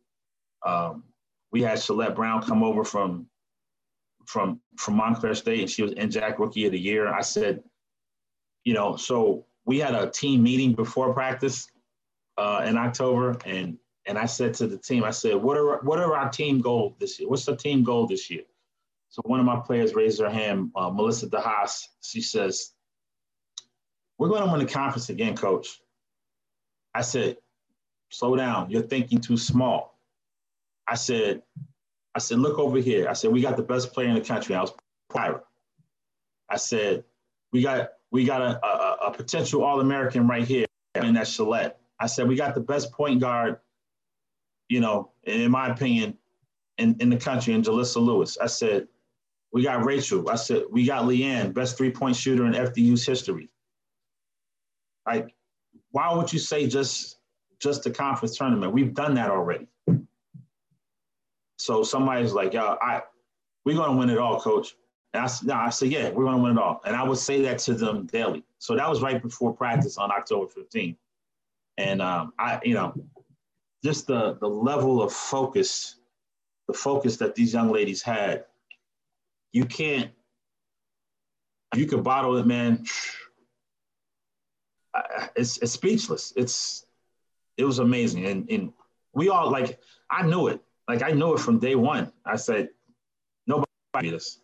Um, 0.64 1.04
we 1.50 1.62
had 1.62 1.78
Shalette 1.78 2.14
Brown 2.14 2.42
come 2.42 2.62
over 2.62 2.84
from 2.84 3.26
from 4.26 4.60
from 4.76 4.94
Montclair 4.94 5.34
State, 5.34 5.60
and 5.60 5.70
she 5.70 5.82
was 5.82 5.92
NJAC 5.92 6.38
Rookie 6.38 6.66
of 6.66 6.72
the 6.72 6.78
Year. 6.78 7.12
I 7.12 7.20
said, 7.20 7.62
you 8.64 8.74
know, 8.74 8.96
so 8.96 9.46
we 9.64 9.78
had 9.78 9.94
a 9.94 10.10
team 10.10 10.42
meeting 10.42 10.74
before 10.74 11.12
practice 11.12 11.68
uh, 12.38 12.64
in 12.66 12.76
October, 12.76 13.36
and 13.44 13.78
and 14.06 14.18
I 14.18 14.26
said 14.26 14.54
to 14.54 14.66
the 14.66 14.78
team, 14.78 15.04
I 15.04 15.10
said, 15.10 15.36
what 15.36 15.56
are 15.56 15.80
what 15.82 15.98
are 15.98 16.16
our 16.16 16.28
team 16.28 16.60
goals 16.60 16.94
this 16.98 17.20
year? 17.20 17.28
What's 17.28 17.44
the 17.44 17.56
team 17.56 17.84
goal 17.84 18.06
this 18.06 18.30
year? 18.30 18.42
So 19.10 19.20
one 19.26 19.40
of 19.40 19.46
my 19.46 19.60
players 19.60 19.94
raised 19.94 20.20
her 20.20 20.30
hand, 20.30 20.70
uh, 20.74 20.88
Melissa 20.88 21.28
DeHaas. 21.28 21.86
She 22.00 22.22
says, 22.22 22.72
"We're 24.18 24.28
going 24.28 24.44
to 24.44 24.50
win 24.50 24.60
the 24.60 24.72
conference 24.72 25.08
again, 25.08 25.36
Coach." 25.36 25.80
I 26.94 27.02
said, 27.02 27.38
"Slow 28.10 28.36
down. 28.36 28.70
You're 28.70 28.82
thinking 28.82 29.20
too 29.20 29.36
small." 29.36 29.92
I 30.86 30.94
said, 30.94 31.42
I 32.14 32.18
said, 32.18 32.38
look 32.38 32.58
over 32.58 32.78
here. 32.78 33.08
I 33.08 33.14
said, 33.14 33.32
we 33.32 33.40
got 33.40 33.56
the 33.56 33.62
best 33.62 33.92
player 33.92 34.08
in 34.08 34.14
the 34.14 34.20
country. 34.20 34.54
I 34.54 34.60
was 34.60 34.72
private. 35.08 35.44
I 36.48 36.56
said, 36.56 37.04
we 37.52 37.62
got 37.62 37.90
we 38.10 38.24
got 38.24 38.42
a, 38.42 38.66
a, 38.66 38.96
a 39.06 39.10
potential 39.12 39.64
All-American 39.64 40.28
right 40.28 40.46
here, 40.46 40.66
in 40.94 41.14
that 41.14 41.26
Shalette. 41.26 41.76
I 41.98 42.06
said, 42.06 42.28
we 42.28 42.36
got 42.36 42.54
the 42.54 42.60
best 42.60 42.92
point 42.92 43.20
guard, 43.20 43.58
you 44.68 44.80
know, 44.80 45.12
in 45.24 45.50
my 45.50 45.68
opinion, 45.68 46.18
in, 46.76 46.96
in 47.00 47.08
the 47.08 47.16
country, 47.16 47.54
in 47.54 47.62
Jalissa 47.62 48.02
Lewis. 48.02 48.36
I 48.38 48.46
said, 48.46 48.88
We 49.52 49.62
got 49.62 49.84
Rachel. 49.84 50.28
I 50.28 50.36
said, 50.36 50.64
we 50.70 50.84
got 50.84 51.04
Leanne, 51.04 51.54
best 51.54 51.78
three 51.78 51.90
point 51.90 52.16
shooter 52.16 52.46
in 52.46 52.52
FDU's 52.52 53.06
history. 53.06 53.48
Like, 55.06 55.34
why 55.90 56.12
would 56.14 56.32
you 56.32 56.38
say 56.38 56.66
just 56.66 57.18
just 57.60 57.84
the 57.84 57.90
conference 57.90 58.36
tournament? 58.36 58.72
We've 58.72 58.94
done 58.94 59.14
that 59.14 59.30
already. 59.30 59.68
So 61.58 61.82
somebody's 61.84 62.32
like, 62.32 62.54
yeah, 62.54 62.74
I 62.82 63.02
we're 63.64 63.76
gonna 63.76 63.96
win 63.96 64.10
it 64.10 64.18
all, 64.18 64.40
coach. 64.40 64.74
And 65.14 65.24
I, 65.24 65.30
no, 65.44 65.54
I 65.54 65.70
said, 65.70 65.88
yeah, 65.88 66.10
we're 66.10 66.24
gonna 66.24 66.42
win 66.42 66.52
it 66.52 66.58
all. 66.58 66.80
And 66.84 66.96
I 66.96 67.02
would 67.02 67.18
say 67.18 67.42
that 67.42 67.58
to 67.60 67.74
them 67.74 68.06
daily. 68.06 68.44
So 68.58 68.74
that 68.74 68.88
was 68.88 69.02
right 69.02 69.22
before 69.22 69.52
practice 69.52 69.98
on 69.98 70.10
October 70.10 70.46
15th. 70.46 70.96
And 71.78 72.02
um, 72.02 72.32
I, 72.38 72.60
you 72.64 72.74
know, 72.74 72.94
just 73.84 74.06
the 74.06 74.36
the 74.40 74.48
level 74.48 75.02
of 75.02 75.12
focus, 75.12 75.96
the 76.68 76.74
focus 76.74 77.16
that 77.18 77.34
these 77.34 77.52
young 77.52 77.70
ladies 77.70 78.02
had, 78.02 78.44
you 79.52 79.64
can't, 79.64 80.10
you 81.74 81.86
could 81.86 82.02
bottle 82.02 82.36
it, 82.36 82.46
man. 82.46 82.84
It's, 85.36 85.58
it's 85.58 85.72
speechless. 85.72 86.32
It's 86.36 86.86
it 87.56 87.64
was 87.64 87.78
amazing, 87.78 88.26
and 88.26 88.48
and 88.50 88.72
we 89.14 89.28
all 89.28 89.50
like 89.50 89.78
I 90.10 90.22
knew 90.22 90.48
it. 90.48 90.60
Like 90.88 91.02
I 91.02 91.10
knew 91.10 91.34
it 91.34 91.40
from 91.40 91.58
day 91.58 91.74
one. 91.74 92.12
I 92.24 92.36
said, 92.36 92.70
nobody 93.46 93.66
beat 94.00 94.14
us. 94.14 94.40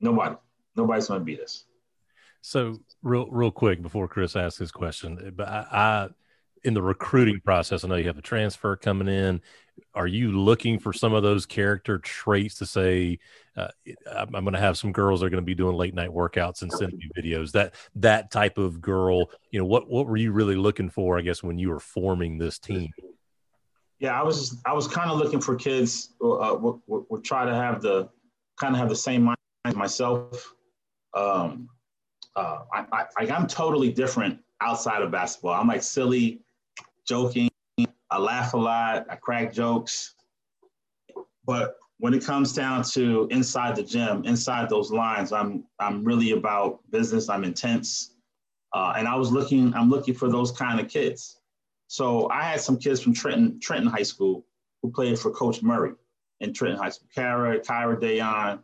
Nobody. 0.00 0.36
Nobody's 0.76 1.06
to 1.06 1.20
beat 1.20 1.40
us. 1.40 1.64
So 2.42 2.78
real 3.02 3.26
real 3.30 3.50
quick 3.50 3.82
before 3.82 4.08
Chris 4.08 4.36
asks 4.36 4.58
his 4.58 4.70
question, 4.70 5.32
but 5.36 5.48
I, 5.48 5.66
I 5.72 6.08
in 6.64 6.74
the 6.74 6.82
recruiting 6.82 7.40
process, 7.40 7.84
I 7.84 7.88
know 7.88 7.96
you 7.96 8.06
have 8.06 8.18
a 8.18 8.22
transfer 8.22 8.76
coming 8.76 9.08
in. 9.08 9.40
Are 9.94 10.06
you 10.06 10.32
looking 10.32 10.78
for 10.78 10.92
some 10.92 11.12
of 11.12 11.22
those 11.22 11.46
character 11.46 11.98
traits 11.98 12.56
to 12.56 12.66
say, 12.66 13.18
uh, 13.56 13.68
I'm, 14.10 14.34
I'm 14.34 14.44
going 14.44 14.54
to 14.54 14.60
have 14.60 14.78
some 14.78 14.90
girls 14.90 15.20
that 15.20 15.26
are 15.26 15.30
going 15.30 15.42
to 15.42 15.46
be 15.46 15.54
doing 15.54 15.76
late 15.76 15.94
night 15.94 16.10
workouts 16.10 16.62
and 16.62 16.72
sending 16.72 16.98
me 16.98 17.10
videos? 17.16 17.52
That 17.52 17.74
that 17.96 18.30
type 18.30 18.58
of 18.58 18.80
girl, 18.80 19.30
you 19.50 19.58
know, 19.58 19.66
what 19.66 19.88
what 19.88 20.06
were 20.06 20.16
you 20.16 20.32
really 20.32 20.56
looking 20.56 20.88
for? 20.88 21.18
I 21.18 21.22
guess 21.22 21.42
when 21.42 21.58
you 21.58 21.70
were 21.70 21.80
forming 21.80 22.38
this 22.38 22.58
team. 22.58 22.90
Yeah, 23.98 24.18
I 24.18 24.22
was 24.22 24.60
I 24.64 24.72
was 24.72 24.88
kind 24.88 25.10
of 25.10 25.18
looking 25.18 25.40
for 25.40 25.56
kids. 25.56 26.14
Uh, 26.22 26.56
would, 26.58 27.04
would 27.08 27.24
try 27.24 27.44
to 27.44 27.54
have 27.54 27.80
the 27.82 28.08
kind 28.58 28.74
of 28.74 28.80
have 28.80 28.88
the 28.88 28.96
same 28.96 29.22
mind 29.22 29.38
as 29.64 29.74
myself. 29.74 30.54
Um, 31.14 31.68
uh, 32.34 32.60
I, 32.72 33.06
I, 33.18 33.30
I'm 33.30 33.46
totally 33.46 33.90
different 33.90 34.38
outside 34.60 35.02
of 35.02 35.10
basketball. 35.10 35.54
I'm 35.54 35.68
like 35.68 35.82
silly, 35.82 36.42
joking. 37.06 37.48
I 38.10 38.18
laugh 38.18 38.54
a 38.54 38.58
lot. 38.58 39.06
I 39.10 39.16
crack 39.16 39.52
jokes. 39.52 40.14
But 41.44 41.76
when 41.98 42.12
it 42.14 42.24
comes 42.24 42.52
down 42.52 42.84
to 42.92 43.28
inside 43.30 43.76
the 43.76 43.82
gym, 43.82 44.24
inside 44.24 44.68
those 44.68 44.90
lines, 44.90 45.32
I'm 45.32 45.64
I'm 45.78 46.04
really 46.04 46.32
about 46.32 46.80
business. 46.90 47.28
I'm 47.28 47.44
intense, 47.44 48.14
uh, 48.72 48.94
and 48.96 49.08
I 49.08 49.16
was 49.16 49.30
looking. 49.30 49.72
I'm 49.74 49.88
looking 49.88 50.14
for 50.14 50.28
those 50.28 50.50
kind 50.50 50.80
of 50.80 50.88
kids. 50.88 51.40
So 51.88 52.28
I 52.30 52.42
had 52.42 52.60
some 52.60 52.78
kids 52.78 53.00
from 53.00 53.14
Trenton 53.14 53.60
Trenton 53.60 53.90
High 53.90 54.02
School 54.02 54.44
who 54.82 54.90
played 54.90 55.18
for 55.18 55.30
Coach 55.30 55.62
Murray 55.62 55.92
in 56.40 56.52
Trenton 56.52 56.78
High 56.78 56.90
School. 56.90 57.08
Kara, 57.14 57.60
Kyra 57.60 58.00
Dayon, 58.00 58.60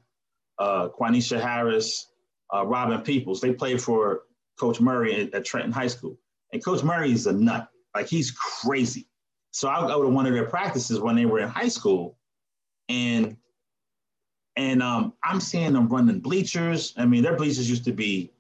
uh, 0.59 0.89
Quanisha 0.89 1.41
Harris, 1.41 2.09
uh, 2.53 2.67
Robin 2.67 3.01
Peoples. 3.01 3.41
They 3.41 3.53
played 3.53 3.81
for 3.81 4.23
Coach 4.59 4.81
Murray 4.81 5.23
at, 5.23 5.35
at 5.35 5.45
Trenton 5.45 5.73
High 5.73 5.87
School. 5.87 6.19
And 6.53 6.63
Coach 6.63 6.83
Murray 6.83 7.13
is 7.13 7.27
a 7.27 7.33
nut. 7.33 7.69
Like 7.95 8.09
he's 8.09 8.31
crazy. 8.31 9.07
So 9.51 9.69
I 9.69 9.87
go 9.87 10.03
to 10.03 10.09
one 10.09 10.27
of 10.27 10.33
their 10.33 10.47
practices 10.47 11.01
when 11.01 11.17
they 11.17 11.27
were 11.27 11.41
in 11.41 11.49
high 11.49 11.69
school, 11.69 12.17
and 12.89 13.37
and 14.57 14.83
um, 14.83 15.15
I'm 15.25 15.41
seeing 15.41 15.73
them 15.73 15.89
running 15.89 16.21
bleachers. 16.21 16.95
I 16.97 17.07
mean, 17.07 17.23
their 17.23 17.37
bleachers 17.37 17.69
used 17.69 17.85
to 17.85 17.93
be 17.93 18.33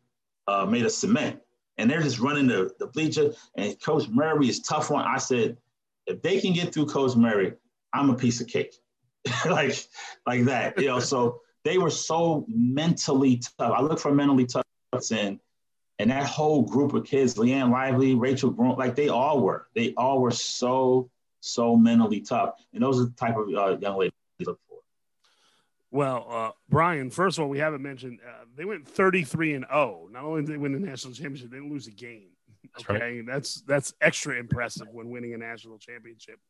uh, 0.46 0.66
made 0.66 0.84
of 0.84 0.92
cement, 0.92 1.40
and 1.78 1.90
they're 1.90 2.02
just 2.02 2.18
running 2.18 2.46
the, 2.46 2.70
the 2.78 2.86
bleacher. 2.86 3.32
And 3.56 3.80
Coach 3.82 4.08
Murray 4.08 4.48
is 4.48 4.60
tough 4.60 4.90
one. 4.90 5.04
I 5.04 5.18
said, 5.18 5.58
if 6.06 6.22
they 6.22 6.40
can 6.40 6.52
get 6.52 6.72
through 6.72 6.86
Coach 6.86 7.16
Murray, 7.16 7.54
I'm 7.92 8.10
a 8.10 8.14
piece 8.14 8.40
of 8.40 8.46
cake, 8.46 8.74
like 9.46 9.86
like 10.26 10.44
that. 10.44 10.78
You 10.78 10.88
know, 10.88 11.00
so 11.00 11.40
they 11.64 11.78
were 11.78 11.90
so 11.90 12.44
mentally 12.48 13.40
tough. 13.58 13.72
I 13.72 13.80
look 13.82 13.98
for 13.98 14.12
mentally 14.12 14.46
tough 14.46 14.64
and 15.10 15.40
and 16.02 16.10
that 16.10 16.24
whole 16.24 16.62
group 16.62 16.94
of 16.94 17.04
kids, 17.04 17.36
Leanne 17.36 17.70
Lively, 17.70 18.16
Rachel 18.16 18.50
Groom, 18.50 18.76
like 18.76 18.96
they 18.96 19.08
all 19.08 19.40
were. 19.40 19.68
They 19.72 19.94
all 19.96 20.18
were 20.18 20.32
so, 20.32 21.08
so 21.38 21.76
mentally 21.76 22.20
tough. 22.20 22.54
And 22.74 22.82
those 22.82 23.00
are 23.00 23.04
the 23.04 23.12
type 23.12 23.36
of 23.36 23.46
uh, 23.54 23.78
young 23.78 23.98
ladies 23.98 24.12
we 24.40 24.46
look 24.46 24.58
for. 24.68 24.78
Well, 25.92 26.26
uh, 26.28 26.50
Brian, 26.68 27.08
first 27.08 27.38
of 27.38 27.44
all, 27.44 27.48
we 27.48 27.60
haven't 27.60 27.82
mentioned 27.82 28.18
uh, 28.28 28.46
they 28.56 28.64
went 28.64 28.88
33 28.88 29.54
and 29.54 29.64
0. 29.70 30.08
Not 30.10 30.24
only 30.24 30.42
did 30.42 30.50
they 30.50 30.56
win 30.56 30.72
the 30.72 30.80
national 30.80 31.14
championship, 31.14 31.50
they 31.50 31.58
didn't 31.58 31.70
lose 31.70 31.86
a 31.86 31.92
game. 31.92 32.30
Okay, 32.80 33.18
right. 33.18 33.26
that's 33.26 33.60
that's 33.62 33.92
extra 34.00 34.36
impressive 34.36 34.88
when 34.90 35.08
winning 35.10 35.34
a 35.34 35.38
national 35.38 35.78
championship. 35.78 36.40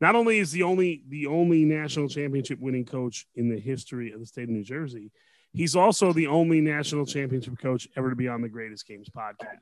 Not 0.00 0.16
only 0.16 0.38
is 0.38 0.50
the 0.50 0.62
only 0.64 1.02
the 1.08 1.26
only 1.26 1.64
national 1.64 2.08
championship 2.08 2.58
winning 2.60 2.86
coach 2.86 3.26
in 3.36 3.50
the 3.50 3.60
history 3.60 4.10
of 4.10 4.18
the 4.18 4.26
state 4.26 4.44
of 4.44 4.50
New 4.50 4.64
Jersey, 4.64 5.12
He's 5.56 5.74
also 5.74 6.12
the 6.12 6.26
only 6.26 6.60
national 6.60 7.06
championship 7.06 7.58
coach 7.58 7.88
ever 7.96 8.10
to 8.10 8.16
be 8.16 8.28
on 8.28 8.42
the 8.42 8.48
Greatest 8.48 8.86
Games 8.86 9.08
podcast. 9.08 9.60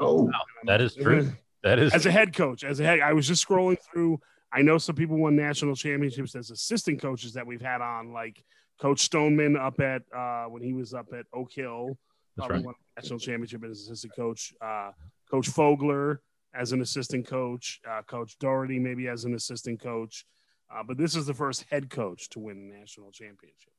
Oh, 0.00 0.24
wow. 0.24 0.32
that 0.64 0.80
is 0.80 0.96
true. 0.96 1.32
That 1.62 1.78
is 1.78 1.94
as 1.94 2.06
a 2.06 2.10
head 2.10 2.34
coach. 2.34 2.64
As 2.64 2.80
a 2.80 2.84
head, 2.84 2.98
I 2.98 3.12
was 3.12 3.28
just 3.28 3.46
scrolling 3.46 3.76
through. 3.92 4.20
I 4.52 4.62
know 4.62 4.78
some 4.78 4.96
people 4.96 5.16
won 5.16 5.36
national 5.36 5.76
championships 5.76 6.34
as 6.34 6.50
assistant 6.50 7.00
coaches 7.00 7.34
that 7.34 7.46
we've 7.46 7.60
had 7.60 7.80
on, 7.80 8.12
like 8.12 8.42
Coach 8.80 9.02
Stoneman 9.02 9.56
up 9.56 9.78
at 9.78 10.02
uh, 10.12 10.46
when 10.46 10.60
he 10.60 10.72
was 10.72 10.92
up 10.92 11.06
at 11.16 11.24
Oak 11.32 11.52
Hill. 11.52 11.96
That's 12.36 12.50
right. 12.50 12.64
won 12.64 12.74
a 12.96 13.00
national 13.00 13.20
championship 13.20 13.62
as 13.62 13.78
assistant 13.82 14.16
coach. 14.16 14.52
Uh, 14.60 14.90
coach 15.30 15.48
Fogler 15.48 16.18
as 16.52 16.72
an 16.72 16.80
assistant 16.80 17.28
coach. 17.28 17.80
Uh, 17.88 18.02
coach 18.02 18.36
Doherty 18.40 18.80
maybe 18.80 19.06
as 19.06 19.24
an 19.24 19.34
assistant 19.34 19.80
coach. 19.80 20.26
Uh, 20.74 20.82
but 20.82 20.98
this 20.98 21.14
is 21.14 21.26
the 21.26 21.34
first 21.34 21.64
head 21.70 21.90
coach 21.90 22.28
to 22.30 22.40
win 22.40 22.72
a 22.74 22.78
national 22.80 23.12
championship. 23.12 23.72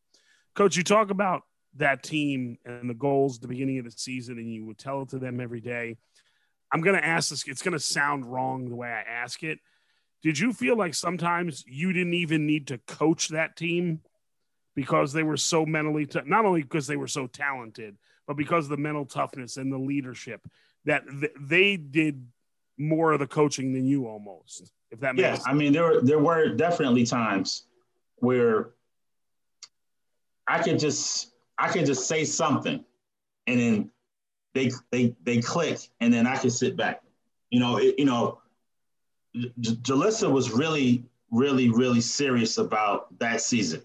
Coach, 0.55 0.77
you 0.77 0.83
talk 0.83 1.09
about 1.09 1.43
that 1.77 2.03
team 2.03 2.57
and 2.65 2.89
the 2.89 2.93
goals 2.93 3.37
at 3.37 3.41
the 3.41 3.47
beginning 3.47 3.79
of 3.79 3.85
the 3.85 3.91
season, 3.91 4.37
and 4.37 4.51
you 4.51 4.65
would 4.65 4.77
tell 4.77 5.01
it 5.01 5.09
to 5.09 5.19
them 5.19 5.39
every 5.39 5.61
day. 5.61 5.97
I'm 6.71 6.81
going 6.81 6.95
to 6.95 7.05
ask 7.05 7.29
this, 7.29 7.47
it's 7.47 7.61
going 7.61 7.73
to 7.73 7.79
sound 7.79 8.25
wrong 8.25 8.69
the 8.69 8.75
way 8.75 8.89
I 8.89 9.01
ask 9.01 9.43
it. 9.43 9.59
Did 10.21 10.39
you 10.39 10.53
feel 10.53 10.77
like 10.77 10.93
sometimes 10.93 11.63
you 11.67 11.91
didn't 11.91 12.13
even 12.13 12.45
need 12.45 12.67
to 12.67 12.77
coach 12.79 13.29
that 13.29 13.55
team 13.55 14.01
because 14.75 15.13
they 15.13 15.23
were 15.23 15.37
so 15.37 15.65
mentally, 15.65 16.05
t- 16.05 16.21
not 16.25 16.45
only 16.45 16.61
because 16.63 16.87
they 16.87 16.97
were 16.97 17.07
so 17.07 17.27
talented, 17.27 17.97
but 18.25 18.37
because 18.37 18.65
of 18.65 18.69
the 18.69 18.77
mental 18.77 19.05
toughness 19.05 19.57
and 19.57 19.71
the 19.71 19.77
leadership 19.77 20.47
that 20.85 21.03
th- 21.07 21.33
they 21.39 21.77
did 21.77 22.25
more 22.77 23.11
of 23.11 23.19
the 23.19 23.27
coaching 23.27 23.73
than 23.73 23.85
you 23.85 24.07
almost, 24.07 24.71
if 24.91 24.99
that 25.01 25.15
makes 25.15 25.23
yeah, 25.23 25.33
sense. 25.35 25.47
I 25.47 25.53
mean, 25.53 25.73
there 25.73 25.83
were, 25.83 26.01
there 26.01 26.19
were 26.19 26.49
definitely 26.49 27.05
times 27.05 27.65
where 28.17 28.71
I 30.47 30.61
could 30.61 30.79
just 30.79 31.33
I 31.57 31.69
could 31.69 31.85
just 31.85 32.07
say 32.07 32.25
something, 32.25 32.83
and 33.47 33.59
then 33.59 33.91
they 34.53 34.71
they 34.91 35.15
they 35.23 35.41
click, 35.41 35.79
and 35.99 36.13
then 36.13 36.27
I 36.27 36.37
can 36.37 36.49
sit 36.49 36.75
back. 36.75 37.01
You 37.49 37.59
know, 37.59 37.77
it, 37.77 37.95
you 37.97 38.05
know, 38.05 38.39
Jalissa 39.35 40.31
was 40.31 40.51
really 40.51 41.03
really 41.31 41.69
really 41.69 42.01
serious 42.01 42.57
about 42.57 43.17
that 43.19 43.41
season. 43.41 43.81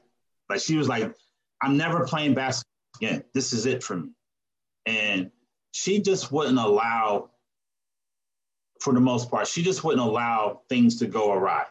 Like 0.49 0.61
she 0.61 0.77
was 0.77 0.88
like, 0.88 1.14
I'm 1.62 1.77
never 1.77 2.05
playing 2.05 2.35
basketball 2.35 2.66
again. 2.97 3.25
This 3.35 3.53
is 3.53 3.66
it 3.66 3.83
for 3.83 3.97
me, 3.97 4.11
and 4.87 5.31
she 5.73 6.01
just 6.01 6.33
wouldn't 6.33 6.59
allow. 6.59 7.31
For 8.81 8.92
the 8.92 9.01
most 9.01 9.29
part, 9.29 9.49
she 9.49 9.64
just 9.64 9.83
wouldn't 9.83 10.07
allow 10.07 10.61
things 10.68 11.01
to 11.01 11.07
go 11.07 11.33
awry. 11.33 11.64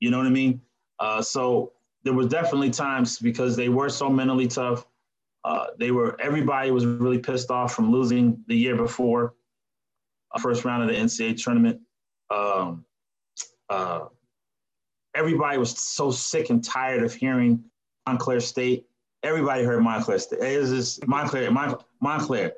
You 0.00 0.10
know 0.10 0.18
what 0.18 0.26
I 0.26 0.30
mean? 0.30 0.60
Uh, 0.98 1.22
so 1.22 1.72
there 2.02 2.12
was 2.12 2.26
definitely 2.26 2.70
times 2.70 3.18
because 3.18 3.56
they 3.56 3.68
were 3.68 3.88
so 3.88 4.08
mentally 4.08 4.46
tough. 4.46 4.86
Uh, 5.44 5.66
they 5.78 5.90
were 5.90 6.20
everybody 6.20 6.70
was 6.70 6.86
really 6.86 7.18
pissed 7.18 7.50
off 7.50 7.74
from 7.74 7.90
losing 7.90 8.42
the 8.46 8.56
year 8.56 8.76
before, 8.76 9.34
uh, 10.32 10.38
first 10.38 10.64
round 10.64 10.82
of 10.82 10.88
the 10.88 10.94
NCAA 10.94 11.42
tournament. 11.42 11.80
Um, 12.30 12.84
uh, 13.68 14.06
everybody 15.14 15.58
was 15.58 15.78
so 15.78 16.10
sick 16.10 16.50
and 16.50 16.62
tired 16.62 17.02
of 17.02 17.14
hearing 17.14 17.64
Montclair 18.06 18.40
State. 18.40 18.86
Everybody 19.22 19.64
heard 19.64 19.82
Montclair 19.82 20.18
State. 20.18 20.40
It 20.40 20.58
was 20.58 20.70
just 20.70 21.06
Montclair, 21.06 21.50
Mont- 21.50 21.82
Montclair, 22.00 22.54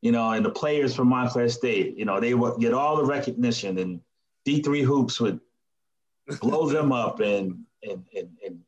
you 0.00 0.12
know, 0.12 0.30
and 0.30 0.44
the 0.44 0.50
players 0.50 0.94
from 0.94 1.08
Montclair 1.08 1.48
State, 1.48 1.96
you 1.96 2.04
know, 2.04 2.20
they 2.20 2.34
would 2.34 2.60
get 2.60 2.74
all 2.74 2.96
the 2.96 3.04
recognition 3.04 3.78
and 3.78 4.00
D3 4.46 4.82
hoops 4.82 5.20
would 5.20 5.40
blow 6.40 6.68
them 6.68 6.92
up 6.92 7.20
and 7.20 7.64
and 7.82 8.04
and, 8.16 8.28
and 8.44 8.60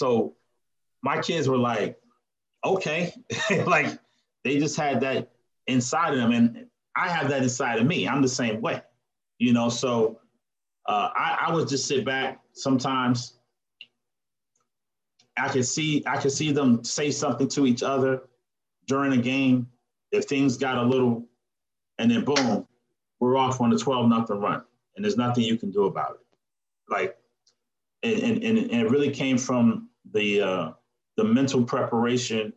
so 0.00 0.34
my 1.02 1.20
kids 1.20 1.46
were 1.46 1.58
like, 1.58 1.98
okay, 2.64 3.12
like 3.66 3.98
they 4.44 4.58
just 4.58 4.76
had 4.76 5.00
that 5.02 5.32
inside 5.66 6.14
of 6.14 6.18
them. 6.18 6.32
And 6.32 6.66
I 6.96 7.08
have 7.08 7.28
that 7.28 7.42
inside 7.42 7.78
of 7.78 7.86
me. 7.86 8.08
I'm 8.08 8.22
the 8.22 8.28
same 8.28 8.62
way, 8.62 8.80
you 9.38 9.52
know? 9.52 9.68
So 9.68 10.20
uh, 10.86 11.10
I, 11.14 11.46
I 11.48 11.54
would 11.54 11.68
just 11.68 11.86
sit 11.86 12.06
back 12.06 12.40
sometimes 12.54 13.40
I 15.36 15.48
could 15.48 15.66
see 15.66 16.02
I 16.06 16.16
could 16.16 16.32
see 16.32 16.50
them 16.50 16.82
say 16.82 17.10
something 17.10 17.48
to 17.48 17.66
each 17.66 17.82
other 17.82 18.22
during 18.86 19.12
a 19.12 19.22
game. 19.22 19.68
If 20.12 20.24
things 20.24 20.56
got 20.56 20.76
a 20.76 20.82
little, 20.82 21.24
and 21.98 22.10
then 22.10 22.24
boom, 22.24 22.66
we're 23.20 23.36
off 23.36 23.60
on 23.60 23.72
a 23.72 23.78
12 23.78 24.08
nothing 24.08 24.40
run, 24.40 24.62
and 24.96 25.04
there's 25.04 25.16
nothing 25.16 25.44
you 25.44 25.56
can 25.56 25.70
do 25.70 25.84
about 25.84 26.16
it. 26.16 26.26
Like, 26.88 27.16
and 28.02 28.42
and, 28.42 28.58
and 28.58 28.72
it 28.72 28.90
really 28.90 29.10
came 29.10 29.38
from 29.38 29.89
the 30.12 30.40
uh, 30.40 30.70
the 31.16 31.24
mental 31.24 31.64
preparation 31.64 32.52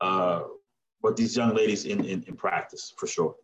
uh, 0.00 0.42
with 1.02 1.16
these 1.16 1.36
young 1.36 1.54
ladies 1.54 1.84
in, 1.84 2.04
in, 2.04 2.22
in 2.24 2.36
practice 2.36 2.92
for 2.96 3.06
sure. 3.06 3.36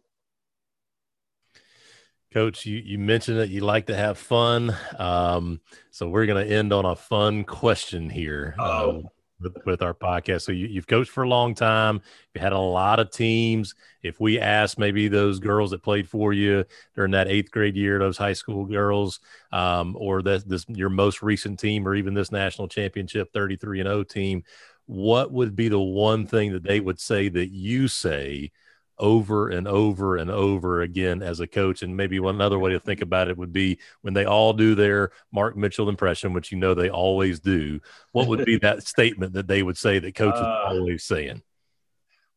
Coach, 2.32 2.64
you, 2.64 2.78
you 2.78 2.98
mentioned 2.98 3.38
that 3.38 3.48
you 3.48 3.60
like 3.60 3.86
to 3.86 3.96
have 3.96 4.16
fun. 4.16 4.74
Um, 4.98 5.60
so 5.90 6.08
we're 6.08 6.26
going 6.26 6.46
to 6.46 6.54
end 6.54 6.72
on 6.72 6.84
a 6.84 6.94
fun 6.94 7.42
question 7.44 8.08
here 8.08 8.54
uh, 8.58 9.00
with, 9.40 9.56
with, 9.64 9.82
our 9.82 9.94
podcast. 9.94 10.42
So 10.42 10.52
you, 10.52 10.74
have 10.76 10.86
coached 10.86 11.10
for 11.10 11.22
a 11.22 11.28
long 11.28 11.54
time. 11.54 12.00
You 12.34 12.40
had 12.40 12.52
a 12.52 12.58
lot 12.58 13.00
of 13.00 13.10
teams. 13.10 13.74
If 14.02 14.20
we 14.20 14.38
asked 14.38 14.78
maybe 14.78 15.08
those 15.08 15.38
girls 15.38 15.70
that 15.70 15.82
played 15.82 16.08
for 16.08 16.32
you 16.32 16.64
during 16.94 17.12
that 17.12 17.28
eighth 17.28 17.50
grade 17.50 17.76
year, 17.76 17.98
those 17.98 18.18
high 18.18 18.32
school 18.32 18.64
girls, 18.64 19.20
um, 19.52 19.96
or 19.98 20.22
that 20.22 20.48
this 20.48 20.64
your 20.68 20.90
most 20.90 21.22
recent 21.22 21.58
team, 21.58 21.86
or 21.86 21.94
even 21.94 22.14
this 22.14 22.32
national 22.32 22.68
championship 22.68 23.32
33 23.32 23.80
and 23.80 23.88
0 23.88 24.04
team, 24.04 24.44
what 24.86 25.32
would 25.32 25.54
be 25.54 25.68
the 25.68 25.78
one 25.78 26.26
thing 26.26 26.52
that 26.52 26.62
they 26.62 26.80
would 26.80 27.00
say 27.00 27.28
that 27.28 27.50
you 27.50 27.88
say– 27.88 28.52
over 29.00 29.48
and 29.48 29.66
over 29.66 30.16
and 30.16 30.30
over 30.30 30.82
again 30.82 31.22
as 31.22 31.40
a 31.40 31.46
coach. 31.46 31.82
And 31.82 31.96
maybe 31.96 32.20
one 32.20 32.40
other 32.40 32.58
way 32.58 32.72
to 32.72 32.78
think 32.78 33.00
about 33.00 33.28
it 33.28 33.36
would 33.36 33.52
be 33.52 33.78
when 34.02 34.14
they 34.14 34.26
all 34.26 34.52
do 34.52 34.74
their 34.74 35.10
Mark 35.32 35.56
Mitchell 35.56 35.88
impression, 35.88 36.32
which 36.32 36.52
you 36.52 36.58
know 36.58 36.74
they 36.74 36.90
always 36.90 37.40
do. 37.40 37.80
What 38.12 38.28
would 38.28 38.44
be 38.44 38.58
that 38.58 38.86
statement 38.86 39.32
that 39.32 39.48
they 39.48 39.62
would 39.62 39.78
say 39.78 39.98
that 39.98 40.14
coach 40.14 40.34
is 40.34 40.40
uh, 40.40 40.62
always 40.66 41.02
saying? 41.02 41.42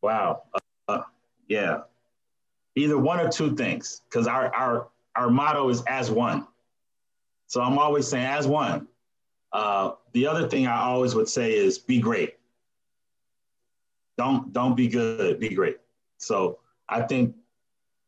Wow. 0.01 0.43
Uh, 0.87 1.01
yeah. 1.47 1.81
Either 2.75 2.97
one 2.97 3.19
or 3.19 3.29
two 3.29 3.55
things, 3.55 4.01
because 4.09 4.25
our 4.25 4.53
our 4.55 4.87
our 5.15 5.29
motto 5.29 5.69
is 5.69 5.83
as 5.85 6.09
one. 6.09 6.47
So 7.47 7.61
I'm 7.61 7.77
always 7.77 8.07
saying 8.07 8.25
as 8.25 8.47
one. 8.47 8.87
Uh, 9.51 9.91
the 10.13 10.25
other 10.25 10.49
thing 10.49 10.65
I 10.65 10.81
always 10.81 11.13
would 11.13 11.29
say 11.29 11.53
is 11.55 11.77
be 11.77 11.99
great. 11.99 12.37
Don't 14.17 14.51
don't 14.53 14.75
be 14.75 14.87
good, 14.87 15.39
be 15.39 15.49
great. 15.49 15.77
So 16.23 16.59
I 16.89 17.01
think, 17.01 17.35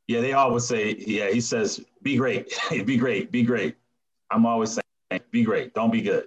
yeah, 0.07 0.22
they 0.22 0.34
always 0.34 0.66
say, 0.66 0.95
yeah, 0.97 1.30
he 1.30 1.41
says, 1.41 1.82
be 2.01 2.18
great, 2.18 2.57
be 2.86 2.97
great, 2.97 3.32
be 3.32 3.43
great. 3.43 3.76
I'm 4.32 4.45
always 4.45 4.72
saying, 4.72 5.22
be 5.32 5.43
great, 5.43 5.74
don't 5.74 5.91
be 5.91 6.01
good. 6.01 6.26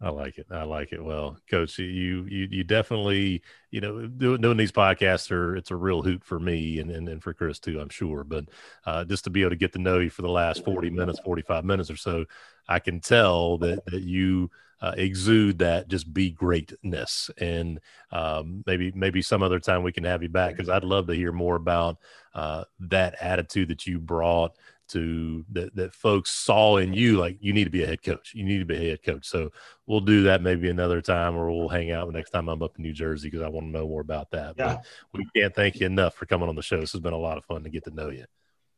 I 0.00 0.10
like 0.10 0.38
it. 0.38 0.46
I 0.48 0.62
like 0.62 0.92
it. 0.92 1.02
Well, 1.02 1.36
coach, 1.50 1.76
you 1.80 2.24
you 2.30 2.46
you 2.48 2.62
definitely 2.62 3.42
you 3.72 3.80
know 3.80 4.06
doing, 4.06 4.40
doing 4.40 4.56
these 4.56 4.70
podcasts 4.70 5.32
are 5.32 5.56
it's 5.56 5.72
a 5.72 5.76
real 5.76 6.02
hoot 6.02 6.22
for 6.22 6.38
me 6.38 6.78
and, 6.78 6.88
and 6.88 7.08
and 7.08 7.20
for 7.20 7.34
Chris 7.34 7.58
too, 7.58 7.80
I'm 7.80 7.88
sure. 7.88 8.22
But 8.22 8.44
uh, 8.86 9.04
just 9.04 9.24
to 9.24 9.30
be 9.30 9.40
able 9.40 9.50
to 9.50 9.56
get 9.56 9.72
to 9.72 9.80
know 9.80 9.98
you 9.98 10.08
for 10.08 10.22
the 10.22 10.28
last 10.28 10.64
40 10.64 10.90
minutes, 10.90 11.18
45 11.24 11.64
minutes 11.64 11.90
or 11.90 11.96
so, 11.96 12.26
I 12.68 12.78
can 12.78 13.00
tell 13.00 13.58
that 13.58 13.84
that 13.86 14.02
you 14.02 14.52
uh, 14.80 14.94
exude 14.96 15.58
that 15.58 15.88
just 15.88 16.12
be 16.12 16.30
greatness. 16.30 17.30
And 17.38 17.80
um, 18.12 18.62
maybe 18.66 18.92
maybe 18.94 19.22
some 19.22 19.42
other 19.42 19.58
time 19.58 19.82
we 19.82 19.92
can 19.92 20.04
have 20.04 20.22
you 20.22 20.28
back 20.28 20.56
because 20.56 20.68
I'd 20.68 20.84
love 20.84 21.06
to 21.08 21.14
hear 21.14 21.32
more 21.32 21.56
about 21.56 21.98
uh, 22.34 22.64
that 22.80 23.16
attitude 23.20 23.68
that 23.68 23.86
you 23.86 23.98
brought 23.98 24.56
to 24.88 25.44
that 25.52 25.74
that 25.76 25.94
folks 25.94 26.30
saw 26.30 26.78
in 26.78 26.94
you 26.94 27.18
like 27.18 27.36
you 27.40 27.52
need 27.52 27.64
to 27.64 27.70
be 27.70 27.82
a 27.82 27.86
head 27.86 28.02
coach. 28.02 28.32
You 28.34 28.44
need 28.44 28.58
to 28.58 28.64
be 28.64 28.76
a 28.76 28.90
head 28.90 29.02
coach. 29.02 29.26
So 29.26 29.50
we'll 29.86 30.00
do 30.00 30.22
that 30.24 30.42
maybe 30.42 30.70
another 30.70 31.00
time 31.00 31.36
or 31.36 31.50
we'll 31.50 31.68
hang 31.68 31.90
out 31.90 32.10
next 32.12 32.30
time 32.30 32.48
i'm 32.48 32.62
up 32.62 32.76
in 32.76 32.82
new 32.82 32.92
jersey 32.92 33.28
because 33.28 33.42
i 33.42 33.48
want 33.48 33.66
to 33.66 33.70
know 33.70 33.86
more 33.86 34.00
about 34.00 34.30
that. 34.30 34.54
Yeah. 34.56 34.76
but 35.12 35.20
we 35.20 35.26
can't 35.36 35.54
thank 35.54 35.80
you 35.80 35.86
enough 35.86 36.14
for 36.14 36.26
coming 36.26 36.48
on 36.48 36.56
the 36.56 36.62
show. 36.62 36.80
This 36.80 36.92
has 36.92 37.00
been 37.00 37.12
a 37.12 37.18
lot 37.18 37.38
of 37.38 37.44
fun 37.44 37.62
to 37.64 37.70
get 37.70 37.84
to 37.84 37.90
know 37.90 38.10
you. 38.10 38.24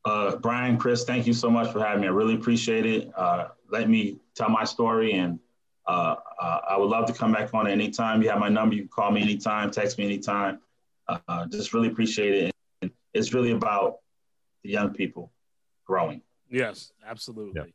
Uh, 0.07 0.37
brian 0.37 0.79
chris 0.79 1.05
thank 1.05 1.27
you 1.27 1.35
so 1.35 1.51
much 1.51 1.71
for 1.71 1.85
having 1.85 2.01
me. 2.01 2.09
I 2.09 2.11
really 2.11 2.35
appreciate 2.35 2.87
it. 2.87 3.13
Uh, 3.17 3.49
let 3.71 3.89
me 3.89 4.19
tell 4.35 4.49
my 4.49 4.65
story 4.65 5.13
and 5.13 5.39
uh, 5.87 6.17
uh, 6.41 6.61
I 6.69 6.77
would 6.77 6.89
love 6.89 7.07
to 7.07 7.13
come 7.13 7.33
back 7.33 7.53
on 7.55 7.67
anytime. 7.67 8.23
You 8.23 8.31
have 8.31 8.39
my 8.39 8.49
number. 8.49 8.75
You 8.75 8.83
can 8.83 8.89
call 8.89 9.11
me 9.11 9.23
anytime, 9.23 9.71
text 9.71 9.99
me 9.99 10.05
anytime. 10.05 10.61
Uh, 11.09 11.47
just 11.47 11.75
really 11.75 11.89
appreciate 11.89 12.35
it. 12.35 12.55
And 12.83 12.91
it's 13.13 13.33
really 13.33 13.53
about 13.53 13.99
the 14.63 14.71
young 14.71 14.93
people 14.93 15.33
growing. 15.87 16.23
Yes, 16.49 16.93
absolutely. 17.07 17.61
Yep. 17.61 17.71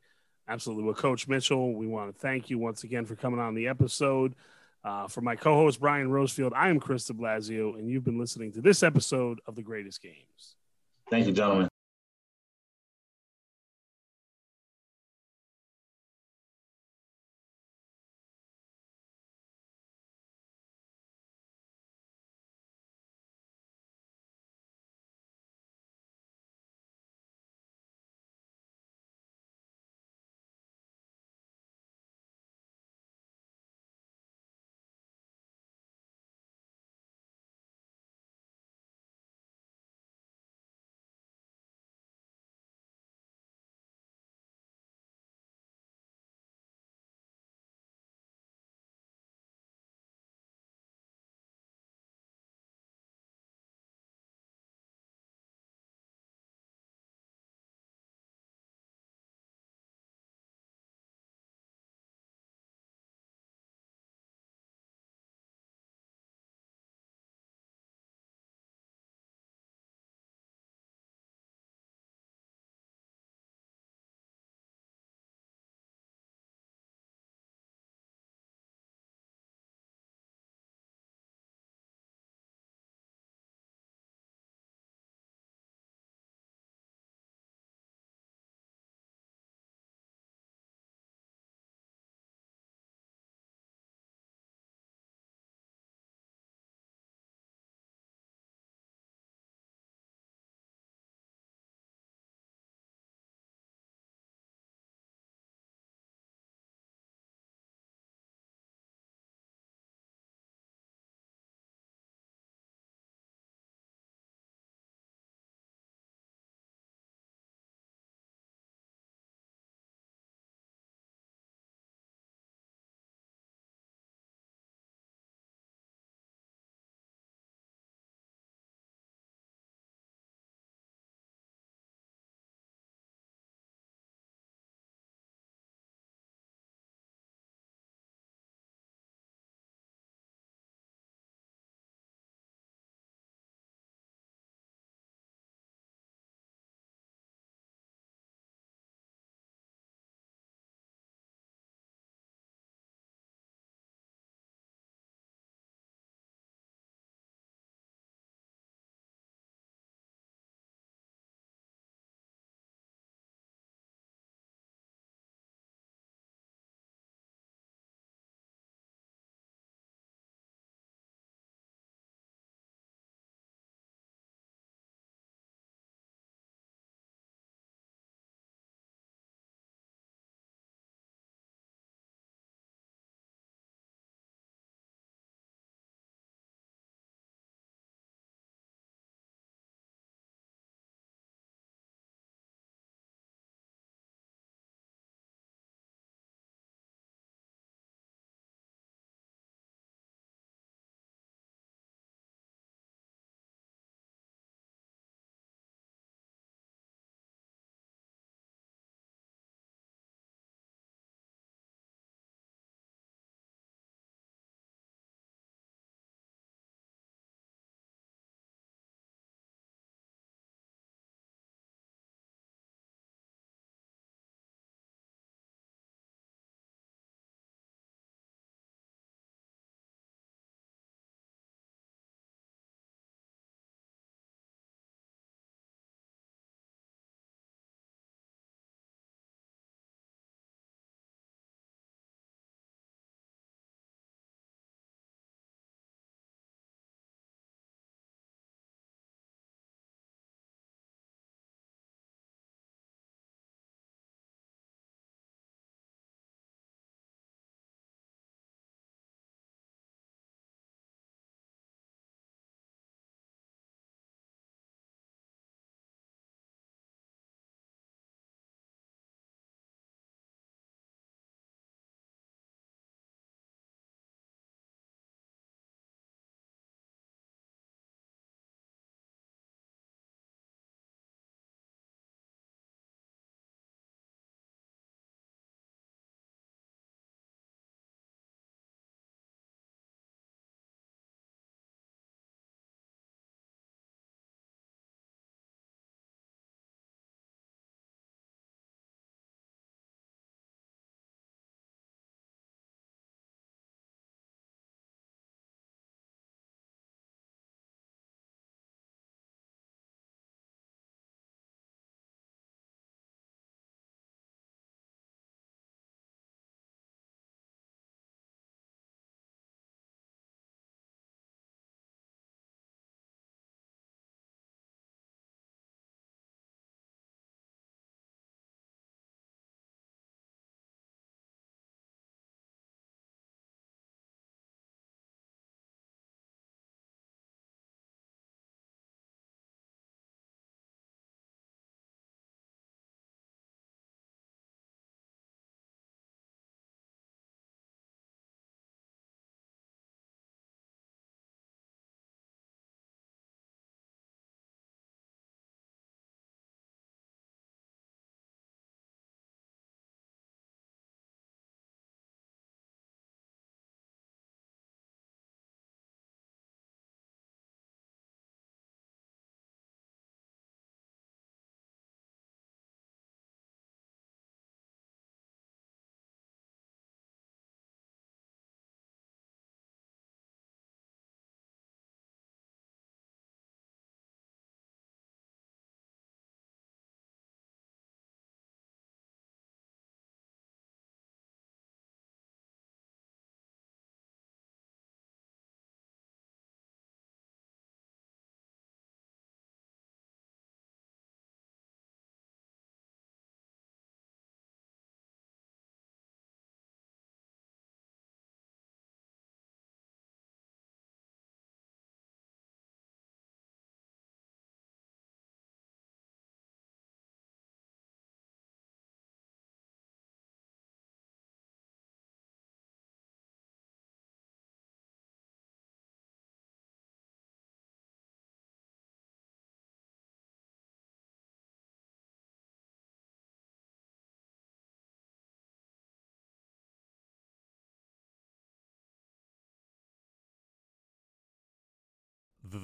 Absolutely. 0.48 0.84
Well, 0.84 0.94
Coach 0.94 1.28
Mitchell, 1.28 1.74
we 1.74 1.88
want 1.88 2.14
to 2.14 2.20
thank 2.20 2.50
you 2.50 2.60
once 2.60 2.84
again 2.84 3.06
for 3.06 3.16
coming 3.16 3.40
on 3.40 3.56
the 3.56 3.68
episode. 3.68 4.36
Uh, 4.84 5.08
for 5.08 5.22
my 5.22 5.36
co 5.36 5.56
host, 5.56 5.80
Brian 5.80 6.10
Rosefield, 6.10 6.54
I 6.54 6.70
am 6.70 6.80
Chris 6.80 7.06
de 7.06 7.14
Blasio, 7.14 7.78
and 7.78 7.90
you've 7.90 8.04
been 8.04 8.20
listening 8.20 8.52
to 8.52 8.62
this 8.62 8.84
episode 8.84 9.42
of 9.48 9.56
The 9.56 9.64
Greatest 9.64 10.02
Games. 10.04 10.56
Thank 11.10 11.26
you, 11.26 11.34
gentlemen. 11.34 11.68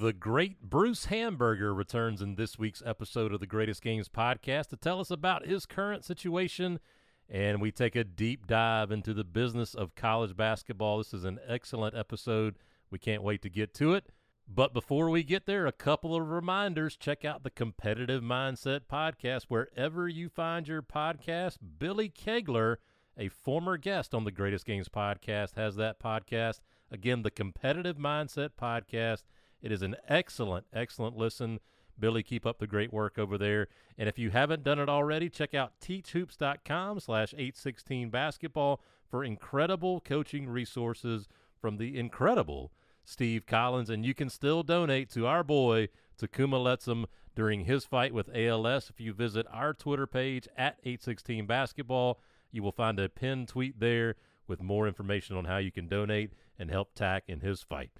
The 0.00 0.14
great 0.14 0.62
Bruce 0.62 1.04
Hamburger 1.06 1.74
returns 1.74 2.22
in 2.22 2.36
this 2.36 2.58
week's 2.58 2.82
episode 2.86 3.34
of 3.34 3.40
the 3.40 3.46
Greatest 3.46 3.82
Games 3.82 4.08
podcast 4.08 4.68
to 4.68 4.76
tell 4.78 5.00
us 5.00 5.10
about 5.10 5.46
his 5.46 5.66
current 5.66 6.02
situation, 6.02 6.80
and 7.28 7.60
we 7.60 7.70
take 7.72 7.94
a 7.94 8.02
deep 8.02 8.46
dive 8.46 8.90
into 8.90 9.12
the 9.12 9.22
business 9.22 9.74
of 9.74 9.94
college 9.94 10.34
basketball. 10.34 10.96
This 10.96 11.12
is 11.12 11.24
an 11.24 11.38
excellent 11.46 11.94
episode. 11.94 12.54
We 12.90 12.98
can't 12.98 13.22
wait 13.22 13.42
to 13.42 13.50
get 13.50 13.74
to 13.74 13.92
it. 13.92 14.06
But 14.48 14.72
before 14.72 15.10
we 15.10 15.22
get 15.22 15.44
there, 15.44 15.66
a 15.66 15.72
couple 15.72 16.16
of 16.16 16.26
reminders. 16.26 16.96
Check 16.96 17.22
out 17.26 17.42
the 17.42 17.50
Competitive 17.50 18.22
Mindset 18.22 18.86
podcast 18.90 19.44
wherever 19.48 20.08
you 20.08 20.30
find 20.30 20.66
your 20.66 20.80
podcast. 20.80 21.58
Billy 21.78 22.08
Kegler, 22.08 22.76
a 23.18 23.28
former 23.28 23.76
guest 23.76 24.14
on 24.14 24.24
the 24.24 24.32
Greatest 24.32 24.64
Games 24.64 24.88
podcast, 24.88 25.56
has 25.56 25.76
that 25.76 26.00
podcast. 26.00 26.60
Again, 26.90 27.24
the 27.24 27.30
Competitive 27.30 27.98
Mindset 27.98 28.52
podcast. 28.58 29.24
It 29.62 29.72
is 29.72 29.82
an 29.82 29.96
excellent, 30.08 30.66
excellent 30.72 31.16
listen. 31.16 31.60
Billy, 31.98 32.22
keep 32.22 32.44
up 32.46 32.58
the 32.58 32.66
great 32.66 32.92
work 32.92 33.18
over 33.18 33.38
there. 33.38 33.68
And 33.96 34.08
if 34.08 34.18
you 34.18 34.30
haven't 34.30 34.64
done 34.64 34.78
it 34.78 34.88
already, 34.88 35.28
check 35.28 35.54
out 35.54 35.80
teachhoops.com 35.80 37.00
slash 37.00 37.32
816 37.34 38.10
basketball 38.10 38.80
for 39.08 39.24
incredible 39.24 40.00
coaching 40.00 40.48
resources 40.48 41.28
from 41.60 41.76
the 41.76 41.98
incredible 41.98 42.72
Steve 43.04 43.46
Collins. 43.46 43.90
And 43.90 44.04
you 44.04 44.14
can 44.14 44.30
still 44.30 44.62
donate 44.62 45.10
to 45.10 45.26
our 45.26 45.44
boy, 45.44 45.88
Tacauma 46.20 46.62
Lettsome, 46.62 47.04
during 47.34 47.64
his 47.64 47.84
fight 47.84 48.12
with 48.12 48.34
ALS. 48.34 48.90
If 48.90 49.00
you 49.00 49.12
visit 49.12 49.46
our 49.52 49.72
Twitter 49.74 50.06
page 50.06 50.48
at 50.56 50.78
816 50.82 51.46
basketball, 51.46 52.20
you 52.50 52.62
will 52.62 52.72
find 52.72 52.98
a 52.98 53.08
pinned 53.08 53.48
tweet 53.48 53.80
there 53.80 54.16
with 54.46 54.62
more 54.62 54.88
information 54.88 55.36
on 55.36 55.44
how 55.44 55.58
you 55.58 55.70
can 55.70 55.88
donate 55.88 56.32
and 56.58 56.70
help 56.70 56.94
Tak 56.94 57.24
in 57.28 57.40
his 57.40 57.62
fight. 57.62 57.90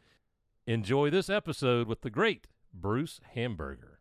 Enjoy 0.66 1.10
this 1.10 1.28
episode 1.28 1.88
with 1.88 2.02
the 2.02 2.10
great 2.10 2.46
Bruce 2.72 3.20
Hamburger. 3.34 3.91